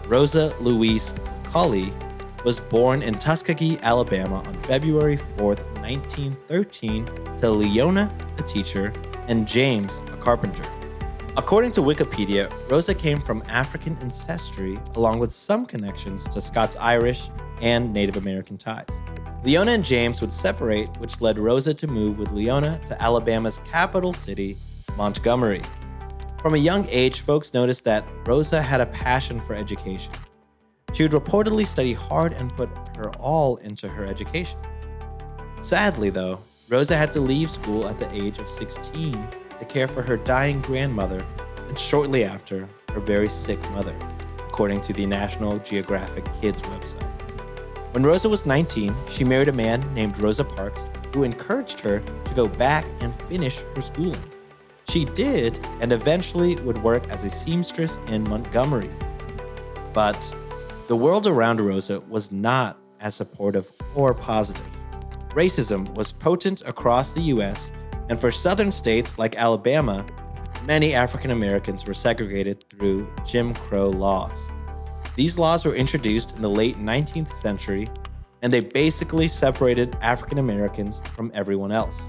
Rosa 0.07 0.51
Louise 0.59 1.13
Colley 1.43 1.93
was 2.43 2.59
born 2.59 3.03
in 3.03 3.13
Tuskegee, 3.19 3.77
Alabama 3.83 4.37
on 4.37 4.53
February 4.63 5.17
4th, 5.37 5.61
1913, 5.81 7.05
to 7.39 7.51
Leona, 7.51 8.11
a 8.39 8.41
teacher, 8.41 8.91
and 9.27 9.47
James, 9.47 10.01
a 10.11 10.17
carpenter. 10.17 10.63
According 11.37 11.73
to 11.73 11.81
Wikipedia, 11.81 12.51
Rosa 12.67 12.95
came 12.95 13.21
from 13.21 13.43
African 13.47 13.95
ancestry 14.01 14.79
along 14.95 15.19
with 15.19 15.31
some 15.31 15.67
connections 15.67 16.27
to 16.29 16.41
Scots 16.41 16.75
Irish 16.79 17.29
and 17.61 17.93
Native 17.93 18.17
American 18.17 18.57
ties. 18.57 18.87
Leona 19.43 19.71
and 19.71 19.83
James 19.83 20.21
would 20.21 20.31
separate, 20.31 20.95
which 20.99 21.19
led 21.19 21.39
Rosa 21.39 21.73
to 21.73 21.87
move 21.87 22.19
with 22.19 22.31
Leona 22.31 22.79
to 22.85 23.01
Alabama's 23.01 23.59
capital 23.65 24.13
city, 24.13 24.55
Montgomery. 24.95 25.63
From 26.43 26.53
a 26.53 26.59
young 26.59 26.87
age, 26.89 27.21
folks 27.21 27.51
noticed 27.51 27.83
that 27.85 28.05
Rosa 28.27 28.61
had 28.61 28.81
a 28.81 28.85
passion 28.85 29.41
for 29.41 29.55
education. 29.55 30.13
She 30.93 31.01
would 31.01 31.11
reportedly 31.13 31.65
study 31.65 31.93
hard 31.93 32.33
and 32.33 32.55
put 32.55 32.69
her 32.97 33.09
all 33.19 33.55
into 33.57 33.87
her 33.87 34.05
education. 34.05 34.59
Sadly, 35.61 36.11
though, 36.11 36.39
Rosa 36.69 36.95
had 36.95 37.11
to 37.13 37.19
leave 37.19 37.49
school 37.49 37.87
at 37.87 37.97
the 37.97 38.13
age 38.13 38.37
of 38.37 38.47
16 38.47 39.27
to 39.57 39.65
care 39.65 39.87
for 39.87 40.03
her 40.03 40.17
dying 40.17 40.61
grandmother 40.61 41.25
and 41.67 41.79
shortly 41.79 42.23
after, 42.23 42.69
her 42.93 42.99
very 42.99 43.29
sick 43.29 43.59
mother, 43.71 43.95
according 44.39 44.81
to 44.81 44.93
the 44.93 45.05
National 45.07 45.57
Geographic 45.57 46.25
Kids 46.41 46.61
website. 46.63 47.20
When 47.91 48.03
Rosa 48.03 48.29
was 48.29 48.45
19, 48.45 48.95
she 49.09 49.25
married 49.25 49.49
a 49.49 49.53
man 49.53 49.81
named 49.93 50.17
Rosa 50.17 50.45
Parks 50.45 50.85
who 51.13 51.23
encouraged 51.23 51.81
her 51.81 51.99
to 51.99 52.33
go 52.33 52.47
back 52.47 52.85
and 53.01 53.13
finish 53.23 53.57
her 53.75 53.81
schooling. 53.81 54.23
She 54.87 55.03
did 55.03 55.59
and 55.81 55.91
eventually 55.91 56.55
would 56.61 56.81
work 56.83 57.09
as 57.09 57.25
a 57.25 57.29
seamstress 57.29 57.99
in 58.07 58.23
Montgomery. 58.23 58.89
But 59.91 60.35
the 60.87 60.95
world 60.95 61.27
around 61.27 61.59
Rosa 61.59 61.99
was 62.07 62.31
not 62.31 62.77
as 63.01 63.15
supportive 63.15 63.69
or 63.93 64.13
positive. 64.13 64.65
Racism 65.31 65.93
was 65.97 66.13
potent 66.13 66.61
across 66.65 67.11
the 67.11 67.23
US, 67.23 67.73
and 68.07 68.17
for 68.17 68.31
southern 68.31 68.71
states 68.71 69.19
like 69.19 69.35
Alabama, 69.35 70.05
many 70.65 70.93
African 70.93 71.31
Americans 71.31 71.85
were 71.85 71.93
segregated 71.93 72.63
through 72.69 73.13
Jim 73.25 73.53
Crow 73.53 73.89
laws. 73.89 74.37
These 75.15 75.37
laws 75.37 75.65
were 75.65 75.75
introduced 75.75 76.35
in 76.35 76.41
the 76.41 76.49
late 76.49 76.77
19th 76.77 77.33
century, 77.33 77.87
and 78.41 78.51
they 78.51 78.61
basically 78.61 79.27
separated 79.27 79.97
African 80.01 80.37
Americans 80.37 81.01
from 81.15 81.31
everyone 81.33 81.71
else. 81.71 82.07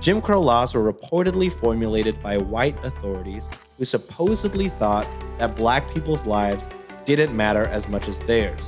Jim 0.00 0.20
Crow 0.22 0.40
laws 0.40 0.72
were 0.72 0.92
reportedly 0.92 1.52
formulated 1.52 2.22
by 2.22 2.38
white 2.38 2.82
authorities 2.84 3.44
who 3.76 3.84
supposedly 3.84 4.68
thought 4.68 5.08
that 5.38 5.56
black 5.56 5.92
people's 5.92 6.24
lives 6.26 6.68
didn't 7.04 7.36
matter 7.36 7.66
as 7.66 7.88
much 7.88 8.06
as 8.06 8.20
theirs, 8.20 8.60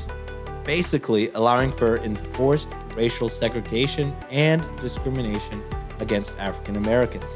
basically 0.64 1.30
allowing 1.30 1.70
for 1.70 1.98
enforced 1.98 2.68
racial 2.96 3.28
segregation 3.28 4.14
and 4.30 4.66
discrimination 4.80 5.62
against 6.00 6.36
African 6.38 6.76
Americans. 6.76 7.30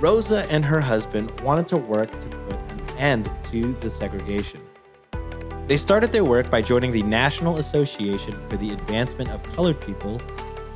Rosa 0.00 0.46
and 0.50 0.64
her 0.64 0.80
husband 0.80 1.40
wanted 1.40 1.66
to 1.68 1.78
work 1.78 2.10
to 2.10 2.28
put 2.28 2.63
end 2.98 3.30
to 3.50 3.74
the 3.80 3.90
segregation. 3.90 4.60
They 5.66 5.76
started 5.76 6.12
their 6.12 6.24
work 6.24 6.50
by 6.50 6.60
joining 6.60 6.92
the 6.92 7.02
National 7.02 7.56
Association 7.56 8.36
for 8.48 8.56
the 8.56 8.70
Advancement 8.70 9.30
of 9.30 9.42
Colored 9.54 9.80
People, 9.80 10.20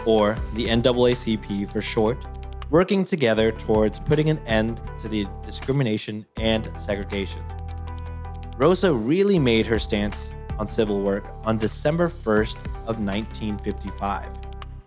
or 0.07 0.39
the 0.55 0.67
NAACP 0.67 1.71
for 1.71 1.83
short, 1.83 2.17
working 2.71 3.05
together 3.05 3.53
towards 3.53 3.99
putting 3.99 4.31
an 4.31 4.39
end 4.47 4.81
to 5.01 5.09
the 5.09 5.27
discrimination 5.45 6.25
and 6.39 6.71
segregation. 6.77 7.43
Rosa 8.57 8.93
really 8.93 9.39
made 9.39 9.67
her 9.67 9.79
stance 9.79 10.33
on 10.59 10.67
civil 10.67 11.01
work 11.01 11.33
on 11.45 11.59
December 11.59 12.09
1st 12.09 12.57
of 12.87 12.99
1955. 12.99 14.29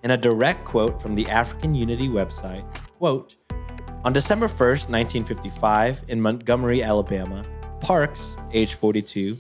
In 0.04 0.12
a 0.12 0.18
direct 0.18 0.66
quote 0.66 1.02
from 1.02 1.16
the 1.16 1.28
African 1.30 1.76
Unity 1.76 2.10
website, 2.10 2.66
quote, 2.98 3.36
on 4.04 4.14
December 4.14 4.48
1st, 4.48 4.90
1955, 4.90 6.06
in 6.08 6.20
Montgomery, 6.20 6.82
Alabama, 6.82 7.46
Parks, 7.82 8.36
age 8.52 8.74
42, 8.74 9.38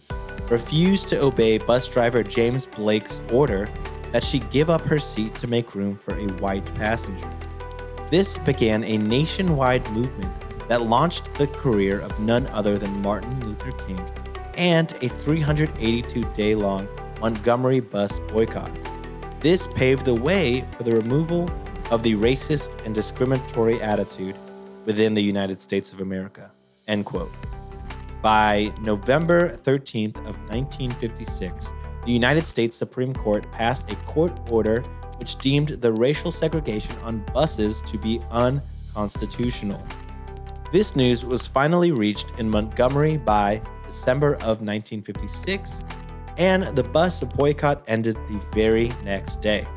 refused 0.50 1.10
to 1.10 1.20
obey 1.20 1.58
bus 1.58 1.88
driver 1.88 2.22
James 2.22 2.68
Blake's 2.68 3.22
order 3.32 3.68
that 4.12 4.24
she 4.24 4.40
give 4.52 4.70
up 4.70 4.82
her 4.82 5.00
seat 5.00 5.34
to 5.36 5.48
make 5.48 5.74
room 5.74 5.98
for 5.98 6.16
a 6.16 6.28
white 6.34 6.66
passenger. 6.76 7.28
This 8.12 8.38
began 8.40 8.84
a 8.84 8.98
nationwide 9.00 9.90
movement 9.92 10.32
that 10.68 10.84
launched 10.84 11.34
the 11.36 11.48
career 11.48 12.00
of 12.00 12.20
none 12.20 12.46
other 12.48 12.78
than 12.78 13.02
Martin 13.02 13.40
Luther 13.40 13.72
King 13.88 14.00
and 14.56 14.92
a 15.02 15.08
382 15.08 16.24
day 16.34 16.54
long 16.54 16.88
Montgomery 17.20 17.80
bus 17.80 18.20
boycott. 18.28 18.72
This 19.40 19.66
paved 19.68 20.06
the 20.06 20.14
way 20.14 20.66
for 20.78 20.84
the 20.84 20.92
removal 20.92 21.50
of 21.90 22.04
the 22.04 22.14
racist 22.16 22.86
and 22.86 22.94
discriminatory 22.94 23.82
attitude 23.82 24.36
within 24.86 25.14
the 25.14 25.22
United 25.22 25.62
States 25.62 25.92
of 25.92 26.02
America. 26.02 26.52
End 26.88 27.06
quote. 27.06 27.32
By 28.22 28.74
November 28.82 29.50
13th 29.50 30.18
of 30.18 30.38
1956, 30.50 31.74
the 32.06 32.12
United 32.12 32.46
States 32.48 32.76
Supreme 32.76 33.14
Court 33.14 33.52
passed 33.52 33.92
a 33.92 33.96
court 33.98 34.38
order 34.52 34.84
which 35.18 35.36
deemed 35.38 35.70
the 35.70 35.92
racial 35.92 36.32
segregation 36.32 36.96
on 37.04 37.24
buses 37.34 37.82
to 37.84 37.98
be 37.98 38.22
unconstitutional. 38.32 39.84
This 40.72 40.96
news 40.96 41.26
was 41.26 41.46
finally 41.46 41.92
reached 41.92 42.28
in 42.38 42.50
Montgomery 42.50 43.18
by 43.18 43.62
December 43.88 44.36
of 44.36 44.62
1956, 44.62 45.84
and 46.38 46.64
the 46.76 46.84
bus 46.84 47.24
boycott 47.24 47.84
ended 47.88 48.16
the 48.28 48.42
very 48.54 48.92
next 49.04 49.42
day. 49.42 49.68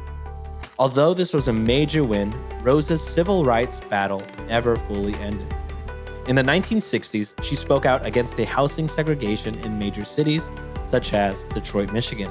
Although 0.78 1.14
this 1.14 1.32
was 1.32 1.46
a 1.46 1.52
major 1.52 2.02
win, 2.02 2.34
Rosa's 2.62 3.00
civil 3.00 3.44
rights 3.44 3.78
battle 3.78 4.22
never 4.48 4.74
fully 4.76 5.14
ended. 5.16 5.54
In 6.26 6.34
the 6.34 6.42
1960s, 6.42 7.40
she 7.44 7.54
spoke 7.54 7.86
out 7.86 8.04
against 8.04 8.36
the 8.36 8.44
housing 8.44 8.88
segregation 8.88 9.56
in 9.60 9.78
major 9.78 10.04
cities 10.04 10.50
such 10.88 11.12
as 11.12 11.44
Detroit, 11.44 11.92
Michigan. 11.92 12.30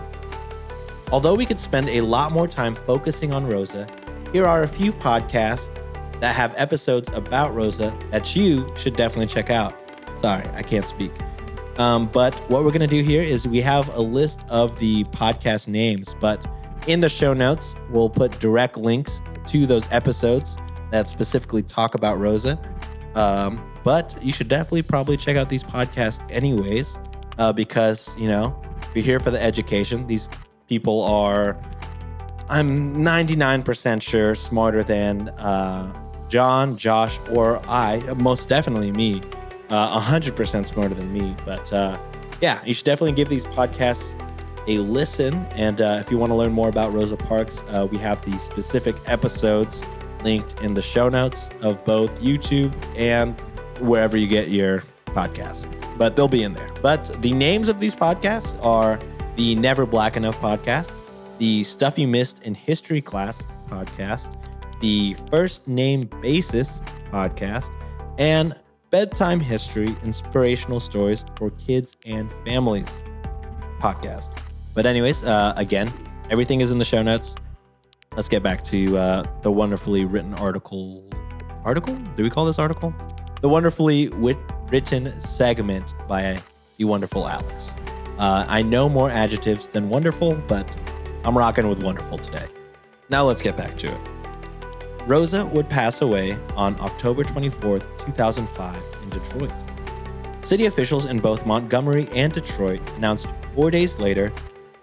Although 1.11 1.35
we 1.35 1.45
could 1.45 1.59
spend 1.59 1.87
a 1.89 2.01
lot 2.01 2.31
more 2.31 2.47
time 2.47 2.75
focusing 2.75 3.31
on 3.31 3.47
Rosa, 3.47 3.87
here 4.33 4.45
are 4.45 4.63
a 4.63 4.67
few 4.67 4.91
podcasts 4.91 5.69
that 6.19 6.35
have 6.35 6.53
episodes 6.57 7.09
about 7.13 7.53
Rosa 7.53 7.93
that 8.11 8.35
you 8.35 8.67
should 8.75 8.95
definitely 8.95 9.27
check 9.27 9.49
out. 9.49 9.81
Sorry, 10.19 10.45
I 10.53 10.63
can't 10.63 10.85
speak. 10.85 11.11
Um, 11.77 12.07
but 12.07 12.33
what 12.49 12.63
we're 12.63 12.71
going 12.71 12.81
to 12.81 12.87
do 12.87 13.03
here 13.03 13.21
is 13.21 13.47
we 13.47 13.61
have 13.61 13.93
a 13.95 14.01
list 14.01 14.39
of 14.49 14.77
the 14.79 15.03
podcast 15.05 15.67
names, 15.67 16.15
but 16.19 16.45
in 16.87 16.99
the 16.99 17.09
show 17.09 17.33
notes, 17.33 17.75
we'll 17.89 18.09
put 18.09 18.39
direct 18.39 18.77
links 18.77 19.21
to 19.47 19.65
those 19.65 19.87
episodes 19.91 20.57
that 20.91 21.07
specifically 21.07 21.63
talk 21.63 21.95
about 21.95 22.19
Rosa. 22.19 22.59
Um, 23.15 23.69
but 23.83 24.15
you 24.21 24.31
should 24.31 24.47
definitely 24.47 24.83
probably 24.83 25.17
check 25.17 25.35
out 25.35 25.49
these 25.49 25.63
podcasts 25.63 26.19
anyways, 26.31 26.99
uh, 27.37 27.51
because, 27.51 28.15
you 28.17 28.27
know, 28.27 28.59
if 28.89 28.95
you're 28.95 29.03
here 29.03 29.19
for 29.19 29.31
the 29.31 29.41
education, 29.41 30.07
these 30.07 30.29
people 30.67 31.03
are, 31.03 31.59
I'm 32.49 32.95
99% 32.95 34.01
sure, 34.01 34.35
smarter 34.35 34.83
than 34.83 35.29
uh, 35.29 35.93
John, 36.29 36.77
Josh, 36.77 37.19
or 37.31 37.61
I, 37.67 37.99
most 38.17 38.49
definitely 38.49 38.91
me 38.91 39.21
uh, 39.69 39.99
100% 39.99 40.65
smarter 40.65 40.95
than 40.95 41.11
me. 41.11 41.35
But 41.45 41.71
uh, 41.73 41.97
yeah, 42.41 42.61
you 42.65 42.73
should 42.73 42.85
definitely 42.85 43.13
give 43.13 43.29
these 43.29 43.45
podcasts 43.47 44.19
a 44.67 44.77
listen. 44.79 45.45
And 45.55 45.81
uh, 45.81 45.97
if 45.99 46.11
you 46.11 46.17
want 46.17 46.31
to 46.31 46.35
learn 46.35 46.51
more 46.51 46.69
about 46.69 46.93
Rosa 46.93 47.17
Parks, 47.17 47.63
uh, 47.69 47.87
we 47.89 47.97
have 47.97 48.23
the 48.25 48.37
specific 48.39 48.95
episodes 49.07 49.85
linked 50.23 50.61
in 50.61 50.73
the 50.73 50.81
show 50.81 51.09
notes 51.09 51.49
of 51.61 51.83
both 51.85 52.11
YouTube 52.21 52.73
and 52.97 53.39
wherever 53.79 54.17
you 54.17 54.27
get 54.27 54.49
your 54.49 54.83
podcast. 55.07 55.67
But 55.97 56.15
they'll 56.15 56.27
be 56.27 56.43
in 56.43 56.53
there. 56.53 56.69
But 56.81 57.15
the 57.21 57.33
names 57.33 57.67
of 57.67 57.79
these 57.79 57.95
podcasts 57.95 58.57
are 58.63 58.99
the 59.35 59.55
Never 59.55 59.85
Black 59.85 60.15
Enough 60.15 60.39
podcast, 60.39 60.93
the 61.39 61.63
Stuff 61.63 61.97
You 61.99 62.07
Missed 62.07 62.43
in 62.43 62.55
History 62.55 63.01
Class 63.01 63.45
podcast, 63.67 64.35
the 64.79 65.15
First 65.29 65.67
Name 65.67 66.09
Basis 66.21 66.81
podcast, 67.11 67.71
and 68.17 68.55
Bedtime 68.89 69.39
History 69.39 69.95
Inspirational 70.03 70.79
Stories 70.79 71.25
for 71.35 71.49
Kids 71.51 71.97
and 72.05 72.31
Families 72.45 73.03
podcast. 73.79 74.31
But, 74.73 74.85
anyways, 74.85 75.23
uh, 75.23 75.53
again, 75.55 75.91
everything 76.29 76.61
is 76.61 76.71
in 76.71 76.79
the 76.79 76.85
show 76.85 77.01
notes. 77.01 77.35
Let's 78.15 78.29
get 78.29 78.43
back 78.43 78.63
to 78.65 78.97
uh, 78.97 79.23
the 79.41 79.51
wonderfully 79.51 80.05
written 80.05 80.33
article. 80.35 81.03
Article? 81.63 81.95
Do 82.15 82.23
we 82.23 82.29
call 82.29 82.45
this 82.45 82.59
article? 82.59 82.93
The 83.41 83.49
wonderfully 83.49 84.09
wit- 84.09 84.37
written 84.69 85.19
segment 85.19 85.93
by 86.07 86.39
the 86.77 86.85
wonderful 86.85 87.27
Alex. 87.27 87.73
Uh, 88.17 88.45
I 88.47 88.61
know 88.61 88.87
more 88.87 89.09
adjectives 89.09 89.69
than 89.69 89.89
wonderful, 89.89 90.35
but 90.47 90.77
I'm 91.25 91.37
rocking 91.37 91.67
with 91.67 91.83
wonderful 91.83 92.17
today. 92.17 92.45
Now 93.09 93.25
let's 93.25 93.41
get 93.41 93.57
back 93.57 93.77
to 93.77 93.87
it. 93.93 94.01
Rosa 95.05 95.45
would 95.47 95.69
pass 95.69 96.01
away 96.01 96.37
on 96.55 96.79
October 96.79 97.23
24, 97.23 97.79
2005, 97.79 98.83
in 99.03 99.09
Detroit. 99.09 99.51
City 100.43 100.65
officials 100.65 101.05
in 101.05 101.17
both 101.17 101.45
Montgomery 101.45 102.07
and 102.13 102.31
Detroit 102.31 102.81
announced 102.97 103.27
four 103.55 103.71
days 103.71 103.99
later 103.99 104.31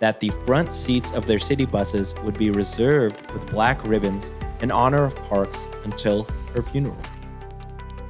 that 0.01 0.19
the 0.19 0.31
front 0.47 0.73
seats 0.73 1.13
of 1.13 1.27
their 1.27 1.39
city 1.39 1.65
buses 1.65 2.15
would 2.25 2.37
be 2.37 2.51
reserved 2.51 3.31
with 3.31 3.47
black 3.51 3.83
ribbons 3.85 4.33
in 4.61 4.71
honor 4.71 5.05
of 5.05 5.15
Parks 5.27 5.69
until 5.85 6.25
her 6.55 6.63
funeral. 6.63 6.99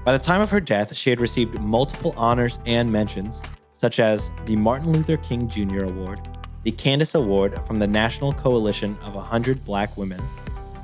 By 0.04 0.16
the 0.16 0.24
time 0.24 0.40
of 0.40 0.50
her 0.50 0.60
death, 0.60 0.96
she 0.96 1.10
had 1.10 1.20
received 1.20 1.60
multiple 1.60 2.14
honors 2.16 2.58
and 2.64 2.90
mentions, 2.90 3.42
such 3.76 4.00
as 4.00 4.30
the 4.46 4.56
Martin 4.56 4.92
Luther 4.92 5.18
King 5.18 5.48
Jr. 5.48 5.84
Award, 5.84 6.26
the 6.62 6.72
Candace 6.72 7.14
Award 7.14 7.64
from 7.66 7.78
the 7.78 7.86
National 7.86 8.32
Coalition 8.32 8.96
of 9.02 9.14
100 9.14 9.64
Black 9.64 9.96
Women, 9.96 10.20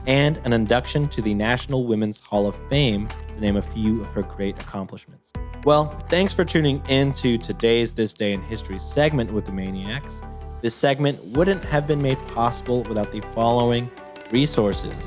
and 0.07 0.39
an 0.45 0.53
induction 0.53 1.09
to 1.09 1.23
the 1.23 1.35
National 1.35 1.87
Women's 1.87 2.21
Hall 2.21 2.47
of 2.47 2.55
Fame, 2.69 3.09
to 3.29 3.41
name 3.41 3.57
a 3.57 3.63
few 3.63 4.03
of 4.03 4.09
her 4.11 4.23
great 4.23 4.61
accomplishments. 4.61 5.33
Well, 5.65 5.99
thanks 6.09 6.33
for 6.33 6.45
tuning 6.45 6.83
in 6.89 7.13
to 7.15 7.39
today's 7.39 7.95
This 7.95 8.15
Day 8.15 8.33
in 8.33 8.43
History 8.43 8.79
segment 8.79 9.33
with 9.33 9.47
the 9.47 9.53
Maniacs. 9.53 10.21
This 10.67 10.75
segment 10.75 11.25
wouldn't 11.27 11.64
have 11.67 11.87
been 11.87 12.03
made 12.03 12.19
possible 12.27 12.83
without 12.89 13.12
the 13.12 13.21
following 13.21 13.89
resources 14.33 15.01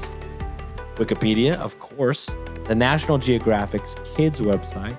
Wikipedia, 0.95 1.57
of 1.57 1.77
course, 1.79 2.29
the 2.63 2.75
National 2.75 3.17
Geographic's 3.17 3.97
Kids 4.15 4.39
website, 4.39 4.97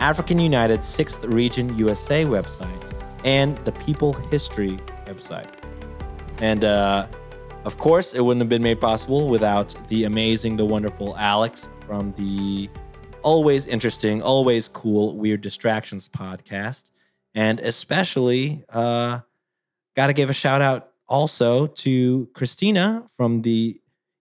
African 0.00 0.40
United 0.40 0.80
6th 0.80 1.32
Region 1.32 1.78
USA 1.78 2.24
website, 2.24 2.92
and 3.24 3.56
the 3.58 3.70
People 3.70 4.14
History 4.32 4.76
website. 5.04 5.46
And 6.40 6.64
uh, 6.64 7.06
of 7.64 7.78
course, 7.78 8.14
it 8.14 8.20
wouldn't 8.20 8.40
have 8.40 8.48
been 8.48 8.64
made 8.64 8.80
possible 8.80 9.28
without 9.28 9.76
the 9.86 10.02
amazing, 10.02 10.56
the 10.56 10.64
wonderful 10.64 11.16
Alex 11.16 11.68
from 11.86 12.10
the 12.14 12.68
always 13.22 13.68
interesting, 13.68 14.22
always 14.22 14.66
cool 14.66 15.16
Weird 15.16 15.40
Distractions 15.40 16.08
podcast. 16.08 16.90
And 17.36 17.60
especially, 17.60 18.64
uh, 18.70 19.20
got 19.94 20.08
to 20.08 20.12
give 20.12 20.30
a 20.30 20.34
shout 20.34 20.60
out 20.60 20.90
also 21.08 21.66
to 21.66 22.28
Cristina 22.34 23.06
from 23.16 23.42
the 23.42 23.80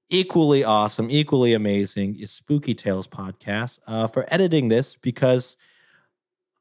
equally 0.09 0.63
awesome, 0.63 1.09
equally 1.09 1.53
amazing 1.53 2.23
Spooky 2.27 2.75
Tales 2.75 3.07
podcast 3.07 3.79
uh, 3.87 4.07
for 4.07 4.25
editing 4.27 4.67
this 4.67 4.95
because 4.95 5.57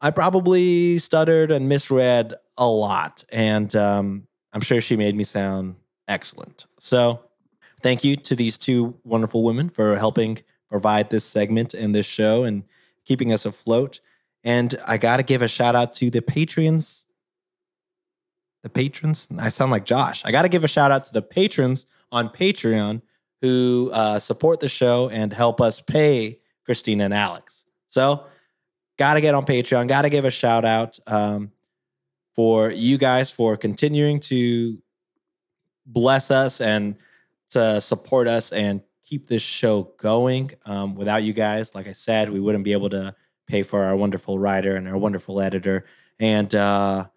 I 0.01 0.11
probably 0.11 0.99
stuttered 0.99 1.51
and 1.51 1.69
misread 1.69 2.35
a 2.59 2.67
lot, 2.67 3.25
and 3.31 3.75
um, 3.77 4.27
I'm 4.53 4.61
sure 4.61 4.81
she 4.81 4.97
made 4.97 5.15
me 5.15 5.25
sound 5.25 5.77
excellent. 6.09 6.67
So, 6.79 7.21
thank 7.83 8.03
you 8.05 8.17
to 8.17 8.35
these 8.35 8.59
two 8.59 8.97
wonderful 9.05 9.43
women 9.45 9.69
for 9.69 9.97
helping 9.97 10.39
provide 10.69 11.11
this 11.11 11.25
segment 11.25 11.75
and 11.75 11.95
this 11.95 12.07
show 12.07 12.45
and 12.45 12.65
keeping 13.05 13.33
us 13.33 13.45
afloat. 13.45 14.01
And 14.43 14.75
I 14.87 14.97
got 14.97 15.19
to 15.19 15.23
give 15.23 15.43
a 15.43 15.49
shout 15.49 15.77
out 15.77 15.95
to 15.97 16.11
the 16.11 16.23
patrons. 16.23 17.07
The 18.63 18.69
patrons? 18.69 19.29
I 19.39 19.49
sound 19.49 19.73
like 19.73 19.85
Josh. 19.85 20.25
I 20.25 20.31
got 20.31 20.43
to 20.43 20.49
give 20.49 20.65
a 20.65 20.69
shout 20.69 20.91
out 20.93 21.05
to 21.05 21.13
the 21.13 21.23
patrons 21.23 21.87
on 22.11 22.29
Patreon 22.29 23.03
who 23.41 23.91
uh, 23.93 24.19
support 24.21 24.61
the 24.61 24.69
show 24.69 25.09
and 25.09 25.33
help 25.33 25.61
us 25.61 25.81
pay 25.81 26.39
Cristina 26.65 27.05
and 27.05 27.15
Alex. 27.15 27.65
So, 27.89 28.25
got 28.97 29.15
to 29.15 29.21
get 29.21 29.35
on 29.35 29.45
Patreon. 29.45 29.89
Got 29.89 30.03
to 30.03 30.11
give 30.11 30.25
a 30.25 30.31
shout 30.31 30.65
out 30.65 30.99
um, 31.09 31.51
for 32.35 32.71
you 32.71 32.99
guys 32.99 33.33
for 33.33 33.57
continuing 33.57 34.21
to 34.21 34.81
bless 35.87 36.31
us 36.31 36.61
and 36.61 36.97
to 37.51 37.81
support 37.81 38.29
us 38.29 38.53
and 38.53 38.81
keep 39.05 39.27
this 39.27 39.43
show 39.43 39.93
going. 39.99 40.53
Um, 40.65 40.95
without 40.95 41.23
you 41.23 41.33
guys, 41.33 41.75
like 41.75 41.89
I 41.89 41.93
said, 41.93 42.31
we 42.31 42.41
wouldn't 42.41 42.65
be 42.65 42.73
able 42.73 42.91
to 42.91 43.15
pay 43.47 43.63
for 43.63 43.85
our 43.85 43.97
wonderful 43.97 44.39
writer 44.39 44.77
and 44.77 44.89
our 44.89 44.97
wonderful 44.97 45.41
editor. 45.41 45.85
And 46.19 46.55
uh, 46.55 47.09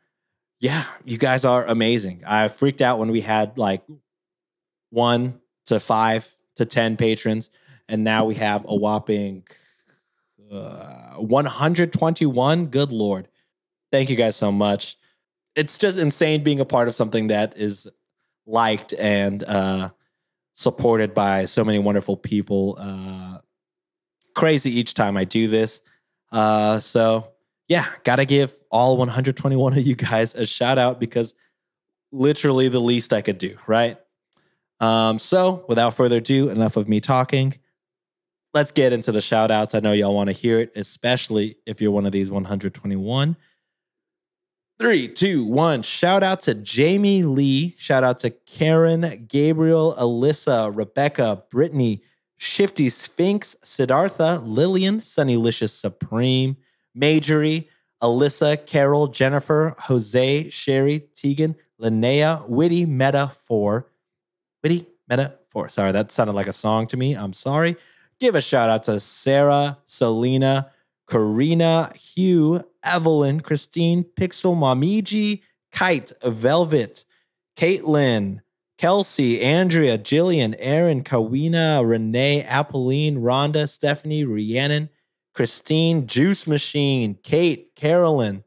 yeah, 0.59 0.85
you 1.03 1.17
guys 1.17 1.45
are 1.45 1.65
amazing. 1.65 2.23
I 2.25 2.47
freaked 2.47 2.81
out 2.81 2.99
when 2.99 3.11
we 3.11 3.21
had 3.21 3.57
like 3.57 3.83
one 4.89 5.39
to 5.65 5.79
five 5.79 6.35
to 6.55 6.65
10 6.65 6.97
patrons. 6.97 7.49
And 7.87 8.03
now 8.03 8.25
we 8.25 8.35
have 8.35 8.65
a 8.67 8.75
whopping 8.75 9.43
uh, 10.51 11.15
121. 11.15 12.67
Good 12.67 12.91
Lord. 12.91 13.27
Thank 13.91 14.09
you 14.09 14.15
guys 14.15 14.35
so 14.35 14.51
much. 14.51 14.97
It's 15.55 15.77
just 15.77 15.97
insane 15.97 16.43
being 16.43 16.59
a 16.59 16.65
part 16.65 16.87
of 16.87 16.95
something 16.95 17.27
that 17.27 17.57
is 17.57 17.87
liked 18.45 18.93
and 18.93 19.43
uh, 19.43 19.89
supported 20.53 21.13
by 21.13 21.45
so 21.45 21.63
many 21.63 21.79
wonderful 21.79 22.17
people. 22.17 22.77
Uh, 22.79 23.39
crazy 24.33 24.77
each 24.77 24.93
time 24.93 25.15
I 25.15 25.23
do 25.23 25.47
this. 25.47 25.81
Uh, 26.31 26.79
so, 26.79 27.31
yeah, 27.67 27.87
got 28.03 28.17
to 28.17 28.25
give 28.25 28.53
all 28.69 28.97
121 28.97 29.73
of 29.73 29.85
you 29.85 29.95
guys 29.95 30.35
a 30.35 30.45
shout 30.45 30.77
out 30.77 30.99
because 30.99 31.33
literally 32.11 32.67
the 32.69 32.79
least 32.79 33.13
I 33.13 33.21
could 33.21 33.37
do, 33.37 33.57
right? 33.67 33.97
Um, 34.79 35.19
so, 35.19 35.65
without 35.67 35.93
further 35.93 36.17
ado, 36.17 36.49
enough 36.49 36.77
of 36.77 36.87
me 36.87 36.99
talking. 36.99 37.55
Let's 38.53 38.71
get 38.71 38.93
into 38.93 39.11
the 39.11 39.21
shout 39.21 39.51
outs. 39.51 39.75
I 39.75 39.79
know 39.79 39.91
y'all 39.91 40.15
want 40.15 40.29
to 40.29 40.33
hear 40.33 40.61
it, 40.61 40.71
especially 40.75 41.57
if 41.65 41.81
you're 41.81 41.91
one 41.91 42.05
of 42.05 42.11
these 42.11 42.31
121. 42.31 43.35
Three, 44.77 45.07
two, 45.07 45.45
one. 45.45 45.81
Shout 45.83 46.21
out 46.21 46.41
to 46.41 46.53
Jamie 46.53 47.23
Lee. 47.23 47.75
Shout 47.77 48.03
out 48.03 48.19
to 48.19 48.29
Karen, 48.29 49.25
Gabriel, 49.29 49.95
Alyssa, 49.97 50.75
Rebecca, 50.75 51.43
Brittany, 51.49 52.01
Shifty 52.37 52.89
Sphinx, 52.89 53.55
Siddhartha, 53.63 54.41
Lillian, 54.43 54.99
Sunnylicious 54.99 55.69
Supreme, 55.69 56.57
Majorie, 56.95 57.67
Alyssa, 58.01 58.65
Carol, 58.65 59.07
Jennifer, 59.07 59.75
Jose, 59.79 60.49
Sherry, 60.49 61.07
Tegan, 61.15 61.55
Linnea, 61.81 62.47
Witty, 62.47 62.85
Meta 62.85 63.31
4, 63.45 63.85
Witty, 64.63 64.85
Meta 65.09 65.33
4. 65.49 65.69
Sorry, 65.69 65.91
that 65.91 66.11
sounded 66.11 66.33
like 66.33 66.47
a 66.47 66.53
song 66.53 66.87
to 66.87 66.97
me. 66.97 67.13
I'm 67.13 67.33
sorry. 67.33 67.75
Give 68.19 68.35
a 68.35 68.41
shout 68.41 68.69
out 68.69 68.83
to 68.83 68.99
Sarah, 68.99 69.77
Selena, 69.85 70.71
Karina, 71.07 71.91
Hugh, 71.95 72.63
Evelyn, 72.83 73.41
Christine, 73.41 74.03
Pixel, 74.03 74.55
Mamiji, 74.55 75.41
Kite, 75.71 76.13
Velvet, 76.23 77.05
Caitlin, 77.57 78.41
Kelsey, 78.77 79.41
Andrea, 79.41 79.97
Jillian, 79.97 80.55
Aaron, 80.59 81.03
Kawina, 81.03 81.87
Renee, 81.87 82.43
Apolline, 82.47 83.17
Rhonda, 83.17 83.69
Stephanie, 83.69 84.25
Rhiannon, 84.25 84.89
Christine, 85.35 86.07
Juice 86.07 86.47
Machine, 86.47 87.17
Kate, 87.21 87.75
Carolyn, 87.75 88.45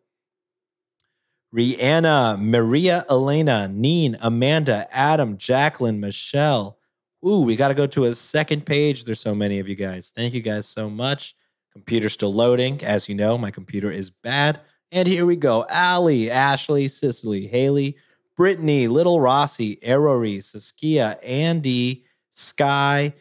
Rihanna, 1.55 2.41
Maria 2.41 3.05
Elena, 3.11 3.68
Neen, 3.68 4.16
Amanda, 4.20 4.89
Adam, 4.91 5.36
Jacqueline, 5.36 6.01
Michelle. 6.01 6.78
Ooh, 7.26 7.43
we 7.43 7.57
got 7.57 7.68
to 7.68 7.74
go 7.74 7.86
to 7.86 8.05
a 8.05 8.14
second 8.14 8.64
page. 8.64 9.05
There's 9.05 9.20
so 9.20 9.34
many 9.34 9.59
of 9.59 9.68
you 9.68 9.74
guys. 9.74 10.12
Thank 10.14 10.32
you 10.32 10.41
guys 10.41 10.66
so 10.66 10.89
much. 10.89 11.34
Computer 11.72 12.09
still 12.09 12.32
loading. 12.32 12.82
As 12.82 13.09
you 13.09 13.14
know, 13.14 13.36
my 13.36 13.51
computer 13.51 13.91
is 13.91 14.09
bad. 14.09 14.61
And 14.91 15.07
here 15.07 15.26
we 15.26 15.36
go. 15.36 15.66
Allie, 15.68 16.30
Ashley, 16.30 16.89
Cicely, 16.89 17.47
Haley, 17.47 17.97
Brittany, 18.34 18.89
Little 18.89 19.20
Rossi, 19.20 19.76
Arory, 19.76 20.43
Saskia, 20.43 21.18
Andy, 21.22 22.05
Sky, 22.32 23.12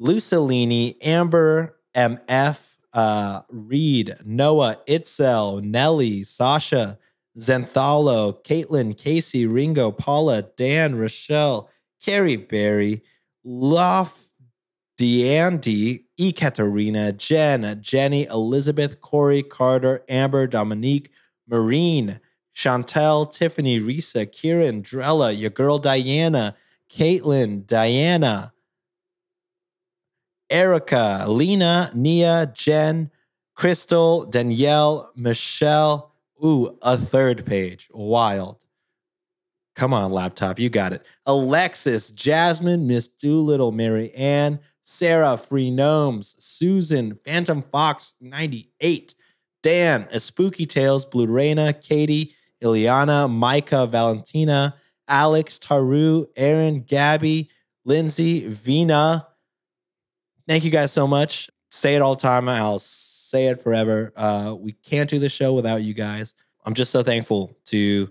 Lucilini, 0.00 0.96
Amber, 1.02 1.76
MF, 1.94 2.69
uh, 2.92 3.42
Reed, 3.50 4.16
Noah, 4.24 4.78
Itzel, 4.88 5.62
Nelly, 5.62 6.24
Sasha, 6.24 6.98
Zenthalo, 7.38 8.42
Caitlin, 8.44 8.96
Casey, 8.96 9.46
Ringo, 9.46 9.90
Paula, 9.90 10.42
Dan, 10.42 10.96
Rochelle, 10.96 11.70
Carrie 12.04 12.36
Berry, 12.36 13.02
Lof, 13.44 14.32
Deandy, 14.98 16.04
Ekaterina, 16.18 17.12
Jen, 17.16 17.78
Jenny, 17.80 18.26
Elizabeth, 18.26 19.00
Corey, 19.00 19.42
Carter, 19.42 20.02
Amber, 20.08 20.46
Dominique, 20.46 21.10
Marine, 21.48 22.20
Chantel, 22.54 23.30
Tiffany, 23.32 23.80
Risa, 23.80 24.30
Kieran, 24.30 24.82
Drella, 24.82 25.36
your 25.36 25.50
girl 25.50 25.78
Diana, 25.78 26.54
Caitlin, 26.90 27.66
Diana, 27.66 28.52
Erica, 30.50 31.24
Lena, 31.28 31.90
Nia, 31.94 32.50
Jen, 32.52 33.10
Crystal, 33.54 34.24
Danielle, 34.26 35.10
Michelle. 35.14 36.12
Ooh, 36.44 36.78
a 36.82 36.96
third 36.96 37.46
page. 37.46 37.88
Wild. 37.92 38.64
Come 39.76 39.94
on, 39.94 40.12
laptop. 40.12 40.58
You 40.58 40.68
got 40.68 40.92
it. 40.92 41.06
Alexis, 41.26 42.10
Jasmine, 42.10 42.86
Miss 42.86 43.08
Doolittle, 43.08 43.72
Mary 43.72 44.12
Ann, 44.14 44.58
Sarah, 44.82 45.36
Free 45.36 45.70
Gnomes, 45.70 46.34
Susan, 46.38 47.18
Phantom 47.24 47.62
Fox 47.62 48.14
98, 48.20 49.14
Dan, 49.62 50.04
Espooky 50.12 50.68
Tales, 50.68 51.04
Blue 51.04 51.26
Reina, 51.26 51.72
Katie, 51.72 52.34
Ileana, 52.62 53.30
Micah, 53.30 53.86
Valentina, 53.86 54.74
Alex, 55.06 55.58
Taru, 55.58 56.26
Aaron, 56.36 56.82
Gabby, 56.82 57.50
Lindsay, 57.84 58.48
Vina. 58.48 59.26
Thank 60.50 60.64
you 60.64 60.70
guys 60.72 60.90
so 60.90 61.06
much. 61.06 61.48
Say 61.68 61.94
it 61.94 62.02
all 62.02 62.16
the 62.16 62.22
time. 62.22 62.48
I'll 62.48 62.80
say 62.80 63.46
it 63.46 63.60
forever. 63.60 64.12
Uh, 64.16 64.56
we 64.58 64.72
can't 64.72 65.08
do 65.08 65.20
the 65.20 65.28
show 65.28 65.52
without 65.52 65.82
you 65.82 65.94
guys. 65.94 66.34
I'm 66.64 66.74
just 66.74 66.90
so 66.90 67.04
thankful 67.04 67.56
to 67.66 68.10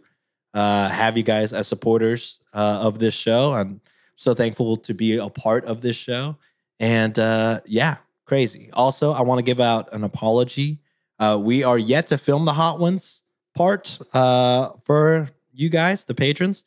uh, 0.54 0.88
have 0.88 1.18
you 1.18 1.24
guys 1.24 1.52
as 1.52 1.68
supporters 1.68 2.40
uh, 2.54 2.80
of 2.82 2.98
this 2.98 3.14
show. 3.14 3.52
I'm 3.52 3.82
so 4.16 4.34
thankful 4.34 4.78
to 4.78 4.94
be 4.94 5.18
a 5.18 5.28
part 5.28 5.66
of 5.66 5.82
this 5.82 5.98
show. 5.98 6.38
And 6.80 7.20
uh, 7.20 7.60
yeah, 7.66 7.98
crazy. 8.24 8.70
Also, 8.72 9.12
I 9.12 9.22
want 9.24 9.40
to 9.40 9.44
give 9.44 9.60
out 9.60 9.92
an 9.92 10.06
apology. 10.06 10.80
Uh, 11.20 11.38
we 11.44 11.66
are 11.66 11.78
yet 11.78 12.08
to 12.08 12.18
film 12.18 12.46
the 12.46 12.54
Hot 12.54 12.80
Ones 12.80 13.22
part 13.54 14.00
uh, 14.14 14.70
for 14.86 15.28
you 15.52 15.68
guys, 15.68 16.06
the 16.06 16.16
patrons. 16.16 16.64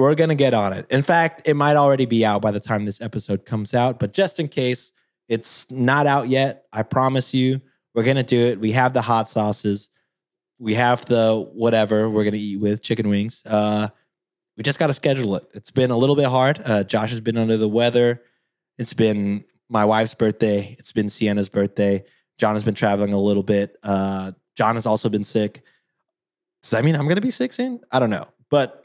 We're 0.00 0.14
going 0.14 0.30
to 0.30 0.34
get 0.34 0.54
on 0.54 0.72
it. 0.72 0.86
In 0.88 1.02
fact, 1.02 1.42
it 1.44 1.52
might 1.52 1.76
already 1.76 2.06
be 2.06 2.24
out 2.24 2.40
by 2.40 2.52
the 2.52 2.58
time 2.58 2.86
this 2.86 3.02
episode 3.02 3.44
comes 3.44 3.74
out, 3.74 3.98
but 3.98 4.14
just 4.14 4.40
in 4.40 4.48
case 4.48 4.92
it's 5.28 5.70
not 5.70 6.06
out 6.06 6.28
yet, 6.28 6.64
I 6.72 6.84
promise 6.84 7.34
you, 7.34 7.60
we're 7.92 8.04
going 8.04 8.16
to 8.16 8.22
do 8.22 8.46
it. 8.46 8.58
We 8.58 8.72
have 8.72 8.94
the 8.94 9.02
hot 9.02 9.28
sauces, 9.28 9.90
we 10.58 10.72
have 10.72 11.04
the 11.04 11.46
whatever 11.52 12.08
we're 12.08 12.24
going 12.24 12.32
to 12.32 12.38
eat 12.38 12.56
with 12.56 12.80
chicken 12.80 13.10
wings. 13.10 13.42
Uh, 13.44 13.88
we 14.56 14.62
just 14.62 14.78
got 14.78 14.86
to 14.86 14.94
schedule 14.94 15.36
it. 15.36 15.44
It's 15.52 15.70
been 15.70 15.90
a 15.90 15.98
little 15.98 16.16
bit 16.16 16.28
hard. 16.28 16.62
Uh, 16.64 16.82
Josh 16.82 17.10
has 17.10 17.20
been 17.20 17.36
under 17.36 17.58
the 17.58 17.68
weather. 17.68 18.22
It's 18.78 18.94
been 18.94 19.44
my 19.68 19.84
wife's 19.84 20.14
birthday. 20.14 20.76
It's 20.78 20.92
been 20.92 21.10
Sienna's 21.10 21.50
birthday. 21.50 22.04
John 22.38 22.54
has 22.54 22.64
been 22.64 22.74
traveling 22.74 23.12
a 23.12 23.20
little 23.20 23.42
bit. 23.42 23.76
Uh, 23.82 24.32
John 24.56 24.76
has 24.76 24.86
also 24.86 25.10
been 25.10 25.24
sick. 25.24 25.60
Does 26.62 26.70
that 26.70 26.86
mean 26.86 26.94
I'm 26.94 27.04
going 27.04 27.16
to 27.16 27.20
be 27.20 27.30
sick 27.30 27.52
soon? 27.52 27.80
I 27.92 27.98
don't 27.98 28.08
know. 28.08 28.28
But 28.48 28.79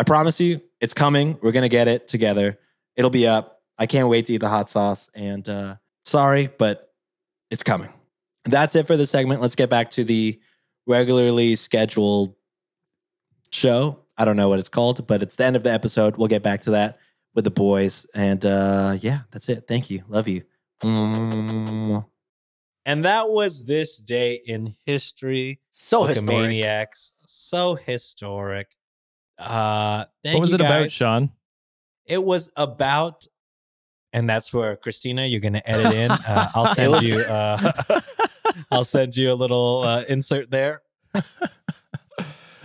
I 0.00 0.02
promise 0.02 0.40
you, 0.40 0.62
it's 0.80 0.94
coming. 0.94 1.36
We're 1.42 1.52
going 1.52 1.62
to 1.62 1.68
get 1.68 1.86
it 1.86 2.08
together. 2.08 2.58
It'll 2.96 3.10
be 3.10 3.26
up. 3.26 3.60
I 3.76 3.84
can't 3.84 4.08
wait 4.08 4.24
to 4.26 4.32
eat 4.32 4.38
the 4.38 4.48
hot 4.48 4.70
sauce. 4.70 5.10
And 5.14 5.46
uh, 5.46 5.76
sorry, 6.06 6.48
but 6.58 6.94
it's 7.50 7.62
coming. 7.62 7.90
That's 8.46 8.74
it 8.76 8.86
for 8.86 8.96
the 8.96 9.06
segment. 9.06 9.42
Let's 9.42 9.56
get 9.56 9.68
back 9.68 9.90
to 9.90 10.04
the 10.04 10.40
regularly 10.86 11.54
scheduled 11.54 12.34
show. 13.50 13.98
I 14.16 14.24
don't 14.24 14.38
know 14.38 14.48
what 14.48 14.58
it's 14.58 14.70
called, 14.70 15.06
but 15.06 15.20
it's 15.22 15.36
the 15.36 15.44
end 15.44 15.54
of 15.54 15.64
the 15.64 15.70
episode. 15.70 16.16
We'll 16.16 16.28
get 16.28 16.42
back 16.42 16.62
to 16.62 16.70
that. 16.70 16.98
with 17.34 17.44
the 17.44 17.50
boys. 17.50 18.06
And 18.14 18.44
uh, 18.44 18.96
yeah, 19.00 19.20
that's 19.30 19.48
it. 19.48 19.64
Thank 19.68 19.90
you. 19.90 20.02
Love 20.08 20.28
you. 20.28 20.42
Mm. 20.82 22.06
And 22.86 23.04
that 23.04 23.30
was 23.30 23.64
this 23.64 23.98
day 23.98 24.40
in 24.46 24.74
history. 24.84 25.60
So 25.70 26.04
historic. 26.04 26.26
Maniacs. 26.26 27.12
So 27.26 27.74
historic. 27.74 28.68
Uh, 29.40 30.04
thank 30.22 30.34
what 30.34 30.40
was 30.42 30.50
you 30.50 30.54
it 30.56 30.60
about. 30.60 30.92
Sean? 30.92 31.30
It 32.06 32.22
was 32.22 32.50
about, 32.56 33.26
and 34.12 34.28
that's 34.28 34.52
where 34.52 34.76
Cristina, 34.76 35.24
you're 35.26 35.40
gonna 35.40 35.62
edit 35.66 35.92
in. 35.94 36.10
Uh, 36.10 36.50
I'll 36.54 36.74
send 36.74 37.02
you. 37.02 37.20
Uh, 37.20 37.72
I'll 38.70 38.84
send 38.84 39.16
you 39.16 39.32
a 39.32 39.34
little 39.34 39.82
uh, 39.84 40.04
insert 40.08 40.50
there. 40.50 40.82
I 41.14 41.22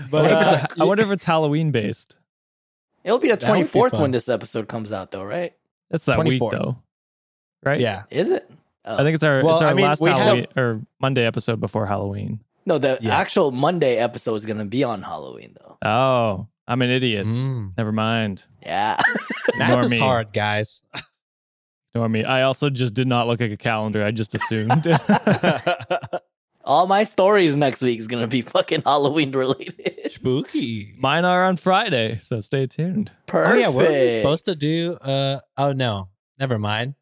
But 0.09 0.23
wonder, 0.23 0.29
if 0.35 0.41
it's 0.41 0.53
uh, 0.53 0.67
a, 0.77 0.81
I 0.81 0.85
wonder 0.85 1.03
if 1.03 1.11
it's 1.11 1.23
Halloween 1.23 1.71
based. 1.71 2.17
It'll 3.03 3.19
be 3.19 3.29
the 3.29 3.35
That 3.37 3.51
would 3.55 3.71
be 3.71 3.79
24th 3.79 3.99
when 3.99 4.11
this 4.11 4.27
episode 4.29 4.67
comes 4.67 4.91
out, 4.91 5.11
though, 5.11 5.23
right? 5.23 5.53
That's 5.91 6.05
that 6.05 6.23
week 6.23 6.41
24th. 6.41 6.51
though, 6.51 6.77
right? 7.63 7.79
yeah, 7.79 8.03
Is 8.09 8.29
it? 8.31 8.49
Oh. 8.83 8.95
I 8.95 9.03
think 9.03 9.13
it's 9.15 9.23
our 9.23 9.43
Well, 9.43 9.55
it's 9.55 9.63
our 9.63 9.69
I 9.69 9.73
mean, 9.73 9.85
last 9.85 10.01
we 10.01 10.09
Halloween 10.09 10.43
have- 10.45 10.57
or 10.57 10.81
Monday 10.99 11.25
episode 11.25 11.59
before 11.59 11.85
Halloween. 11.85 12.39
no. 12.65 12.77
The 12.79 12.97
Yeah. 13.01 13.15
actual 13.17 13.51
Monday 13.51 13.97
episode 13.97 14.35
is 14.35 14.45
gonna 14.45 14.65
be 14.65 14.83
on 14.83 15.01
Halloween, 15.03 15.55
though. 15.59 15.77
Oh, 15.87 16.47
I'm 16.67 16.81
an 16.81 16.89
idiot. 16.89 17.25
Mm. 17.27 17.73
Never 17.77 17.91
mind. 17.91 18.45
Yeah. 18.61 18.99
math 19.57 19.85
is 19.85 19.91
me. 19.91 19.99
hard, 19.99 20.33
guys. 20.33 20.83
Ignore 21.93 22.09
me. 22.09 22.23
I 22.23 22.41
also 22.43 22.69
just 22.69 22.93
did 22.93 23.07
not 23.07 23.27
look 23.27 23.39
at 23.41 23.51
a 23.51 23.57
calendar. 23.57 24.03
I 24.03 24.11
just 24.11 24.35
assumed. 24.35 24.87
All 26.65 26.87
my 26.87 27.03
stories 27.03 27.55
next 27.55 27.81
week 27.81 27.99
is 27.99 28.07
gonna 28.07 28.25
be 28.25 28.41
fucking 28.41 28.81
Halloween 28.81 29.31
related. 29.31 30.11
Spooky. 30.11 30.95
Mine 30.97 31.23
are 31.23 31.45
on 31.45 31.57
Friday, 31.57 32.17
so 32.19 32.41
stay 32.41 32.65
tuned. 32.65 33.11
Perfect. 33.27 33.55
Oh 33.55 33.59
yeah, 33.59 33.67
what 33.67 33.87
were 33.87 33.93
we 33.93 34.11
supposed 34.11 34.45
to 34.45 34.55
do? 34.55 34.97
Uh 34.99 35.41
oh 35.57 35.73
no, 35.73 36.09
never 36.39 36.57
mind. 36.57 36.95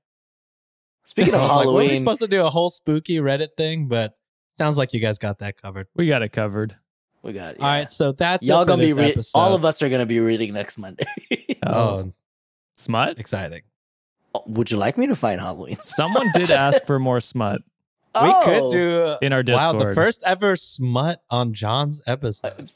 Speaking 1.06 1.34
of 1.34 1.40
I 1.40 1.44
was 1.44 1.52
like, 1.52 1.66
were 1.68 1.72
we 1.74 1.78
Halloween, 1.78 1.98
supposed 2.00 2.22
to 2.22 2.28
do 2.28 2.44
a 2.44 2.50
whole 2.50 2.70
spooky 2.70 3.16
Reddit 3.18 3.56
thing? 3.58 3.88
But 3.88 4.18
sounds 4.58 4.78
like 4.78 4.94
you 4.94 5.00
guys 5.00 5.18
got 5.18 5.40
that 5.40 5.62
covered. 5.62 5.88
We 5.96 6.08
got 6.08 6.24
it 6.24 6.34
covered. 6.34 6.76
We 7.24 7.34
got 7.34 7.56
it. 7.56 7.62
All 7.62 7.68
right, 7.68 7.92
so 7.92 8.12
that's 8.12 8.46
Y'all 8.46 8.62
it 8.64 8.68
gonna 8.68 8.84
be 8.84 8.94
this 8.94 9.16
re- 9.34 9.40
all 9.42 9.56
of 9.56 9.66
us 9.66 9.82
are 9.82 9.90
gonna 9.90 10.06
be 10.06 10.20
reading 10.20 10.54
next 10.54 10.78
Monday. 10.78 11.06
Oh, 11.66 12.12
Smut? 12.76 13.18
exciting! 13.20 13.62
Would 14.48 14.70
you 14.70 14.76
like 14.78 14.98
me 14.98 15.08
to 15.08 15.16
find 15.16 15.40
Halloween? 15.40 15.78
Someone 15.84 16.28
did 16.34 16.52
ask 16.52 16.86
for 16.86 17.00
more 17.00 17.20
smut 17.22 17.62
We 18.14 18.30
Oh. 18.30 18.42
could 18.44 18.70
do 18.72 19.16
in 19.26 19.32
our 19.32 19.44
Discord. 19.44 19.78
wow 19.78 19.86
the 19.86 19.96
first 19.96 20.22
ever 20.26 20.56
smut 20.58 21.22
on 21.30 21.54
John's 21.54 22.02
episode. 22.06 22.72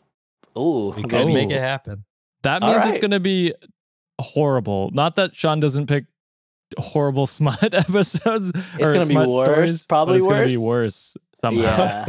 Oh, 0.56 0.94
We 0.94 1.02
could 1.04 1.14
okay. 1.16 1.34
make 1.34 1.50
it 1.52 1.60
happen. 1.60 2.06
That 2.44 2.64
All 2.64 2.72
means 2.74 2.86
it's 2.88 2.98
going 2.98 3.12
to 3.12 3.20
be 3.20 3.54
horrible. 4.22 4.90
Not 4.94 5.16
that 5.18 5.36
Sean 5.36 5.60
doesn't 5.60 5.88
pick 5.88 6.06
horrible 6.78 7.28
smut 7.28 7.74
episodes. 7.74 8.52
or 8.80 8.94
gonna 8.94 9.06
be 9.06 9.16
worse, 9.18 9.40
stories, 9.40 9.86
but 9.86 9.90
probably 9.90 10.18
it's 10.20 10.28
gonna 10.28 10.46
be 10.48 10.56
worse. 10.58 11.16
worse 11.16 11.18
somehow. 11.42 11.62
Yeah, 11.62 12.06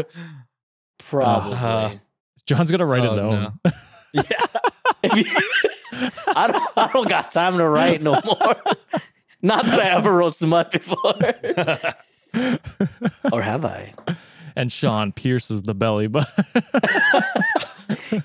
probably. 0.98 1.54
Uh, 1.56 1.90
John's 2.48 2.70
gonna 2.70 2.86
write 2.86 3.02
his 3.02 3.12
Oh, 3.12 3.30
own. 3.30 3.58
no. 4.14 4.22
If 5.02 5.16
you- 5.16 5.24
I 6.34 6.46
don't. 6.50 6.62
I 6.76 6.90
don't 6.92 7.08
got 7.08 7.30
time 7.30 7.58
to 7.58 7.68
write 7.68 8.02
no 8.02 8.12
more. 8.24 8.56
Not 9.42 9.64
that 9.66 9.80
I 9.80 9.90
ever 9.90 10.12
wrote 10.12 10.34
smut 10.34 10.72
before, 10.72 11.14
or 13.32 13.42
have 13.42 13.64
I? 13.64 13.94
And 14.58 14.72
Sean 14.72 15.12
pierces 15.12 15.62
the 15.62 15.74
belly 15.74 16.08
button. 16.08 16.44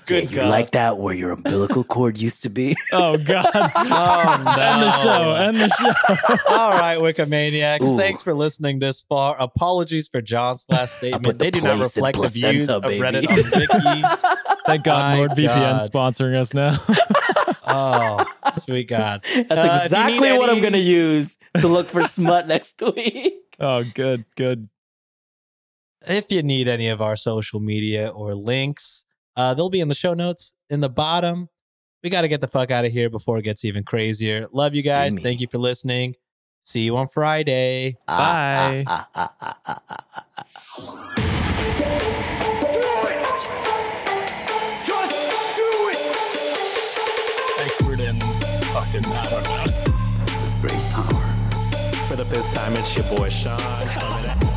Good 0.06 0.24
yeah, 0.24 0.30
you 0.30 0.36
God. 0.36 0.50
like 0.50 0.70
that 0.72 0.98
where 0.98 1.14
your 1.14 1.30
umbilical 1.30 1.84
cord 1.84 2.18
used 2.18 2.42
to 2.42 2.50
be? 2.50 2.76
oh 2.92 3.16
God! 3.16 3.46
Oh, 3.76 4.42
no. 4.44 4.50
End 4.50 4.82
the 4.82 5.02
show. 5.02 5.34
End 5.34 5.56
the 5.56 5.68
show. 5.68 6.52
All 6.54 6.70
right, 6.70 6.98
Wikimaniacs. 6.98 7.82
Ooh. 7.86 7.96
Thanks 7.96 8.22
for 8.22 8.34
listening 8.34 8.78
this 8.78 9.02
far. 9.02 9.40
Apologies 9.40 10.08
for 10.08 10.20
John's 10.20 10.66
last 10.68 10.96
statement. 10.96 11.24
put 11.24 11.38
the 11.38 11.44
They 11.44 11.50
do 11.50 11.60
not 11.60 11.78
reflect 11.80 12.20
the 12.20 12.28
views 12.28 12.66
placenta, 12.66 12.86
of. 12.88 13.00
Reddit 13.00 13.28
on 13.28 13.36
Wiki. 13.36 14.58
Thank 14.66 14.84
God 14.84 15.28
My 15.28 15.34
NordVPN 15.34 15.46
God. 15.46 15.90
sponsoring 15.90 16.34
us 16.34 16.52
now. 16.54 16.76
Oh, 17.66 18.24
sweet 18.62 18.88
God. 18.88 19.24
That's 19.24 19.50
Uh, 19.50 19.80
if 19.84 19.92
you 19.92 19.98
need 19.98 20.14
exactly 20.16 20.38
what 20.38 20.50
I'm 20.50 20.60
gonna 20.62 20.78
use 20.78 21.36
to 21.58 21.68
look 21.68 21.86
for 21.86 22.06
smut 22.06 22.46
next 22.48 22.80
week. 22.94 23.34
oh, 23.60 23.84
good, 23.94 24.24
good. 24.36 24.68
If 26.06 26.30
you 26.30 26.42
need 26.42 26.68
any 26.68 26.88
of 26.88 27.00
our 27.00 27.16
social 27.16 27.60
media 27.60 28.08
or 28.08 28.34
links, 28.34 29.04
uh, 29.36 29.54
they'll 29.54 29.70
be 29.70 29.80
in 29.80 29.88
the 29.88 29.94
show 29.94 30.14
notes 30.14 30.54
in 30.70 30.80
the 30.80 30.88
bottom. 30.88 31.48
We 32.02 32.10
got 32.10 32.22
to 32.22 32.28
get 32.28 32.40
the 32.40 32.48
fuck 32.48 32.70
out 32.70 32.84
of 32.84 32.92
here 32.92 33.08
before 33.08 33.38
it 33.38 33.42
gets 33.42 33.64
even 33.64 33.84
crazier. 33.84 34.46
Love 34.52 34.74
you 34.74 34.82
guys. 34.82 35.12
Steamy. 35.12 35.22
Thank 35.22 35.40
you 35.40 35.46
for 35.50 35.58
listening. 35.58 36.16
See 36.62 36.82
you 36.82 36.96
on 36.96 37.08
Friday. 37.08 37.96
Bye. 38.06 38.84
Ah, 38.86 39.08
ah, 39.14 39.30
ah, 39.34 39.54
ah. 39.66 41.24
In 47.94 48.18
fucking 48.18 49.04
I 49.06 49.30
don't 49.30 49.44
know. 49.44 50.60
Great 50.60 50.82
power. 50.90 52.06
For 52.08 52.16
the 52.16 52.24
fifth 52.24 52.52
time, 52.52 52.74
it's 52.74 52.96
your 52.96 53.04
boy 53.16 53.30
Sean. 53.30 53.56
coming 53.58 54.30
at- 54.30 54.53